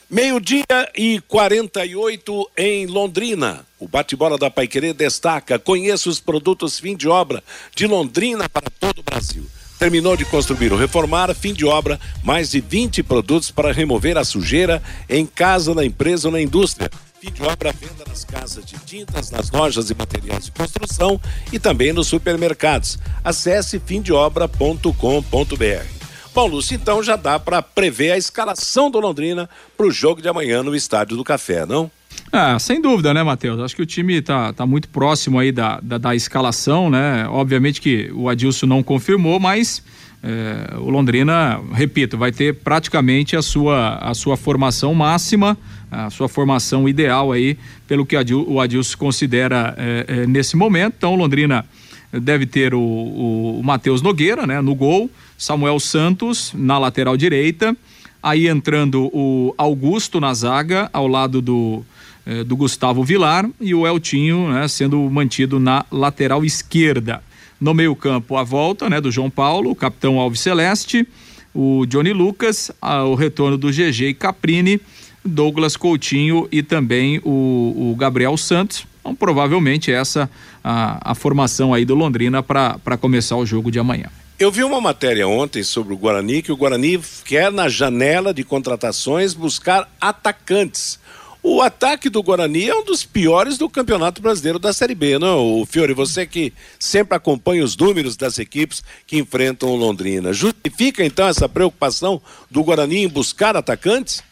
Meio-dia 0.07 0.65
e 0.95 1.19
48 1.21 2.51
em 2.55 2.85
Londrina. 2.85 3.65
O 3.79 3.87
bate-bola 3.87 4.37
da 4.37 4.51
Paiquerê 4.51 4.93
destaca: 4.93 5.57
conheça 5.57 6.09
os 6.09 6.19
produtos 6.19 6.79
fim 6.79 6.95
de 6.95 7.07
obra 7.07 7.43
de 7.75 7.87
Londrina 7.87 8.47
para 8.47 8.69
todo 8.79 8.99
o 8.99 9.03
Brasil. 9.03 9.45
Terminou 9.77 10.15
de 10.15 10.23
construir 10.25 10.71
ou 10.71 10.79
reformar, 10.79 11.33
fim 11.35 11.53
de 11.53 11.65
obra, 11.65 11.99
mais 12.23 12.51
de 12.51 12.61
20 12.61 13.03
produtos 13.03 13.51
para 13.51 13.73
remover 13.73 14.17
a 14.17 14.23
sujeira 14.23 14.81
em 15.09 15.25
casa, 15.25 15.75
na 15.75 15.83
empresa 15.83 16.29
ou 16.29 16.31
na 16.31 16.41
indústria. 16.41 16.89
Fim 17.19 17.31
de 17.31 17.43
obra, 17.43 17.73
venda 17.73 18.05
nas 18.07 18.23
casas 18.23 18.63
de 18.63 18.77
tintas, 18.85 19.31
nas 19.31 19.51
lojas 19.51 19.89
e 19.89 19.95
materiais 19.95 20.45
de 20.45 20.51
construção 20.51 21.19
e 21.51 21.59
também 21.59 21.91
nos 21.91 22.07
supermercados. 22.07 22.97
Acesse 23.23 23.79
fimdeobra.com.br. 23.79 25.85
Bom, 26.33 26.47
Lúcio, 26.47 26.75
então 26.75 27.01
já 27.01 27.15
dá 27.15 27.39
para 27.39 27.61
prever 27.61 28.11
a 28.11 28.17
escalação 28.17 28.91
do 28.91 28.99
Londrina 28.99 29.49
para 29.77 29.87
o 29.87 29.91
jogo 29.91 30.21
de 30.21 30.27
amanhã 30.27 30.61
no 30.61 30.75
Estádio 30.75 31.15
do 31.15 31.23
Café, 31.23 31.65
não? 31.65 31.89
Ah, 32.37 32.59
sem 32.59 32.81
dúvida, 32.81 33.13
né, 33.13 33.23
Matheus? 33.23 33.61
Acho 33.61 33.73
que 33.73 33.81
o 33.81 33.85
time 33.85 34.21
tá, 34.21 34.51
tá 34.51 34.65
muito 34.65 34.89
próximo 34.89 35.39
aí 35.39 35.53
da, 35.53 35.79
da, 35.81 35.97
da 35.97 36.13
escalação, 36.13 36.89
né? 36.89 37.25
Obviamente 37.29 37.79
que 37.79 38.11
o 38.13 38.27
Adilson 38.27 38.65
não 38.65 38.83
confirmou, 38.83 39.39
mas 39.39 39.81
é, 40.21 40.75
o 40.75 40.89
Londrina, 40.89 41.61
repito, 41.71 42.17
vai 42.17 42.33
ter 42.33 42.53
praticamente 42.55 43.37
a 43.37 43.41
sua, 43.41 43.99
a 43.99 44.13
sua 44.13 44.35
formação 44.35 44.93
máxima, 44.93 45.57
a 45.89 46.09
sua 46.09 46.27
formação 46.27 46.89
ideal 46.89 47.31
aí, 47.31 47.57
pelo 47.87 48.05
que 48.05 48.17
o 48.17 48.59
Adilson 48.59 48.97
considera 48.97 49.73
é, 49.77 50.05
é, 50.05 50.27
nesse 50.27 50.57
momento. 50.57 50.95
Então, 50.97 51.13
o 51.13 51.15
Londrina 51.15 51.63
deve 52.11 52.45
ter 52.45 52.73
o, 52.73 52.81
o, 52.81 53.59
o 53.61 53.63
Matheus 53.63 54.01
Nogueira, 54.01 54.45
né, 54.45 54.59
no 54.59 54.75
gol, 54.75 55.09
Samuel 55.37 55.79
Santos 55.79 56.51
na 56.53 56.77
lateral 56.77 57.15
direita, 57.15 57.73
aí 58.21 58.49
entrando 58.49 59.09
o 59.13 59.55
Augusto 59.57 60.19
na 60.19 60.33
zaga, 60.33 60.89
ao 60.91 61.07
lado 61.07 61.41
do, 61.41 61.85
eh, 62.25 62.43
do 62.43 62.55
Gustavo 62.55 63.03
Vilar, 63.03 63.49
e 63.59 63.73
o 63.73 63.85
Eltinho 63.85 64.49
né, 64.49 64.67
sendo 64.67 64.99
mantido 65.09 65.59
na 65.59 65.85
lateral 65.91 66.43
esquerda. 66.43 67.21
No 67.59 67.73
meio-campo, 67.73 68.35
a 68.35 68.43
volta 68.43 68.89
né, 68.89 68.99
do 68.99 69.11
João 69.11 69.29
Paulo, 69.29 69.71
o 69.71 69.75
capitão 69.75 70.19
Alves 70.19 70.41
Celeste, 70.41 71.07
o 71.53 71.85
Johnny 71.85 72.11
Lucas, 72.11 72.71
a, 72.81 73.03
o 73.03 73.15
retorno 73.15 73.57
do 73.57 73.69
GG 73.69 74.09
e 74.09 74.13
Caprini, 74.13 74.81
Douglas 75.23 75.77
Coutinho 75.77 76.47
e 76.51 76.61
também 76.61 77.19
o, 77.23 77.91
o 77.91 77.95
Gabriel 77.97 78.35
Santos. 78.37 78.85
Então, 78.99 79.15
provavelmente 79.15 79.91
essa 79.91 80.29
a, 80.63 81.11
a 81.11 81.15
formação 81.15 81.73
aí 81.73 81.85
do 81.85 81.93
Londrina 81.93 82.41
para 82.41 82.97
começar 82.99 83.35
o 83.37 83.45
jogo 83.45 83.71
de 83.71 83.79
amanhã. 83.79 84.07
Eu 84.37 84.51
vi 84.51 84.63
uma 84.63 84.81
matéria 84.81 85.27
ontem 85.27 85.63
sobre 85.63 85.93
o 85.93 85.97
Guarani, 85.97 86.41
que 86.41 86.51
o 86.51 86.57
Guarani 86.57 86.99
quer 87.23 87.51
na 87.51 87.69
janela 87.69 88.33
de 88.33 88.43
contratações 88.43 89.33
buscar 89.33 89.89
atacantes. 90.01 90.99
O 91.47 91.61
ataque 91.61 92.09
do 92.09 92.23
Guarani 92.23 92.67
é 92.67 92.75
um 92.75 92.83
dos 92.83 93.05
piores 93.05 93.55
do 93.55 93.69
Campeonato 93.69 94.19
Brasileiro 94.19 94.57
da 94.57 94.73
Série 94.73 94.95
B, 94.95 95.19
não? 95.19 95.61
O 95.61 95.63
Fiore, 95.63 95.93
você 95.93 96.25
que 96.25 96.51
sempre 96.79 97.15
acompanha 97.15 97.63
os 97.63 97.77
números 97.77 98.17
das 98.17 98.39
equipes 98.39 98.83
que 99.05 99.19
enfrentam 99.19 99.69
o 99.69 99.75
Londrina, 99.75 100.33
justifica 100.33 101.05
então 101.05 101.27
essa 101.27 101.47
preocupação 101.47 102.19
do 102.49 102.63
Guarani 102.63 103.03
em 103.03 103.07
buscar 103.07 103.55
atacantes? 103.55 104.23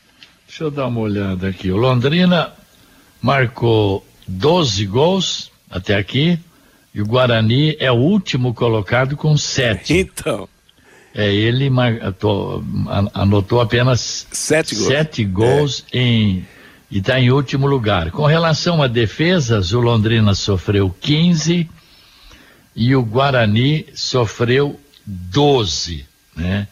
Deixa 0.47 0.63
eu 0.63 0.71
dar 0.71 0.87
uma 0.87 1.01
olhada 1.01 1.49
aqui. 1.49 1.69
O 1.69 1.77
Londrina 1.77 2.51
marcou 3.21 4.03
12 4.27 4.83
gols 4.87 5.51
até 5.69 5.95
aqui, 5.95 6.39
e 6.95 6.99
o 6.99 7.05
Guarani 7.05 7.77
é 7.79 7.91
o 7.91 7.95
último 7.95 8.55
colocado 8.55 9.15
com 9.15 9.37
sete. 9.37 9.93
Então. 9.93 10.49
É, 11.13 11.31
ele 11.31 11.69
anotou 13.13 13.61
apenas 13.61 14.25
sete 14.31 14.73
gols, 14.73 14.87
sete 14.87 15.23
gols 15.23 15.85
é. 15.93 15.99
em, 15.99 16.45
e 16.93 16.99
está 16.99 17.19
em 17.19 17.31
último 17.31 17.65
lugar. 17.65 18.11
Com 18.11 18.27
relação 18.27 18.83
a 18.83 18.85
defesas, 18.85 19.73
o 19.73 19.79
Londrina 19.79 20.35
sofreu 20.35 20.95
15 21.01 21.67
e 22.75 22.95
o 22.95 23.01
Guarani 23.01 23.87
sofreu 23.95 24.79
12, 25.03 26.05
né? 26.37 26.67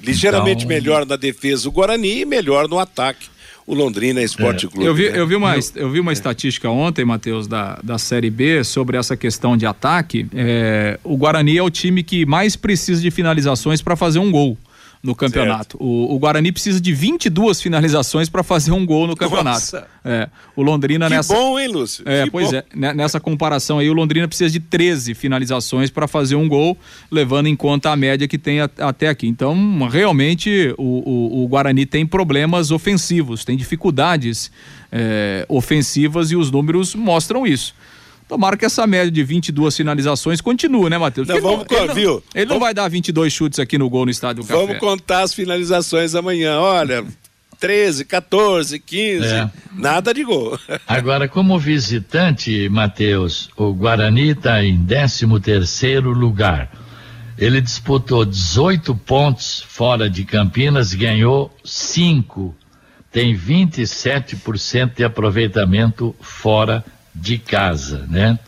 Ligeiramente 0.00 0.64
então... 0.64 0.68
melhor 0.68 1.04
na 1.04 1.16
defesa 1.16 1.68
o 1.68 1.72
Guarani 1.72 2.20
e 2.20 2.24
melhor 2.24 2.68
no 2.68 2.78
ataque 2.78 3.26
o 3.66 3.74
Londrina 3.74 4.22
Esporte 4.22 4.66
é. 4.66 4.68
Clube. 4.68 4.86
Eu 4.86 4.94
vi, 4.94 5.10
né? 5.10 5.18
eu 5.18 5.26
vi 5.26 5.34
uma, 5.34 5.54
eu 5.74 5.90
vi 5.90 5.98
uma 5.98 6.12
é. 6.12 6.14
estatística 6.14 6.70
ontem, 6.70 7.04
Matheus, 7.04 7.48
da, 7.48 7.80
da 7.82 7.98
Série 7.98 8.30
B, 8.30 8.62
sobre 8.62 8.96
essa 8.96 9.16
questão 9.16 9.56
de 9.56 9.66
ataque. 9.66 10.28
É, 10.32 10.96
o 11.02 11.16
Guarani 11.16 11.58
é 11.58 11.62
o 11.62 11.70
time 11.70 12.04
que 12.04 12.24
mais 12.24 12.54
precisa 12.54 13.02
de 13.02 13.10
finalizações 13.10 13.82
para 13.82 13.96
fazer 13.96 14.20
um 14.20 14.30
gol 14.30 14.56
no 15.02 15.14
campeonato. 15.14 15.78
O, 15.80 16.14
o, 16.14 16.18
Guarani 16.18 16.52
precisa 16.52 16.78
de 16.78 16.92
22 16.92 17.62
finalizações 17.62 18.28
para 18.28 18.42
fazer 18.42 18.72
um 18.72 18.84
gol 18.84 19.06
no 19.06 19.16
campeonato. 19.16 19.82
É, 20.04 20.28
o 20.54 20.62
Londrina 20.62 21.08
que 21.08 21.14
nessa. 21.14 21.34
bom, 21.34 21.58
hein, 21.58 21.68
Lúcio? 21.68 22.04
É, 22.06 22.24
que 22.24 22.30
pois 22.30 22.50
bom. 22.50 22.56
é. 22.56 22.94
Nessa 22.94 23.18
comparação 23.18 23.78
aí, 23.78 23.88
o 23.88 23.94
Londrina 23.94 24.28
precisa 24.28 24.50
de 24.50 24.60
13 24.60 25.14
finalizações 25.14 25.88
para 25.90 26.06
fazer 26.06 26.36
um 26.36 26.46
gol, 26.46 26.76
levando 27.10 27.46
em 27.46 27.56
conta 27.56 27.90
a 27.90 27.96
média 27.96 28.28
que 28.28 28.36
tem 28.36 28.60
a, 28.60 28.68
até 28.78 29.08
aqui. 29.08 29.26
Então, 29.26 29.88
realmente, 29.90 30.74
o, 30.76 30.84
o, 30.84 31.44
o, 31.44 31.48
Guarani 31.48 31.86
tem 31.86 32.06
problemas 32.06 32.70
ofensivos, 32.70 33.42
tem 33.42 33.56
dificuldades 33.56 34.50
é, 34.92 35.46
ofensivas 35.48 36.30
e 36.30 36.36
os 36.36 36.50
números 36.50 36.94
mostram 36.94 37.46
isso. 37.46 37.74
Tomara 38.30 38.56
que 38.56 38.64
essa 38.64 38.86
média 38.86 39.10
de 39.10 39.24
22 39.24 39.76
finalizações 39.76 40.40
continue, 40.40 40.88
né, 40.88 40.96
Matheus? 40.96 41.26
Não, 41.26 41.40
vamos, 41.40 41.66
ele, 41.68 41.86
não, 41.88 41.94
viu? 41.96 42.22
ele 42.32 42.46
não 42.46 42.60
vai 42.60 42.72
dar 42.72 42.88
22 42.88 43.32
chutes 43.32 43.58
aqui 43.58 43.76
no 43.76 43.90
gol 43.90 44.04
no 44.04 44.10
estádio 44.12 44.44
do 44.44 44.46
Vamos 44.46 44.68
Café. 44.68 44.78
contar 44.78 45.22
as 45.22 45.34
finalizações 45.34 46.14
amanhã. 46.14 46.60
Olha, 46.60 47.04
13, 47.58 48.04
14, 48.04 48.78
15, 48.78 49.26
é. 49.26 49.50
nada 49.72 50.14
de 50.14 50.22
gol. 50.22 50.56
Agora, 50.86 51.26
como 51.26 51.58
visitante, 51.58 52.68
Matheus, 52.68 53.50
o 53.56 53.74
Guarani 53.74 54.28
está 54.28 54.62
em 54.62 54.80
13 54.80 55.26
terceiro 55.40 56.12
lugar. 56.12 56.70
Ele 57.36 57.60
disputou 57.60 58.24
18 58.24 58.94
pontos 58.94 59.64
fora 59.66 60.08
de 60.08 60.24
Campinas, 60.24 60.94
ganhou 60.94 61.52
5. 61.64 62.54
Tem 63.10 63.36
27% 63.36 64.94
de 64.94 65.02
aproveitamento 65.02 66.14
fora 66.20 66.84
de 66.84 66.99
casa, 67.38 68.06
né? 68.08 68.38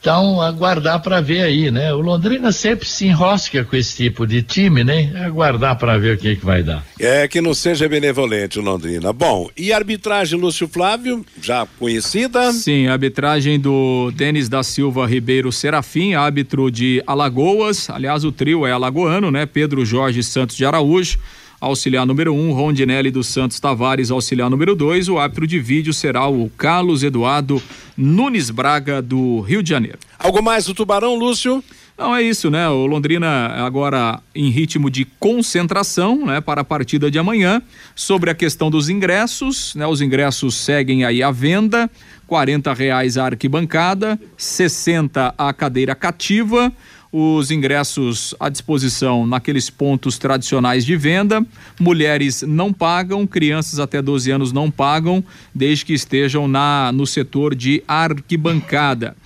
Então, 0.00 0.40
aguardar 0.40 1.02
para 1.02 1.20
ver 1.20 1.42
aí, 1.42 1.70
né? 1.70 1.92
O 1.92 2.00
Londrina 2.00 2.50
sempre 2.52 2.88
se 2.88 3.04
enrosca 3.04 3.62
com 3.62 3.76
esse 3.76 3.96
tipo 3.96 4.26
de 4.26 4.40
time, 4.40 4.82
né? 4.82 5.12
Aguardar 5.26 5.76
para 5.76 5.98
ver 5.98 6.16
o 6.16 6.18
que, 6.18 6.36
que 6.36 6.44
vai 6.44 6.62
dar. 6.62 6.82
É 6.98 7.28
que 7.28 7.42
não 7.42 7.52
seja 7.52 7.86
benevolente 7.86 8.58
o 8.58 8.62
Londrina. 8.62 9.12
Bom, 9.12 9.50
e 9.54 9.70
a 9.70 9.76
arbitragem 9.76 10.40
Lúcio 10.40 10.66
Flávio, 10.66 11.24
já 11.42 11.66
conhecida? 11.78 12.50
Sim, 12.50 12.86
a 12.86 12.92
arbitragem 12.92 13.60
do 13.60 14.10
Denis 14.12 14.48
da 14.48 14.62
Silva 14.62 15.06
Ribeiro 15.06 15.52
Serafim, 15.52 16.14
árbitro 16.14 16.70
de 16.70 17.02
Alagoas. 17.06 17.90
Aliás, 17.90 18.24
o 18.24 18.32
trio 18.32 18.66
é 18.66 18.72
alagoano, 18.72 19.30
né? 19.30 19.44
Pedro 19.44 19.84
Jorge 19.84 20.22
Santos 20.22 20.56
de 20.56 20.64
Araújo 20.64 21.18
auxiliar 21.60 22.06
número 22.06 22.32
1, 22.32 22.48
um, 22.48 22.52
Rondinelli 22.52 23.10
dos 23.10 23.26
Santos 23.26 23.60
Tavares, 23.60 24.10
auxiliar 24.10 24.48
número 24.48 24.74
2. 24.74 25.08
O 25.08 25.18
árbitro 25.18 25.46
de 25.46 25.58
vídeo 25.58 25.92
será 25.92 26.26
o 26.26 26.48
Carlos 26.56 27.02
Eduardo 27.02 27.62
Nunes 27.96 28.48
Braga, 28.48 29.02
do 29.02 29.40
Rio 29.40 29.62
de 29.62 29.68
Janeiro. 29.68 29.98
Algo 30.18 30.42
mais 30.42 30.64
do 30.64 30.74
Tubarão, 30.74 31.14
Lúcio? 31.14 31.62
Não, 31.98 32.16
é 32.16 32.22
isso, 32.22 32.50
né? 32.50 32.66
O 32.66 32.86
Londrina 32.86 33.48
agora 33.62 34.20
em 34.34 34.48
ritmo 34.48 34.88
de 34.88 35.04
concentração, 35.04 36.24
né? 36.24 36.40
Para 36.40 36.62
a 36.62 36.64
partida 36.64 37.10
de 37.10 37.18
amanhã. 37.18 37.60
Sobre 37.94 38.30
a 38.30 38.34
questão 38.34 38.70
dos 38.70 38.88
ingressos, 38.88 39.74
né? 39.74 39.86
Os 39.86 40.00
ingressos 40.00 40.54
seguem 40.54 41.04
aí 41.04 41.22
à 41.22 41.30
venda. 41.30 41.90
quarenta 42.26 42.72
reais 42.72 43.18
a 43.18 43.26
arquibancada, 43.26 44.18
60 44.38 45.34
a 45.36 45.52
cadeira 45.52 45.94
cativa 45.94 46.72
os 47.12 47.50
ingressos 47.50 48.34
à 48.38 48.48
disposição 48.48 49.26
naqueles 49.26 49.68
pontos 49.68 50.16
tradicionais 50.16 50.84
de 50.84 50.96
venda. 50.96 51.44
Mulheres 51.78 52.42
não 52.42 52.72
pagam, 52.72 53.26
crianças 53.26 53.80
até 53.80 54.00
12 54.00 54.30
anos 54.30 54.52
não 54.52 54.70
pagam, 54.70 55.24
desde 55.54 55.84
que 55.84 55.92
estejam 55.92 56.46
na 56.46 56.92
no 56.92 57.06
setor 57.06 57.54
de 57.54 57.82
arquibancada. 57.86 59.16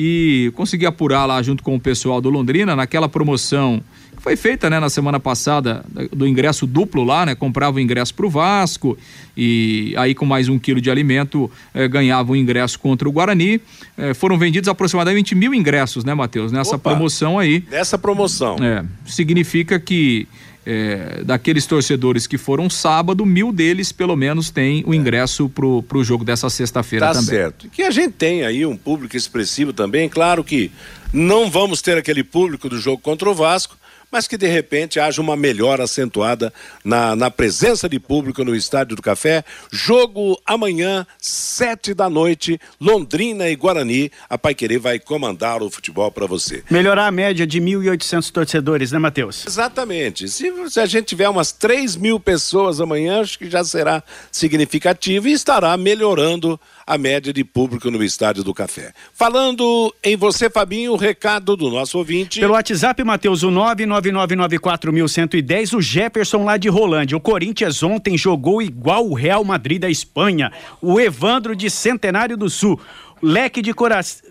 e 0.00 0.52
consegui 0.54 0.86
apurar 0.86 1.26
lá 1.26 1.42
junto 1.42 1.60
com 1.60 1.74
o 1.74 1.80
pessoal 1.80 2.20
do 2.20 2.30
Londrina, 2.30 2.76
naquela 2.76 3.08
promoção 3.08 3.82
foi 4.20 4.36
feita 4.36 4.68
né, 4.68 4.78
na 4.80 4.90
semana 4.90 5.20
passada 5.20 5.84
do 6.12 6.26
ingresso 6.26 6.66
duplo 6.66 7.04
lá, 7.04 7.24
né? 7.26 7.34
Comprava 7.34 7.76
o 7.76 7.80
ingresso 7.80 8.14
para 8.14 8.26
o 8.26 8.30
Vasco 8.30 8.96
e 9.36 9.94
aí 9.96 10.14
com 10.14 10.26
mais 10.26 10.48
um 10.48 10.58
quilo 10.58 10.80
de 10.80 10.90
alimento 10.90 11.50
eh, 11.72 11.86
ganhava 11.88 12.32
o 12.32 12.36
ingresso 12.36 12.78
contra 12.78 13.08
o 13.08 13.12
Guarani. 13.12 13.60
Eh, 13.96 14.14
foram 14.14 14.36
vendidos 14.38 14.68
aproximadamente 14.68 15.34
mil 15.34 15.54
ingressos, 15.54 16.04
né, 16.04 16.14
Matheus? 16.14 16.52
Nessa 16.52 16.76
Opa, 16.76 16.90
promoção 16.90 17.38
aí. 17.38 17.64
Nessa 17.70 17.96
promoção. 17.98 18.56
É, 18.60 18.84
significa 19.06 19.78
que 19.78 20.26
é, 20.70 21.22
daqueles 21.24 21.64
torcedores 21.64 22.26
que 22.26 22.36
foram 22.36 22.68
sábado, 22.68 23.24
mil 23.24 23.50
deles 23.52 23.90
pelo 23.90 24.14
menos 24.14 24.50
têm 24.50 24.84
o 24.86 24.92
ingresso 24.92 25.48
pro, 25.48 25.82
pro 25.82 26.04
jogo 26.04 26.24
dessa 26.24 26.50
sexta-feira 26.50 27.06
Tá 27.06 27.12
também. 27.12 27.26
certo. 27.28 27.70
Que 27.70 27.82
a 27.84 27.90
gente 27.90 28.12
tem 28.12 28.44
aí 28.44 28.66
um 28.66 28.76
público 28.76 29.16
expressivo 29.16 29.72
também. 29.72 30.10
Claro 30.10 30.44
que 30.44 30.70
não 31.10 31.50
vamos 31.50 31.80
ter 31.80 31.96
aquele 31.96 32.22
público 32.22 32.68
do 32.68 32.78
jogo 32.78 32.98
contra 32.98 33.30
o 33.30 33.34
Vasco, 33.34 33.78
mas 34.10 34.26
que 34.26 34.36
de 34.36 34.46
repente 34.46 34.98
haja 34.98 35.20
uma 35.20 35.36
melhora 35.36 35.84
acentuada 35.84 36.52
na, 36.84 37.14
na 37.14 37.30
presença 37.30 37.88
de 37.88 37.98
público 37.98 38.44
no 38.44 38.54
Estádio 38.54 38.96
do 38.96 39.02
Café. 39.02 39.44
Jogo 39.70 40.40
amanhã, 40.44 41.06
sete 41.18 41.92
da 41.92 42.08
noite, 42.08 42.60
Londrina 42.80 43.48
e 43.48 43.56
Guarani. 43.56 44.10
A 44.28 44.38
Paiquerê 44.38 44.78
vai 44.78 44.98
comandar 44.98 45.62
o 45.62 45.70
futebol 45.70 46.10
para 46.10 46.26
você. 46.26 46.62
Melhorar 46.70 47.06
a 47.06 47.10
média 47.10 47.46
de 47.46 47.60
1.800 47.60 48.30
torcedores, 48.30 48.92
né, 48.92 48.98
Matheus? 48.98 49.46
Exatamente. 49.46 50.28
Se, 50.28 50.52
se 50.70 50.80
a 50.80 50.86
gente 50.86 51.06
tiver 51.06 51.28
umas 51.28 51.52
3 51.52 51.96
mil 51.96 52.18
pessoas 52.18 52.80
amanhã, 52.80 53.20
acho 53.20 53.38
que 53.38 53.50
já 53.50 53.62
será 53.64 54.02
significativo 54.30 55.28
e 55.28 55.32
estará 55.32 55.76
melhorando 55.76 56.58
a 56.88 56.96
média 56.96 57.34
de 57.34 57.44
público 57.44 57.90
no 57.90 58.02
Estádio 58.02 58.42
do 58.42 58.54
Café. 58.54 58.94
Falando 59.12 59.94
em 60.02 60.16
você, 60.16 60.48
Fabinho, 60.48 60.94
o 60.94 60.96
recado 60.96 61.54
do 61.54 61.68
nosso 61.68 61.98
ouvinte. 61.98 62.40
Pelo 62.40 62.54
WhatsApp, 62.54 63.04
Matheus, 63.04 63.42
o 63.42 63.50
99994.110, 63.50 65.76
o 65.76 65.82
Jefferson 65.82 66.44
lá 66.44 66.56
de 66.56 66.70
Rolândia. 66.70 67.14
O 67.14 67.20
Corinthians 67.20 67.82
ontem 67.82 68.16
jogou 68.16 68.62
igual 68.62 69.06
o 69.06 69.12
Real 69.12 69.44
Madrid 69.44 69.82
da 69.82 69.90
Espanha. 69.90 70.50
O 70.80 70.98
Evandro 70.98 71.54
de 71.54 71.68
Centenário 71.68 72.38
do 72.38 72.48
Sul. 72.48 72.80
Leque 73.20 73.60
de 73.60 73.74
coração. 73.74 74.26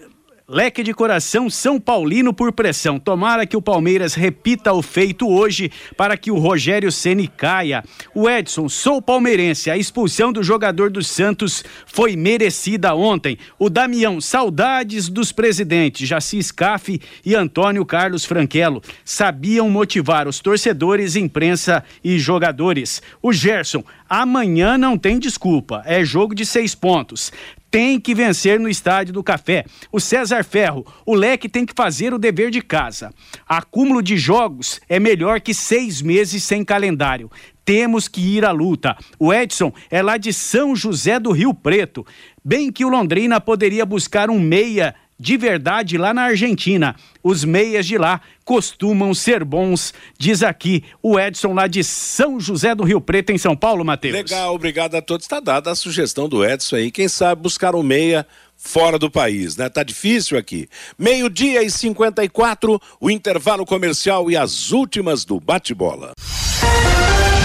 Leque 0.49 0.81
de 0.81 0.93
coração 0.93 1.49
São 1.49 1.77
Paulino 1.77 2.33
por 2.33 2.53
pressão. 2.53 2.97
Tomara 2.97 3.45
que 3.45 3.57
o 3.57 3.61
Palmeiras 3.61 4.13
repita 4.13 4.71
o 4.71 4.81
feito 4.81 5.27
hoje 5.27 5.69
para 5.97 6.15
que 6.15 6.31
o 6.31 6.39
Rogério 6.39 6.89
Ceni 6.89 7.27
caia. 7.27 7.83
O 8.15 8.29
Edson, 8.29 8.69
sou 8.69 9.01
palmeirense. 9.01 9.69
A 9.69 9.75
expulsão 9.75 10.31
do 10.31 10.41
jogador 10.41 10.89
do 10.89 11.03
Santos 11.03 11.65
foi 11.85 12.15
merecida 12.15 12.95
ontem. 12.95 13.37
O 13.59 13.69
Damião, 13.69 14.21
saudades 14.21 15.09
dos 15.09 15.33
presidentes 15.33 16.07
Jaci 16.07 16.41
Scaff 16.41 16.97
e 17.25 17.35
Antônio 17.35 17.85
Carlos 17.85 18.23
Franquelo. 18.23 18.81
Sabiam 19.03 19.69
motivar 19.69 20.29
os 20.29 20.39
torcedores, 20.39 21.17
imprensa 21.17 21.83
e 22.01 22.17
jogadores. 22.17 23.01
O 23.21 23.33
Gerson, 23.33 23.83
amanhã 24.07 24.77
não 24.77 24.97
tem 24.97 25.19
desculpa. 25.19 25.83
É 25.85 26.05
jogo 26.05 26.33
de 26.33 26.45
seis 26.45 26.73
pontos 26.73 27.33
tem 27.69 27.99
que 27.99 28.15
vencer 28.15 28.59
no 28.59 28.69
Estádio 28.69 29.13
do 29.13 29.23
Café. 29.23 29.65
O 29.91 29.99
César 29.99 30.43
Ferro, 30.43 30.85
o 31.05 31.13
Leque 31.13 31.49
tem 31.49 31.65
que 31.65 31.73
fazer 31.75 32.13
o 32.13 32.19
dever 32.19 32.49
de 32.49 32.61
casa. 32.61 33.13
Acúmulo 33.47 34.01
de 34.01 34.17
jogos 34.17 34.79
é 34.87 34.99
melhor 34.99 35.41
que 35.41 35.53
seis 35.53 36.01
meses 36.01 36.43
sem 36.43 36.63
calendário. 36.63 37.29
Temos 37.65 38.07
que 38.07 38.21
ir 38.21 38.45
à 38.45 38.51
luta. 38.51 38.95
O 39.19 39.33
Edson 39.33 39.73
é 39.91 40.01
lá 40.01 40.15
de 40.15 40.31
São 40.31 40.75
José 40.75 41.19
do 41.19 41.31
Rio 41.31 41.53
Preto. 41.53 42.05
Bem 42.43 42.71
que 42.71 42.85
o 42.85 42.89
Londrina 42.89 43.41
poderia 43.41 43.85
buscar 43.85 44.29
um 44.29 44.39
meia 44.39 44.95
de 45.19 45.37
verdade 45.37 45.97
lá 45.97 46.13
na 46.13 46.23
Argentina. 46.23 46.95
Os 47.23 47.43
meias 47.43 47.85
de 47.85 47.97
lá 47.97 48.21
costumam 48.45 49.13
ser 49.13 49.43
bons, 49.43 49.93
diz 50.17 50.43
aqui 50.43 50.83
o 51.01 51.19
Edson 51.19 51.53
lá 51.53 51.67
de 51.67 51.83
São 51.83 52.39
José 52.39 52.73
do 52.73 52.83
Rio 52.83 53.01
Preto, 53.01 53.31
em 53.31 53.37
São 53.37 53.55
Paulo, 53.55 53.83
Matheus. 53.83 54.13
Legal, 54.13 54.53
obrigado 54.53 54.95
a 54.95 55.01
todos. 55.01 55.25
Está 55.25 55.39
dada 55.39 55.71
a 55.71 55.75
sugestão 55.75 56.29
do 56.29 56.45
Edson 56.45 56.77
aí. 56.77 56.91
Quem 56.91 57.07
sabe 57.07 57.41
buscar 57.41 57.75
um 57.75 57.83
meia 57.83 58.25
fora 58.55 58.97
do 58.97 59.11
país, 59.11 59.57
né? 59.57 59.69
Tá 59.69 59.83
difícil 59.83 60.37
aqui. 60.37 60.67
Meio-dia 60.97 61.63
e 61.63 61.69
54, 61.69 62.81
o 62.99 63.11
intervalo 63.11 63.65
comercial 63.65 64.31
e 64.31 64.37
as 64.37 64.71
últimas 64.71 65.25
do 65.25 65.39
bate-bola. 65.39 66.13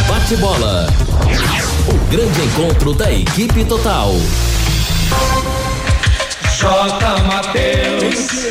Bate-bola. 0.08 0.86
O 1.88 2.10
grande 2.10 2.40
encontro 2.42 2.94
da 2.94 3.12
equipe 3.12 3.64
total. 3.64 4.12
J. 6.62 7.12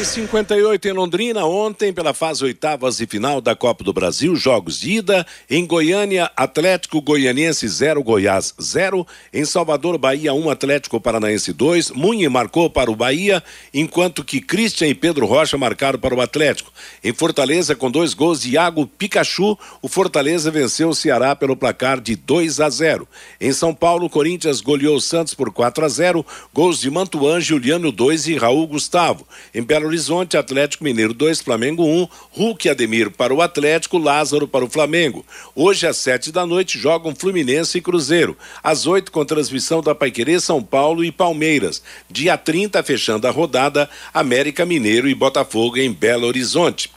E 0.01 0.03
58 0.03 0.87
em 0.87 0.91
Londrina, 0.91 1.45
ontem, 1.45 1.93
pela 1.93 2.13
fase 2.13 2.43
oitavas 2.43 2.99
e 2.99 3.05
final 3.05 3.39
da 3.39 3.55
Copa 3.55 3.83
do 3.83 3.93
Brasil, 3.93 4.35
jogos 4.35 4.79
de 4.79 4.93
ida. 4.93 5.25
Em 5.49 5.65
Goiânia, 5.65 6.29
Atlético 6.35 7.01
Goianiense 7.01 7.67
0, 7.67 8.03
Goiás 8.03 8.53
0. 8.59 9.05
Em 9.31 9.45
Salvador, 9.45 9.97
Bahia 9.97 10.33
1, 10.33 10.49
Atlético 10.49 10.99
Paranaense 10.99 11.53
2. 11.53 11.91
Munhe 11.91 12.27
marcou 12.27 12.69
para 12.69 12.91
o 12.91 12.95
Bahia, 12.95 13.43
enquanto 13.73 14.23
que 14.23 14.41
Christian 14.41 14.87
e 14.87 14.95
Pedro 14.95 15.25
Rocha 15.25 15.57
marcaram 15.57 15.99
para 15.99 16.15
o 16.15 16.21
Atlético. 16.21 16.73
Em 17.03 17.13
Fortaleza, 17.13 17.75
com 17.75 17.91
dois 17.91 18.13
gols 18.13 18.41
de 18.41 18.51
Iago 18.51 18.87
Pikachu, 18.87 19.57
o 19.81 19.87
Fortaleza 19.87 20.49
venceu 20.49 20.89
o 20.89 20.95
Ceará 20.95 21.35
pelo 21.35 21.55
placar 21.55 22.01
de 22.01 22.15
2 22.15 22.59
a 22.59 22.69
0. 22.69 23.07
Em 23.39 23.53
São 23.53 23.73
Paulo, 23.73 24.09
Corinthians 24.09 24.61
goleou 24.61 24.95
o 24.95 25.01
Santos 25.01 25.33
por 25.33 25.51
4 25.51 25.85
a 25.85 25.87
0. 25.87 26.25
Gols 26.51 26.79
de 26.79 26.89
Mantuan, 26.89 27.39
Juliano 27.39 27.91
2 28.01 28.29
e 28.29 28.35
Raul 28.35 28.65
Gustavo. 28.65 29.27
Em 29.53 29.61
Belo 29.61 29.85
Horizonte, 29.85 30.35
Atlético 30.35 30.83
Mineiro 30.83 31.13
2, 31.13 31.39
Flamengo 31.39 31.85
1, 31.85 32.07
Hulk 32.31 32.67
e 32.67 32.71
Ademir 32.71 33.11
para 33.11 33.31
o 33.31 33.43
Atlético, 33.43 33.99
Lázaro 33.99 34.47
para 34.47 34.65
o 34.65 34.69
Flamengo. 34.69 35.23
Hoje, 35.53 35.85
às 35.85 35.97
sete 35.97 36.31
da 36.31 36.43
noite, 36.43 36.79
jogam 36.79 37.13
Fluminense 37.13 37.77
e 37.77 37.81
Cruzeiro. 37.81 38.35
Às 38.63 38.87
oito, 38.87 39.11
com 39.11 39.23
transmissão 39.23 39.83
da 39.83 39.93
Paiquerê, 39.93 40.39
São 40.39 40.63
Paulo 40.63 41.05
e 41.05 41.11
Palmeiras. 41.11 41.83
Dia 42.09 42.35
30, 42.39 42.81
fechando 42.81 43.27
a 43.27 43.29
rodada, 43.29 43.87
América 44.11 44.65
Mineiro 44.65 45.07
e 45.07 45.13
Botafogo 45.13 45.77
em 45.77 45.93
Belo 45.93 46.25
Horizonte. 46.25 46.89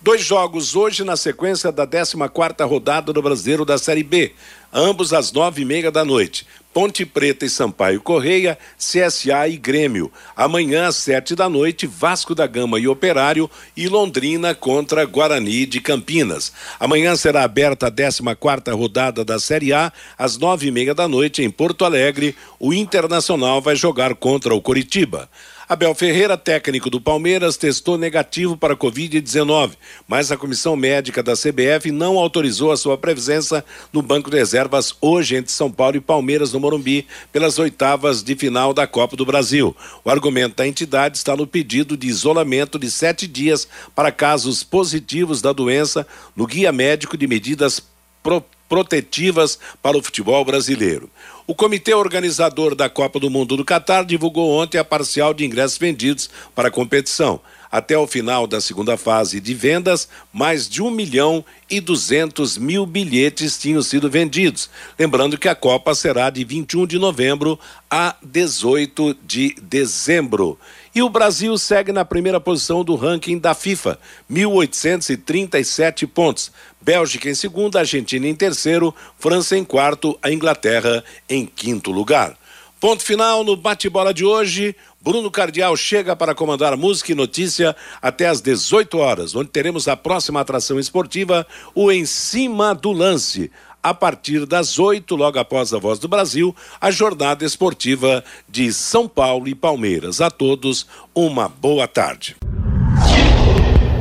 Dois 0.00 0.24
jogos 0.24 0.74
hoje 0.74 1.04
na 1.04 1.16
sequência 1.16 1.70
da 1.70 1.86
14 1.86 2.16
quarta 2.32 2.64
rodada 2.64 3.12
do 3.12 3.22
Brasileiro 3.22 3.64
da 3.64 3.78
Série 3.78 4.02
B, 4.02 4.32
ambos 4.72 5.12
às 5.12 5.30
nove 5.32 5.62
e 5.62 5.64
meia 5.64 5.90
da 5.90 6.04
noite. 6.04 6.46
Ponte 6.72 7.04
Preta 7.04 7.44
e 7.44 7.50
Sampaio 7.50 8.00
Correia, 8.00 8.58
CSA 8.78 9.46
e 9.46 9.58
Grêmio. 9.58 10.10
Amanhã 10.34 10.86
às 10.86 10.96
sete 10.96 11.34
da 11.34 11.46
noite, 11.46 11.86
Vasco 11.86 12.34
da 12.34 12.46
Gama 12.46 12.80
e 12.80 12.88
Operário 12.88 13.50
e 13.76 13.88
Londrina 13.88 14.54
contra 14.54 15.04
Guarani 15.04 15.66
de 15.66 15.80
Campinas. 15.80 16.50
Amanhã 16.80 17.14
será 17.14 17.44
aberta 17.44 17.88
a 17.88 17.90
14 17.90 18.22
quarta 18.40 18.72
rodada 18.72 19.22
da 19.22 19.38
Série 19.38 19.74
A, 19.74 19.92
às 20.16 20.38
nove 20.38 20.68
e 20.68 20.70
meia 20.70 20.94
da 20.94 21.06
noite 21.06 21.42
em 21.42 21.50
Porto 21.50 21.84
Alegre. 21.84 22.34
O 22.58 22.72
Internacional 22.72 23.60
vai 23.60 23.76
jogar 23.76 24.14
contra 24.14 24.54
o 24.54 24.62
Coritiba. 24.62 25.28
Abel 25.72 25.94
Ferreira, 25.94 26.36
técnico 26.36 26.90
do 26.90 27.00
Palmeiras, 27.00 27.56
testou 27.56 27.96
negativo 27.96 28.58
para 28.58 28.74
a 28.74 28.76
Covid-19, 28.76 29.70
mas 30.06 30.30
a 30.30 30.36
comissão 30.36 30.76
médica 30.76 31.22
da 31.22 31.32
CBF 31.32 31.90
não 31.90 32.18
autorizou 32.18 32.70
a 32.70 32.76
sua 32.76 32.98
presença 32.98 33.64
no 33.90 34.02
banco 34.02 34.30
de 34.30 34.36
reservas 34.36 34.94
hoje 35.00 35.34
entre 35.34 35.50
São 35.50 35.72
Paulo 35.72 35.96
e 35.96 36.00
Palmeiras 36.00 36.52
no 36.52 36.60
Morumbi 36.60 37.06
pelas 37.32 37.58
oitavas 37.58 38.22
de 38.22 38.36
final 38.36 38.74
da 38.74 38.86
Copa 38.86 39.16
do 39.16 39.24
Brasil. 39.24 39.74
O 40.04 40.10
argumento 40.10 40.56
da 40.56 40.66
entidade 40.66 41.16
está 41.16 41.34
no 41.34 41.46
pedido 41.46 41.96
de 41.96 42.06
isolamento 42.06 42.78
de 42.78 42.90
sete 42.90 43.26
dias 43.26 43.66
para 43.94 44.12
casos 44.12 44.62
positivos 44.62 45.40
da 45.40 45.54
doença 45.54 46.06
no 46.36 46.46
guia 46.46 46.70
médico 46.70 47.16
de 47.16 47.26
medidas 47.26 47.82
pro 48.22 48.44
protetivas 48.72 49.58
para 49.82 49.98
o 49.98 50.02
futebol 50.02 50.42
brasileiro. 50.46 51.10
O 51.44 51.56
comitê 51.56 51.92
organizador 51.92 52.76
da 52.76 52.88
Copa 52.88 53.18
do 53.18 53.28
Mundo 53.28 53.56
do 53.56 53.64
Catar 53.64 54.04
divulgou 54.04 54.52
ontem 54.52 54.78
a 54.78 54.84
parcial 54.84 55.34
de 55.34 55.44
ingressos 55.44 55.76
vendidos 55.76 56.30
para 56.54 56.68
a 56.68 56.70
competição. 56.70 57.40
Até 57.70 57.98
o 57.98 58.06
final 58.06 58.46
da 58.46 58.60
segunda 58.60 58.96
fase 58.96 59.40
de 59.40 59.52
vendas, 59.52 60.08
mais 60.32 60.68
de 60.68 60.80
1 60.80 60.90
milhão 60.90 61.44
e 61.68 61.80
200 61.80 62.58
mil 62.58 62.86
bilhetes 62.86 63.58
tinham 63.58 63.82
sido 63.82 64.08
vendidos. 64.08 64.70
Lembrando 64.96 65.36
que 65.36 65.48
a 65.48 65.54
Copa 65.54 65.94
será 65.96 66.30
de 66.30 66.44
21 66.44 66.86
de 66.86 66.98
novembro 66.98 67.58
a 67.90 68.14
18 68.22 69.16
de 69.26 69.56
dezembro. 69.62 70.56
E 70.94 71.02
o 71.02 71.08
Brasil 71.08 71.56
segue 71.56 71.90
na 71.90 72.04
primeira 72.04 72.38
posição 72.38 72.84
do 72.84 72.94
ranking 72.96 73.38
da 73.38 73.54
FIFA, 73.54 73.98
1.837 74.30 76.06
pontos. 76.06 76.52
Bélgica 76.82 77.30
em 77.30 77.34
segundo, 77.34 77.78
Argentina 77.78 78.28
em 78.28 78.34
terceiro, 78.34 78.94
França 79.18 79.56
em 79.56 79.64
quarto, 79.64 80.18
a 80.22 80.30
Inglaterra 80.30 81.02
em 81.26 81.46
quinto 81.46 81.90
lugar. 81.90 82.36
Ponto 82.78 83.02
final 83.02 83.42
no 83.42 83.56
bate-bola 83.56 84.12
de 84.12 84.24
hoje. 84.24 84.76
Bruno 85.00 85.30
Cardial 85.30 85.76
chega 85.76 86.14
para 86.14 86.34
comandar 86.34 86.76
música 86.76 87.12
e 87.12 87.14
notícia 87.14 87.74
até 88.02 88.26
às 88.26 88.40
18 88.40 88.98
horas, 88.98 89.34
onde 89.34 89.48
teremos 89.48 89.88
a 89.88 89.96
próxima 89.96 90.40
atração 90.40 90.78
esportiva, 90.78 91.46
o 91.74 91.90
Em 91.90 92.04
Cima 92.04 92.74
do 92.74 92.92
Lance. 92.92 93.50
A 93.82 93.92
partir 93.92 94.46
das 94.46 94.78
oito, 94.78 95.16
logo 95.16 95.38
após 95.38 95.74
a 95.74 95.78
Voz 95.78 95.98
do 95.98 96.08
Brasil, 96.08 96.54
a 96.80 96.90
jornada 96.90 97.44
esportiva 97.44 98.24
de 98.48 98.72
São 98.72 99.08
Paulo 99.08 99.48
e 99.48 99.54
Palmeiras. 99.54 100.20
A 100.20 100.30
todos, 100.30 100.86
uma 101.14 101.48
boa 101.48 101.88
tarde. 101.88 102.36